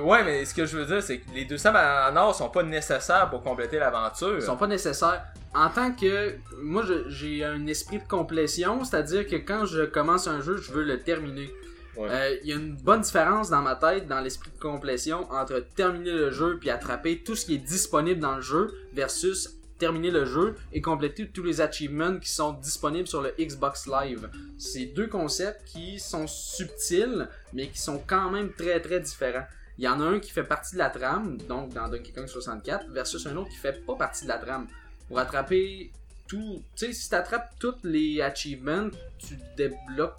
ouais, 0.00 0.22
mais 0.24 0.44
ce 0.44 0.54
que 0.54 0.66
je 0.66 0.76
veux 0.76 0.84
dire, 0.86 1.02
c'est 1.02 1.18
que 1.18 1.30
les 1.34 1.44
200 1.44 1.72
bananes 1.72 2.16
en 2.16 2.20
or 2.28 2.34
sont 2.34 2.48
pas 2.50 2.62
nécessaires 2.62 3.28
pour 3.30 3.42
compléter 3.42 3.78
l'aventure. 3.78 4.34
Ils 4.36 4.42
sont 4.42 4.56
pas 4.56 4.66
nécessaires. 4.66 5.22
En 5.54 5.68
tant 5.68 5.92
que. 5.92 6.34
Moi, 6.62 6.82
j'ai 7.08 7.44
un 7.44 7.66
esprit 7.66 7.98
de 7.98 8.04
complétion, 8.08 8.82
c'est-à-dire 8.84 9.26
que 9.26 9.36
quand 9.36 9.66
je 9.66 9.82
commence 9.84 10.26
un 10.26 10.40
jeu, 10.40 10.56
je 10.56 10.72
veux 10.72 10.82
le 10.82 10.98
terminer. 11.00 11.50
Euh, 11.98 12.36
Il 12.42 12.48
y 12.48 12.52
a 12.52 12.56
une 12.56 12.74
bonne 12.74 13.00
différence 13.00 13.50
dans 13.50 13.62
ma 13.62 13.76
tête, 13.76 14.06
dans 14.08 14.20
l'esprit 14.20 14.50
de 14.50 14.60
complétion, 14.60 15.30
entre 15.30 15.64
terminer 15.74 16.12
le 16.12 16.30
jeu 16.30 16.58
puis 16.58 16.70
attraper 16.70 17.18
tout 17.18 17.34
ce 17.34 17.46
qui 17.46 17.54
est 17.54 17.58
disponible 17.58 18.20
dans 18.20 18.36
le 18.36 18.42
jeu 18.42 18.74
versus 18.92 19.50
terminer 19.78 20.10
le 20.10 20.24
jeu 20.24 20.54
et 20.72 20.80
compléter 20.80 21.28
tous 21.28 21.42
les 21.42 21.60
achievements 21.60 22.18
qui 22.18 22.30
sont 22.30 22.52
disponibles 22.52 23.08
sur 23.08 23.22
le 23.22 23.34
Xbox 23.38 23.86
Live. 23.86 24.30
C'est 24.58 24.86
deux 24.86 25.08
concepts 25.08 25.64
qui 25.66 25.98
sont 25.98 26.26
subtils, 26.26 27.28
mais 27.52 27.68
qui 27.68 27.78
sont 27.78 28.02
quand 28.06 28.30
même 28.30 28.52
très 28.52 28.80
très 28.80 29.00
différents. 29.00 29.46
Il 29.76 29.84
y 29.84 29.88
en 29.88 30.00
a 30.00 30.04
un 30.04 30.20
qui 30.20 30.30
fait 30.30 30.44
partie 30.44 30.74
de 30.74 30.78
la 30.78 30.90
trame, 30.90 31.36
donc 31.48 31.72
dans 31.72 31.88
Donkey 31.88 32.12
Kong 32.12 32.28
64, 32.28 32.90
versus 32.90 33.26
un 33.26 33.36
autre 33.36 33.50
qui 33.50 33.56
fait 33.56 33.84
pas 33.84 33.96
partie 33.96 34.24
de 34.24 34.28
la 34.28 34.38
trame. 34.38 34.68
Pour 35.08 35.18
attraper 35.18 35.90
tout, 36.28 36.62
tu 36.76 36.86
sais, 36.86 36.92
si 36.92 37.08
tu 37.08 37.14
attrapes 37.14 37.52
tous 37.58 37.74
les 37.82 38.20
achievements, 38.22 38.88
tu 39.18 39.36
débloques 39.56 40.16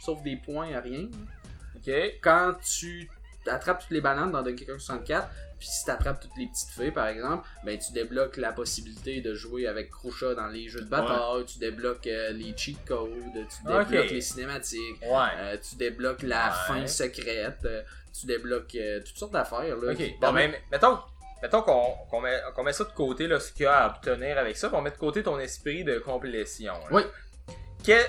sauf 0.00 0.22
des 0.22 0.36
points 0.36 0.74
à 0.74 0.80
rien. 0.80 1.06
Ok. 1.76 1.92
Quand 2.22 2.54
tu 2.64 3.10
attrapes 3.46 3.80
toutes 3.80 3.90
les 3.92 4.00
bananes 4.00 4.30
dans 4.32 4.42
Donkey 4.42 4.64
Kong 4.66 4.78
64, 4.78 5.28
puis 5.58 5.66
si 5.68 5.84
tu 5.84 5.90
attrapes 5.90 6.20
toutes 6.20 6.36
les 6.36 6.46
petites 6.46 6.68
fées 6.70 6.90
par 6.90 7.06
exemple, 7.08 7.48
ben 7.64 7.78
tu 7.78 7.92
débloques 7.92 8.36
la 8.36 8.52
possibilité 8.52 9.20
de 9.20 9.34
jouer 9.34 9.66
avec 9.66 9.90
Krusha 9.90 10.34
dans 10.34 10.46
les 10.48 10.68
jeux 10.68 10.82
de 10.82 10.88
bataille, 10.88 11.44
tu 11.46 11.58
débloques 11.58 12.06
euh, 12.06 12.30
les 12.32 12.54
cheat 12.56 12.78
codes, 12.84 13.08
tu 13.34 13.66
débloques 13.66 13.90
les 14.10 14.20
cinématiques, 14.20 15.00
Ouais. 15.02 15.28
euh, 15.38 15.56
tu 15.68 15.76
débloques 15.76 16.22
la 16.22 16.48
Ouais. 16.48 16.52
fin 16.80 16.86
secrète, 16.86 17.58
euh, 17.64 17.82
tu 18.18 18.26
débloques 18.26 18.76
toutes 19.04 19.16
sortes 19.16 19.32
d'affaires. 19.32 19.76
là, 19.76 19.92
Ok. 19.92 19.96
qui 19.96 20.14
Bon, 20.20 20.32
mettons, 20.32 20.98
mettons 21.42 21.62
qu'on 21.62 21.94
qu'on 22.10 22.20
met, 22.20 22.40
qu'on 22.54 22.62
met 22.64 22.72
ça 22.72 22.84
de 22.84 22.90
côté, 22.92 23.26
là, 23.26 23.40
ce 23.40 23.52
qu'il 23.52 23.62
y 23.62 23.66
a 23.66 23.84
à 23.84 23.86
obtenir 23.96 24.36
avec 24.38 24.56
ça, 24.56 24.68
puis 24.68 24.76
on 24.76 24.82
met 24.82 24.90
de 24.90 24.96
côté 24.96 25.22
ton 25.22 25.38
esprit 25.38 25.82
de 25.84 25.98
complétion. 25.98 26.74
là. 26.74 26.88
Oui. 26.90 27.02
Que- 27.84 28.06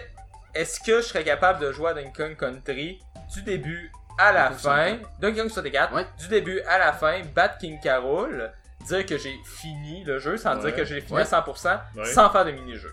Est-ce 0.55 0.79
que 0.79 0.97
je 1.01 1.07
serais 1.07 1.23
capable 1.23 1.59
de 1.59 1.71
jouer 1.71 1.91
à 1.91 1.93
Donkey 1.93 2.11
Kong 2.15 2.35
Country 2.37 2.99
du 3.33 3.41
début 3.43 3.91
à 4.17 4.31
la 4.31 4.51
fin, 4.51 4.97
64. 4.97 5.19
Donkey 5.21 5.39
Kong 5.41 5.49
64, 5.49 5.93
Ouais. 5.93 6.05
du 6.19 6.27
début 6.27 6.59
à 6.61 6.77
la 6.79 6.91
fin, 6.93 7.21
battre 7.35 7.57
King 7.59 7.79
Carol, 7.81 8.51
dire 8.87 9.05
que 9.05 9.17
j'ai 9.17 9.35
fini 9.45 10.03
le 10.03 10.19
jeu 10.19 10.37
sans 10.37 10.55
Ouais. 10.57 10.65
dire 10.71 10.75
que 10.75 10.85
j'ai 10.85 11.01
fini 11.01 11.13
Ouais. 11.13 11.21
à 11.21 11.25
100%, 11.25 11.79
Ouais. 11.95 12.05
sans 12.05 12.29
faire 12.29 12.45
de 12.45 12.51
mini-jeu. 12.51 12.91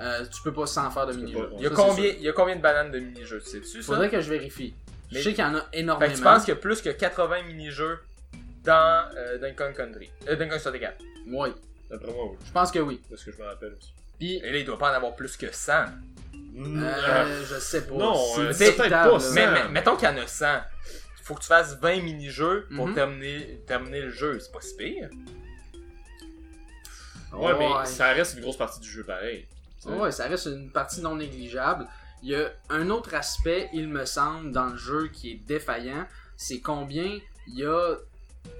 Euh, 0.00 0.24
tu 0.26 0.42
peux 0.42 0.52
pas 0.52 0.66
sans 0.66 0.90
faire 0.90 1.06
de 1.06 1.12
mini-jeu. 1.14 1.50
Il 1.54 1.58
il 1.60 2.22
y 2.22 2.28
a 2.28 2.32
combien 2.32 2.56
de 2.56 2.60
bananes 2.60 2.90
de 2.90 2.98
mini-jeux, 2.98 3.40
tu 3.40 3.50
sais-tu 3.50 3.82
ça? 3.82 3.86
Faudrait 3.92 4.10
que 4.10 4.20
je 4.20 4.28
vérifie. 4.30 4.74
Mais- 5.12 5.18
Je 5.20 5.24
sais 5.24 5.34
qu'il 5.34 5.44
y 5.44 5.46
en 5.46 5.54
a 5.54 5.60
Fait 5.60 5.66
énormément. 5.78 6.12
que 6.12 6.16
tu 6.16 6.22
penses 6.22 6.44
qu'il 6.44 6.54
y 6.54 6.56
a 6.56 6.60
plus 6.60 6.82
que 6.82 6.90
80 6.90 7.42
mini-jeux 7.42 8.00
dans 8.64 9.08
euh, 9.16 9.38
Donkey 9.38 9.54
Kong 9.54 9.74
Country. 9.74 10.10
Euh, 10.28 10.36
Donkey 10.36 10.48
Kong 10.50 10.58
64. 10.60 10.96
Oui, 11.28 11.50
D'après 11.90 12.12
moi, 12.12 12.24
oui. 12.30 12.36
je 12.44 12.50
pense 12.52 12.70
que 12.72 12.78
oui. 12.80 13.00
C'est 13.08 13.16
ce 13.16 13.24
que 13.26 13.32
je 13.32 13.38
me 13.38 13.44
rappelle 13.46 13.74
aussi. 13.78 13.92
Puis, 14.18 14.36
Et 14.42 14.50
là, 14.52 14.58
il 14.58 14.64
doit 14.64 14.78
pas 14.78 14.90
en 14.90 14.94
avoir 14.94 15.14
plus 15.14 15.36
que 15.36 15.46
100. 15.52 15.86
Euh, 16.56 17.44
je 17.46 17.58
sais 17.58 17.86
pas. 17.86 17.94
Non, 17.94 18.14
c'est 18.52 18.68
euh, 18.68 18.72
peut-être 18.76 18.90
pas. 18.90 19.18
Mais, 19.32 19.50
mais- 19.50 19.68
mettons 19.68 19.96
qu'il 19.96 20.08
y 20.08 20.10
en 20.10 20.16
a 20.16 20.26
100. 20.26 20.46
Faut 21.24 21.34
que 21.34 21.40
tu 21.40 21.46
fasses 21.46 21.78
20 21.80 22.02
mini-jeux 22.02 22.66
pour 22.76 22.86
Mhm. 22.88 22.94
terminer, 22.94 23.60
terminer 23.66 24.02
le 24.02 24.10
jeu. 24.10 24.38
C'est 24.40 24.52
pas 24.52 24.60
si 24.60 24.76
pire. 24.76 25.08
Ouais, 27.32 27.52
mais 27.58 27.66
Ouais. 27.66 27.86
ça 27.86 28.08
reste 28.12 28.34
une 28.36 28.42
grosse 28.42 28.56
partie 28.58 28.80
du 28.80 28.88
jeu 28.88 29.02
pareil. 29.04 29.46
Ouais, 29.86 30.12
ça 30.12 30.28
reste 30.28 30.46
une 30.46 30.70
partie 30.70 31.00
non 31.00 31.16
négligeable. 31.16 31.86
Il 32.22 32.30
y 32.30 32.36
a 32.36 32.50
un 32.70 32.88
autre 32.90 33.14
aspect, 33.14 33.68
il 33.72 33.88
me 33.88 34.06
semble, 34.06 34.50
dans 34.52 34.66
le 34.66 34.76
jeu 34.76 35.08
qui 35.08 35.32
est 35.32 35.46
défaillant, 35.46 36.06
c'est 36.36 36.60
combien 36.60 37.18
il 37.48 37.58
y 37.58 37.64
a... 37.66 37.96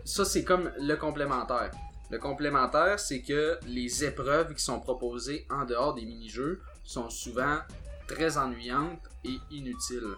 Ça, 0.04 0.24
c'est 0.24 0.44
comme 0.44 0.70
le 0.78 0.94
complémentaire. 0.96 1.70
Le 2.10 2.18
complémentaire, 2.18 2.98
c'est 3.00 3.22
que 3.22 3.58
les 3.66 4.04
épreuves 4.04 4.54
qui 4.54 4.62
sont 4.62 4.80
proposées 4.80 5.46
en 5.50 5.64
dehors 5.64 5.94
des 5.94 6.04
mini-jeux 6.04 6.60
sont 6.84 7.10
souvent 7.10 7.58
très 8.06 8.36
ennuyantes 8.38 9.00
et 9.24 9.36
inutiles. 9.50 10.14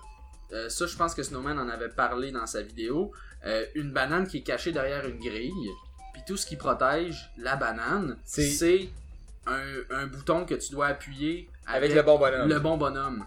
Euh, 0.52 0.68
ça, 0.68 0.86
je 0.86 0.96
pense 0.96 1.14
que 1.14 1.22
Snowman 1.22 1.58
en 1.58 1.68
avait 1.68 1.88
parlé 1.88 2.30
dans 2.32 2.46
sa 2.46 2.62
vidéo. 2.62 3.12
Euh, 3.44 3.64
une 3.74 3.92
banane 3.92 4.26
qui 4.26 4.38
est 4.38 4.42
cachée 4.42 4.72
derrière 4.72 5.06
une 5.06 5.18
grille, 5.18 5.70
puis 6.12 6.22
tout 6.26 6.36
ce 6.36 6.46
qui 6.46 6.56
protège 6.56 7.30
la 7.36 7.56
banane, 7.56 8.16
C'est- 8.24 8.90
un, 9.46 9.60
un 9.90 10.06
bouton 10.08 10.44
que 10.44 10.54
tu 10.54 10.72
dois 10.72 10.86
appuyer 10.88 11.48
Avec 11.66 11.94
le 11.94 12.02
bon 12.02 12.18
bonhomme. 12.18 12.48
le 12.48 12.58
bon 12.58 12.76
bonhomme. 12.76 13.24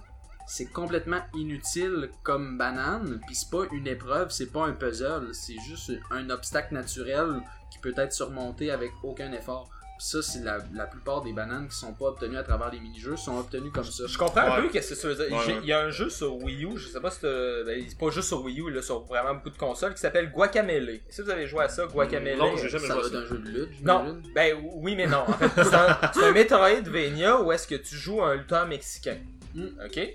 C'est 0.48 0.66
complètement 0.66 1.22
inutile 1.36 2.10
comme 2.24 2.58
banane, 2.58 3.22
puis 3.26 3.36
c'est 3.36 3.50
pas 3.50 3.64
une 3.72 3.88
épreuve, 3.88 4.30
c'est 4.32 4.48
pas 4.52 4.66
un 4.66 4.74
puzzle, 4.74 5.30
c'est 5.34 5.58
juste 5.66 5.92
un 6.12 6.30
obstacle 6.30 6.74
naturel 6.74 7.40
qui 7.72 7.80
peut 7.80 7.94
être 7.96 8.12
surmonté 8.12 8.72
avec 8.72 8.92
aucun 9.04 9.32
effort. 9.32 9.70
Ça, 10.02 10.22
c'est 10.22 10.40
la, 10.44 10.60
la 10.74 10.86
plupart 10.86 11.22
des 11.22 11.34
bananes 11.34 11.68
qui 11.68 11.76
sont 11.76 11.92
pas 11.94 12.06
obtenues 12.06 12.38
à 12.38 12.44
travers 12.44 12.72
les 12.72 12.80
mini-jeux 12.80 13.18
sont 13.18 13.38
obtenues 13.38 13.70
comme 13.70 13.84
ça. 13.84 14.06
Je 14.08 14.18
comprends 14.18 14.42
un 14.42 14.62
peu 14.62 14.70
qu'est-ce 14.70 14.92
que 14.92 14.96
ça 14.96 15.08
veut 15.10 15.16
dire. 15.16 15.26
Ouais, 15.38 15.44
J'ai- 15.46 15.54
ouais. 15.56 15.60
Il 15.62 15.68
y 15.68 15.74
a 15.74 15.82
un 15.82 15.90
jeu 15.92 16.10
sur 16.10 16.38
Wii 16.38 16.64
U, 16.64 16.78
je 16.78 16.88
sais 16.88 17.02
pas 17.02 17.12
si 17.12 17.20
t'as- 17.20 17.64
ben, 17.66 17.84
c'est 17.86 17.98
pas 17.98 18.10
juste 18.10 18.30
sur 18.30 18.42
Wii 18.42 18.62
U, 18.62 18.72
là, 18.72 18.82
sur 18.82 19.02
vraiment 19.02 19.34
beaucoup 19.36 19.50
de 19.50 19.58
consoles, 19.58 19.94
qui 19.94 20.00
s'appelle 20.00 20.32
Guacamele. 20.32 21.02
Si 21.10 21.22
vous 21.22 21.30
avez 21.30 21.48
joué 21.48 21.66
à 21.66 21.70
ça, 21.70 21.86
Guacamele. 21.86 22.38
Non, 22.38 22.56
j'ai 22.56 22.70
jamais 22.70 22.88
ça 22.88 22.94
joué 22.94 23.06
à 23.06 23.10
ça. 23.10 23.18
un 23.18 23.26
jeu 23.26 23.38
de 23.40 23.50
lutte, 23.50 23.84
Non, 23.84 24.22
ben 24.34 24.58
oui 24.76 24.96
mais 24.96 25.06
non. 25.08 25.26
En 25.28 25.34
fait, 25.34 25.64
c'est 25.64 25.74
un, 25.76 25.98
un 26.28 26.32
Metroidvania 26.32 27.42
où 27.42 27.52
est-ce 27.52 27.68
que 27.68 27.76
tu 27.76 27.96
joues 27.96 28.22
un 28.24 28.36
lutteur 28.36 28.66
mexicain. 28.68 29.18
Mm. 29.54 29.66
Ok? 29.86 30.10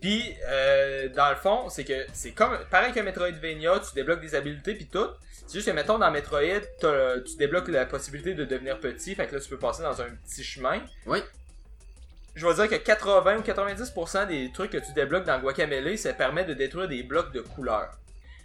Puis, 0.00 0.34
euh, 0.48 1.08
dans 1.10 1.30
le 1.30 1.36
fond, 1.36 1.68
c'est 1.68 1.84
que 1.84 2.06
c'est 2.12 2.32
comme 2.32 2.56
pareil 2.70 2.92
qu'un 2.92 3.02
Metroidvania, 3.02 3.80
tu 3.80 3.94
débloques 3.94 4.20
des 4.20 4.34
habiletés 4.34 4.74
puis 4.74 4.86
tout. 4.86 5.08
C'est 5.46 5.54
juste 5.54 5.68
que, 5.68 5.72
mettons, 5.72 5.98
dans 5.98 6.10
Metroid, 6.10 6.60
tu 6.80 7.36
débloques 7.36 7.68
la 7.68 7.84
possibilité 7.84 8.34
de 8.34 8.44
devenir 8.44 8.78
petit, 8.78 9.14
fait 9.14 9.26
que 9.26 9.34
là, 9.34 9.40
tu 9.40 9.48
peux 9.48 9.58
passer 9.58 9.82
dans 9.82 10.00
un 10.00 10.08
petit 10.24 10.44
chemin. 10.44 10.80
Oui. 11.06 11.18
Je 12.36 12.46
vais 12.46 12.54
dire 12.54 12.68
que 12.68 12.76
80 12.76 13.38
ou 13.38 13.40
90% 13.40 14.28
des 14.28 14.50
trucs 14.52 14.70
que 14.70 14.78
tu 14.78 14.92
débloques 14.92 15.24
dans 15.24 15.40
Guacamele, 15.40 15.98
ça 15.98 16.12
permet 16.12 16.44
de 16.44 16.54
détruire 16.54 16.88
des 16.88 17.02
blocs 17.02 17.32
de 17.32 17.40
couleurs. 17.40 17.90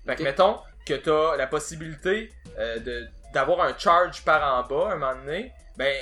Fait 0.06 0.16
que, 0.16 0.24
mettons 0.24 0.58
que 0.86 0.96
t'as 0.96 1.38
la 1.38 1.48
possibilité 1.48 2.32
euh, 2.58 2.80
de 2.80 3.08
d'avoir 3.34 3.62
un 3.62 3.78
charge 3.78 4.24
par 4.24 4.42
en 4.42 4.66
bas 4.66 4.94
un 4.94 4.96
moment 4.96 5.16
donné, 5.16 5.52
ben, 5.78 5.94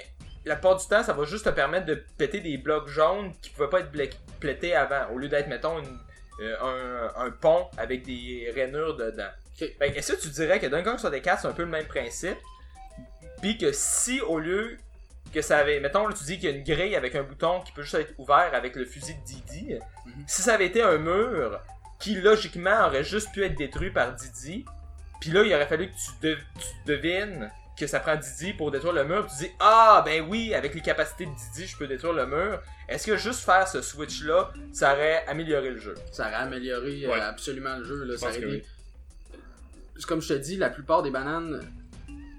la 0.46 0.56
plupart 0.56 0.76
du 0.78 0.86
temps, 0.88 1.04
ça 1.04 1.14
va 1.14 1.24
juste 1.26 1.46
te 1.46 1.50
permettre 1.50 1.86
de 1.86 2.04
péter 2.18 2.40
des 2.40 2.58
blocs 2.58 2.88
jaunes 2.88 3.34
qui 3.42 3.50
pouvaient 3.52 3.70
pas 3.70 3.80
être 3.80 3.92
plétés 4.40 4.76
avant, 4.76 5.08
au 5.14 5.18
lieu 5.18 5.30
d'être, 5.30 5.48
mettons, 5.48 5.80
une- 5.80 6.00
euh, 6.42 7.12
un, 7.18 7.26
un 7.28 7.32
pont 7.32 7.68
avec 7.78 8.04
des 8.04 8.52
rainures 8.56 8.96
dedans. 8.98 9.30
Ok. 9.62 9.70
Fait 9.80 9.92
que, 9.92 9.98
est-ce 10.00 10.14
que 10.14 10.22
tu 10.22 10.30
dirais 10.30 10.60
que 10.60 10.66
Donkey 10.68 10.84
Kong 10.84 10.98
64, 11.00 11.42
c'est 11.42 11.48
un 11.48 11.52
peu 11.54 11.62
le 11.64 11.70
même 11.70 11.86
principe, 11.86 12.38
puis 13.42 13.58
que 13.58 13.72
si, 13.72 14.20
au 14.22 14.40
lieu 14.40 14.78
que 15.34 15.42
ça 15.42 15.58
avait, 15.60 15.80
mettons, 15.80 16.08
là, 16.08 16.14
tu 16.18 16.24
dis 16.26 16.40
qu'il 16.40 16.50
y 16.50 16.54
a 16.54 16.56
une 16.56 16.64
grille 16.64 16.96
avec 16.96 17.16
un 17.16 17.24
bouton 17.24 17.62
qui 17.62 17.72
peut 17.72 17.82
juste 17.84 17.96
être 17.96 18.14
ouvert 18.18 18.50
avec 18.54 18.76
le 18.76 18.86
fusil 18.86 19.14
de 19.16 19.24
Didi, 19.26 19.76
Mhm. 20.06 20.24
si 20.28 20.42
ça 20.42 20.54
avait 20.56 20.66
été 20.68 20.82
un 20.82 20.98
mur 20.98 21.60
qui, 22.00 22.16
logiquement, 22.16 22.86
aurait 22.88 23.04
juste 23.04 23.32
pu 23.32 23.44
être 23.44 23.56
détruit 23.56 23.92
par 23.92 24.14
Didi, 24.14 24.66
puis 25.22 25.32
là, 25.32 25.44
il 25.44 25.54
aurait 25.54 25.68
fallu 25.68 25.88
que 25.90 25.94
tu, 25.96 26.28
de- 26.28 26.38
tu 26.60 26.68
devines 26.86 27.50
que 27.78 27.88
ça 27.88 28.00
prend 28.00 28.16
Didi 28.16 28.54
pour 28.54 28.70
détruire 28.72 28.94
le 28.94 29.04
mur. 29.06 29.26
Tu 29.28 29.46
dis 29.46 29.52
ah 29.60 30.02
ben 30.06 30.26
oui 30.30 30.54
avec 30.54 30.76
les 30.76 30.82
capacités 30.82 31.26
de 31.26 31.32
Didi 31.32 31.68
je 31.68 31.76
peux 31.78 31.88
détruire 31.88 32.14
le 32.14 32.26
mur. 32.28 32.62
Est-ce 32.88 33.08
que 33.08 33.18
juste 33.18 33.40
faire 33.44 33.68
ce 33.68 33.82
switch 33.82 34.24
là 34.24 34.52
ça 34.72 34.94
aurait 34.94 35.26
amélioré 35.28 35.72
le 35.72 35.80
jeu? 35.80 35.96
Ça 36.12 36.24
aurait 36.28 36.36
amélioré 36.36 37.06
euh, 37.06 37.10
Ouais. 37.12 37.20
absolument 37.20 37.76
le 37.78 37.84
jeu. 37.84 38.04
Là. 38.04 38.18
Ça 38.18 38.28
aurait 38.28 38.64
C'est 39.96 40.06
Comme 40.06 40.22
je 40.22 40.28
te 40.30 40.34
dis, 40.40 40.58
la 40.58 40.70
plupart 40.70 41.02
des 41.04 41.12
bananes 41.12 41.62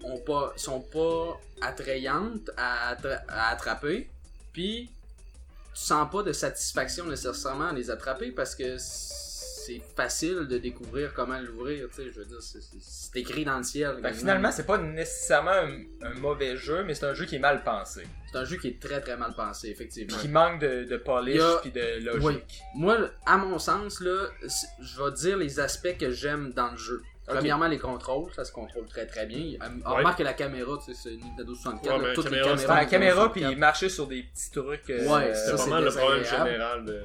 ont 0.04 0.18
pas, 0.18 0.52
sont 0.56 0.80
pas 0.80 1.40
attrayantes 1.62 2.50
à, 2.56 2.94
attra- 2.94 3.22
à 3.28 3.48
attraper. 3.50 4.08
Puis, 4.52 4.90
tu 5.74 5.80
sens 5.80 6.08
pas 6.10 6.22
de 6.22 6.32
satisfaction 6.32 7.06
nécessairement 7.06 7.68
à 7.68 7.72
les 7.72 7.90
attraper 7.90 8.30
parce 8.30 8.54
que 8.54 8.76
c'est 9.66 9.80
facile 9.96 10.46
de 10.48 10.58
découvrir 10.58 11.12
comment 11.14 11.38
l'ouvrir, 11.38 11.88
tu 11.88 11.96
sais, 12.02 12.10
je 12.12 12.18
veux 12.20 12.24
dire, 12.26 12.40
c'est- 12.42 13.18
écrit 13.18 13.44
dans 13.44 13.58
le 13.58 13.62
ciel. 13.64 13.96
Quasiment. 14.02 14.18
finalement, 14.20 14.50
c'est 14.52 14.66
pas 14.66 14.78
nécessairement 14.78 15.50
un, 15.52 15.80
un 16.02 16.14
mauvais 16.14 16.56
jeu, 16.56 16.82
mais 16.84 16.94
c'est 16.94 17.06
un 17.06 17.14
jeu 17.14 17.24
qui 17.26 17.36
est 17.36 17.40
mal 17.40 17.62
pensé. 17.62 18.02
c'est 18.30 18.38
un 18.38 18.44
jeu 18.44 18.56
qui 18.56 18.68
est 18.68 18.80
très 18.80 19.00
très 19.00 19.16
mal 19.16 19.32
pensé, 19.34 19.68
effectivement. 19.68 20.16
Puis 20.16 20.26
qui 20.26 20.32
manque 20.32 20.60
de, 20.60 20.84
de 20.84 20.96
polish 20.96 21.40
a- 21.40 21.58
puis 21.62 21.70
de 21.70 22.04
logique. 22.04 22.22
Oui. 22.24 22.42
Moi, 22.74 22.96
à 23.26 23.36
mon 23.36 23.58
sens, 23.60 24.00
là, 24.00 24.26
je 24.80 25.02
vais 25.04 25.12
dire 25.12 25.36
les 25.36 25.60
aspects 25.60 25.96
que 25.98 26.10
j'aime 26.10 26.52
dans 26.52 26.70
le 26.72 26.76
jeu. 26.76 27.00
Premièrement, 27.26 27.68
les 27.68 27.78
contrôles, 27.78 28.30
ça 28.34 28.44
se 28.44 28.52
contrôle 28.52 28.86
très 28.86 29.06
très 29.06 29.24
bien. 29.24 29.38
Euh, 29.62 29.68
Ouais. 29.88 29.96
Remarque 29.98 30.18
que 30.18 30.22
la 30.24 30.34
caméra, 30.34 30.72
tu 30.84 30.92
sais, 30.92 31.00
c'est 31.02 31.14
une 31.14 31.20
Nintendo 31.20 31.54
64, 31.54 31.96
Ouais, 32.02 32.08
là, 32.08 32.14
toutes 32.14 32.24
la 32.26 32.30
les 32.32 32.36
caméra, 32.42 32.56
caméras. 32.56 32.74
la 32.80 32.84
caméra, 32.86 33.32
puis 33.32 33.40
64. 33.40 33.52
il 33.52 33.58
marchait 33.60 33.88
sur 33.88 34.06
des 34.08 34.22
petits 34.24 34.50
trucs. 34.50 34.90
euh, 34.90 35.08
Ouais, 35.08 35.32
C'est 35.34 35.52
vraiment 35.52 35.78
le 35.80 35.90
problème 35.90 36.24
général 36.24 36.84
de, 36.84 37.00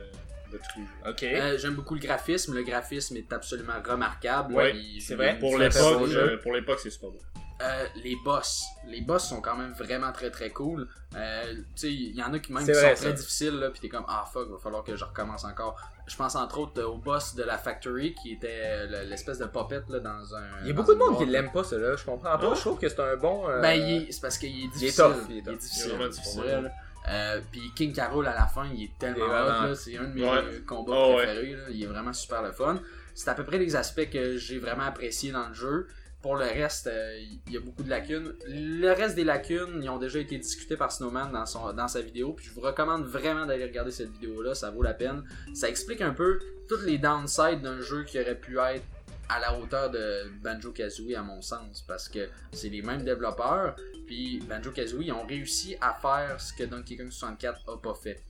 de 0.52 0.58
tous 0.58 0.80
les. 1.24 1.36
Euh, 1.40 1.58
J'aime 1.58 1.76
beaucoup 1.76 1.96
le 1.96 2.00
graphisme. 2.02 2.54
Le 2.56 2.64
graphisme 2.64 3.18
est 3.18 3.32
absolument 3.34 3.74
remarquable. 3.88 4.54
Ouais, 4.54 4.76
Il- 4.76 5.02
c'est 5.02 5.14
il- 5.14 5.18
vrai. 5.18 5.34
il 5.36 5.40
Pour 5.40 5.58
l'époque, 5.58 6.10
euh, 6.10 6.38
pour 6.42 6.54
l'époque, 6.54 6.80
c'est 6.82 6.90
super 6.90 7.10
beau. 7.12 7.20
Euh, 7.62 7.86
les 8.06 8.16
boss. 8.24 8.64
Les 8.88 9.02
boss 9.02 9.28
sont 9.28 9.42
quand 9.42 9.58
même 9.58 9.74
vraiment 9.74 10.14
très 10.14 10.32
très 10.32 10.50
cool. 10.50 10.88
Euh, 11.18 11.54
tu 11.54 11.62
sais, 11.76 11.92
il 11.94 12.16
y 12.16 12.24
en 12.24 12.34
a 12.34 12.40
qui 12.40 12.54
même 12.54 12.64
qui 12.64 12.72
vrai, 12.72 12.96
sont 12.96 13.04
très 13.04 13.14
difficiles 13.14 13.56
là, 13.60 13.70
puis 13.70 13.82
t'es 13.82 13.90
comme 13.90 14.06
ah 14.08 14.26
fuck, 14.32 14.50
va 14.50 14.58
falloir 14.58 14.82
que 14.86 14.96
je 14.96 15.04
recommence 15.04 15.44
encore. 15.44 15.76
Je 16.08 16.16
pense 16.16 16.36
entre 16.38 16.58
autres 16.60 16.82
au 16.84 16.98
boss 16.98 17.36
de 17.36 17.44
la 17.44 17.58
factory 17.58 18.16
qui 18.16 18.32
était 18.32 18.62
euh, 18.64 18.88
le- 19.04 19.10
l'espèce 19.10 19.40
de 19.40 19.46
puppet 19.46 19.82
là 19.90 20.00
dans 20.00 20.34
un. 20.36 20.42
Il 20.62 20.68
y 20.68 20.70
a 20.70 20.74
beaucoup 20.74 20.94
de 20.94 21.00
monde 21.00 21.18
qui 21.18 21.26
boîte. 21.26 21.30
l'aime 21.30 21.52
pas, 21.52 21.66
celui-là. 21.66 21.98
Je 21.98 22.06
comprends 22.06 22.38
pas. 22.38 22.50
Ah. 22.50 22.56
Je 22.56 22.60
trouve 22.62 22.80
que 22.80 22.88
c'est 22.88 23.02
un 23.02 23.18
bon. 23.18 23.50
euh, 23.50 23.60
Ben 23.62 23.74
il 23.74 24.04
est- 24.08 24.12
c'est 24.14 24.22
parce 24.22 24.38
qu'il 24.38 24.50
est 24.50 24.52
il 24.54 24.66
est 24.66 24.68
difficile. 24.70 25.04
tough, 25.04 25.16
il 25.30 25.38
est 25.40 25.42
tough. 25.42 25.58
difficile. 25.58 25.84
Il 25.86 25.92
est 25.92 25.96
vraiment 25.98 26.10
difficile. 26.12 26.72
Euh, 27.08 27.40
puis 27.52 27.62
King 27.76 27.94
Carol 27.94 28.28
à 28.28 28.34
la 28.36 28.46
fin, 28.46 28.68
il 28.74 28.84
est 28.84 28.98
tellement 29.00 29.26
hot, 29.26 29.30
là. 29.68 29.76
C'est 29.76 29.98
un 29.98 30.04
de 30.04 30.14
mes 30.14 30.22
Ouais. 30.24 30.30
euh, 30.44 30.60
combats 30.68 30.94
Oh, 30.96 31.16
ouais. 31.16 31.24
préférés. 31.26 31.54
là. 31.56 31.64
Il 31.72 31.84
est 31.84 31.88
vraiment 31.88 32.14
super 32.14 32.42
le 32.44 32.52
fun. 32.52 32.82
C'est 33.16 33.30
à 33.30 33.34
peu 33.34 33.44
près 33.46 33.58
les 33.58 33.76
aspects 33.76 34.10
que 34.12 34.38
j'ai 34.38 34.60
vraiment 34.60 34.84
appréciés 34.84 35.32
dans 35.32 35.48
le 35.48 35.54
jeu. 35.54 35.88
Pour 36.22 36.36
le 36.36 36.44
reste, 36.44 36.88
euh, 36.88 37.18
il 37.48 37.54
y 37.54 37.56
a 37.58 37.62
beaucoup 37.62 37.82
de 37.82 37.90
lacunes. 37.90 38.34
Le 38.48 38.92
reste 38.92 39.16
des 39.16 39.24
lacunes, 39.24 39.80
ils 39.82 39.90
ont 39.90 39.98
déjà 39.98 40.20
été 40.20 40.38
discutés 40.38 40.76
par 40.76 40.92
Snowman 40.92 41.32
dans, 41.32 41.46
son, 41.46 41.72
dans 41.72 41.88
sa 41.88 42.02
vidéo. 42.02 42.34
Puis 42.34 42.46
je 42.48 42.52
vous 42.54 42.60
recommande 42.60 43.06
vraiment 43.06 43.46
d'aller 43.46 43.64
regarder 43.64 43.92
cette 43.92 44.12
vidéo-là, 44.12 44.54
ça 44.54 44.70
vaut 44.70 44.84
la 44.84 44.94
peine. 44.94 45.24
Ça 45.54 45.70
explique 45.70 46.02
un 46.02 46.12
peu 46.14 46.40
toutes 46.68 46.84
les 46.84 46.98
downsides 46.98 47.62
d'un 47.62 47.80
jeu 47.80 48.04
qui 48.04 48.20
aurait 48.20 48.36
pu 48.36 48.60
être 48.60 48.84
à 49.30 49.40
la 49.40 49.58
hauteur 49.58 49.90
de 49.92 50.32
Banjo 50.44 50.72
Kazooie 50.72 51.16
à 51.16 51.22
mon 51.22 51.42
sens 51.42 51.84
parce 51.88 52.10
que 52.10 52.30
c'est 52.52 52.70
les 52.70 52.82
mêmes 52.82 53.04
développeurs 53.04 53.76
puis 54.08 54.40
Banjo 54.40 54.72
Kazooie 54.72 55.12
ont 55.12 55.26
réussi 55.26 55.78
à 55.82 55.94
faire 55.94 56.42
ce 56.42 56.52
que 56.54 56.64
Donkey 56.64 56.98
Kong 56.98 57.12
64 57.12 57.62
a 57.72 57.78
pas 57.78 57.94
fait 57.94 58.22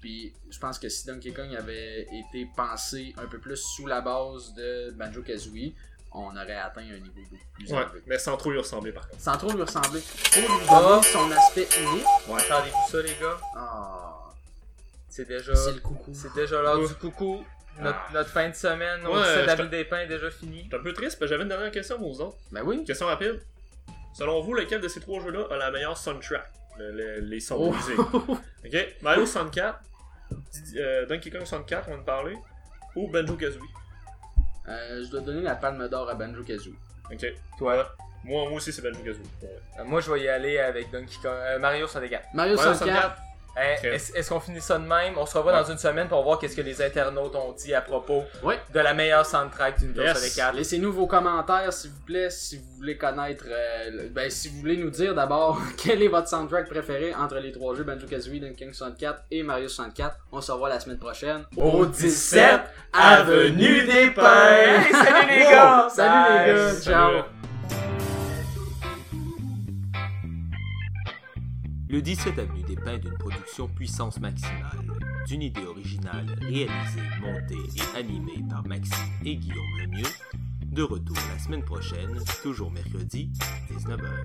puis 0.00 0.32
je 0.50 0.58
pense 0.58 0.78
que 0.78 0.88
si 0.88 1.06
Donkey 1.06 1.32
Kong 1.32 1.54
avait 1.56 2.02
été 2.12 2.46
pensé 2.56 3.14
un 3.16 3.26
peu 3.26 3.38
plus 3.38 3.56
sous 3.56 3.86
la 3.86 4.00
base 4.00 4.52
de 4.54 4.90
Banjo 4.92 5.22
Kazooie 5.22 5.72
on 6.14 6.36
aurait 6.36 6.56
atteint 6.58 6.82
un 6.82 6.98
niveau 6.98 7.22
beaucoup 7.30 7.44
plus 7.54 7.72
Ouais, 7.72 7.80
élevé 7.82 8.02
mais 8.06 8.18
sans 8.18 8.36
trop 8.36 8.50
lui 8.50 8.58
ressembler 8.58 8.92
par 8.92 9.08
contre. 9.08 9.22
sans 9.22 9.36
trop 9.38 9.50
lui 9.52 9.62
ressembler 9.62 10.00
faut 10.02 10.40
lui 10.40 10.66
donner 10.68 11.02
son 11.04 11.30
aspect 11.30 11.68
unique 11.80 12.04
Entendez-vous 12.28 12.90
ça, 12.90 13.00
les 13.02 13.14
gars 13.18 13.38
Ah, 13.56 14.18
C'est 15.08 15.26
déjà. 15.26 15.54
c'est 15.56 15.72
le 15.72 15.80
coucou 15.80 16.12
C'est 16.12 16.34
déjà 16.34 16.60
l'heure 16.60 16.78
Ouais. 16.80 16.88
du 16.88 16.94
coucou. 16.96 17.42
Notre, 17.80 17.98
Ah. 18.08 18.12
notre 18.12 18.30
fin 18.30 18.48
de 18.48 18.54
semaine 18.54 19.04
au 19.06 19.14
Ouais, 19.16 19.22
17 19.22 19.44
je 19.46 19.50
avril 19.50 19.70
des 19.70 19.84
Pins 19.84 19.98
est 20.00 20.06
déjà 20.06 20.30
fini. 20.30 20.62
J'étais 20.64 20.76
un 20.76 20.82
peu 20.82 20.92
triste 20.92 21.18
parce 21.18 21.20
que 21.20 21.26
j'avais 21.28 21.42
une 21.42 21.48
dernière 21.48 21.70
question 21.70 21.96
pour 21.98 22.12
vous 22.12 22.20
autres. 22.20 22.36
ben 22.50 22.62
oui 22.64 22.84
Question 22.84 23.06
rapide. 23.06 23.40
Selon 24.14 24.40
vous, 24.42 24.52
lequel 24.54 24.80
de 24.80 24.88
ces 24.88 25.00
trois 25.00 25.20
jeux-là 25.20 25.46
a 25.50 25.56
la 25.56 25.70
meilleure 25.70 25.96
soundtrack? 25.96 26.44
Le- 26.78 26.90
le- 26.92 27.20
Les 27.20 27.40
sons 27.40 27.56
Oh. 27.58 27.70
de 27.70 27.76
musique. 27.76 27.98
Ok 28.64 28.88
Mario 29.02 29.26
64, 29.26 29.80
Didi- 30.52 30.78
euh, 30.78 31.06
Donkey 31.06 31.30
Kong 31.30 31.40
64, 31.44 31.88
on 31.90 31.94
en 31.94 32.00
a 32.00 32.04
parlé, 32.04 32.34
ou 32.94 33.08
Banjo 33.10 33.34
Kazooie? 33.36 33.62
Euh, 34.68 35.02
je 35.04 35.10
dois 35.10 35.20
donner 35.20 35.42
la 35.42 35.56
palme 35.56 35.88
d'or 35.88 36.08
à 36.08 36.14
Banjo 36.14 36.42
Kazooie 36.44 36.74
Ok. 37.12 37.26
Toi? 37.58 37.94
Moi, 38.24 38.44
moi 38.44 38.52
aussi, 38.52 38.72
c'est 38.72 38.82
Banjo 38.82 39.00
Kazooie. 39.04 39.22
Ouais. 39.42 39.48
Euh, 39.80 39.84
moi, 39.84 40.00
je 40.00 40.10
vais 40.12 40.20
y 40.20 40.28
aller 40.28 40.58
avec 40.58 40.90
Donkey 40.90 41.16
Kong. 41.22 41.32
euh, 41.34 41.58
Mario 41.58 41.86
64. 41.86 42.24
Mario 42.34 42.56
Mario 42.56 42.74
64 42.74 43.16
Hey. 43.54 43.76
Est-ce 43.86 44.28
qu'on 44.30 44.40
finit 44.40 44.60
ça 44.62 44.78
de 44.78 44.84
même? 44.86 45.14
On 45.18 45.26
se 45.26 45.36
revoit 45.36 45.52
dans 45.52 45.70
une 45.70 45.76
semaine 45.76 46.08
pour 46.08 46.22
voir 46.22 46.38
qu'est-ce 46.38 46.56
que 46.56 46.62
les 46.62 46.80
internautes 46.80 47.34
ont 47.36 47.52
dit 47.52 47.74
à 47.74 47.82
propos 47.82 48.24
de 48.72 48.80
la 48.80 48.94
meilleure 48.94 49.26
soundtrack 49.26 49.78
du 49.78 49.86
Nintendo 49.88 50.02
Yes. 50.08 50.18
64. 50.18 50.54
Laissez-nous 50.54 50.90
vos 50.92 51.06
commentaires, 51.06 51.70
s'il 51.72 51.90
vous 51.90 52.00
plaît, 52.06 52.30
si 52.30 52.56
vous 52.56 52.64
voulez 52.78 52.96
connaître, 52.96 53.44
euh, 53.48 54.08
ben, 54.10 54.30
si 54.30 54.48
vous 54.48 54.58
voulez 54.60 54.76
nous 54.78 54.88
dire 54.90 55.14
d'abord 55.14 55.60
quel 55.76 56.02
est 56.02 56.08
votre 56.08 56.28
soundtrack 56.28 56.68
préféré 56.68 57.14
entre 57.14 57.36
les 57.36 57.52
trois 57.52 57.74
jeux 57.74 57.84
Banjo-Kazooie, 57.84 58.40
Donkey 58.40 58.64
Kong 58.64 58.72
64 58.74 59.22
et 59.30 59.42
Mario 59.42 59.68
64. 59.68 60.16
On 60.32 60.40
se 60.40 60.50
revoit 60.50 60.70
la 60.70 60.80
semaine 60.80 60.98
prochaine 60.98 61.44
Au 61.56 61.84
17 61.84 62.60
Avenue 62.92 63.84
des 63.86 64.10
Pins. 64.12 64.24
Hey, 64.50 64.92
salut 64.92 65.28
les 65.30 65.44
gars. 65.50 65.88
Salut 65.90 66.46
les 66.46 66.54
gars, 66.54 66.80
ciao! 66.80 67.41
Le 71.92 72.00
17 72.00 72.38
Avenue 72.38 72.62
des 72.62 72.74
d'une 73.00 73.18
production 73.18 73.68
puissance 73.68 74.18
maximale, 74.18 74.80
d'une 75.26 75.42
idée 75.42 75.66
originale 75.66 76.24
réalisée, 76.40 77.02
montée 77.20 77.58
et 77.76 77.98
animée 77.98 78.42
par 78.48 78.66
Maxime 78.66 78.96
et 79.26 79.36
Guillaume 79.36 79.78
Lemieux, 79.78 80.08
de 80.64 80.82
retour 80.82 81.18
la 81.30 81.38
semaine 81.38 81.62
prochaine, 81.62 82.18
toujours 82.42 82.70
mercredi, 82.70 83.30
19h. 83.70 84.24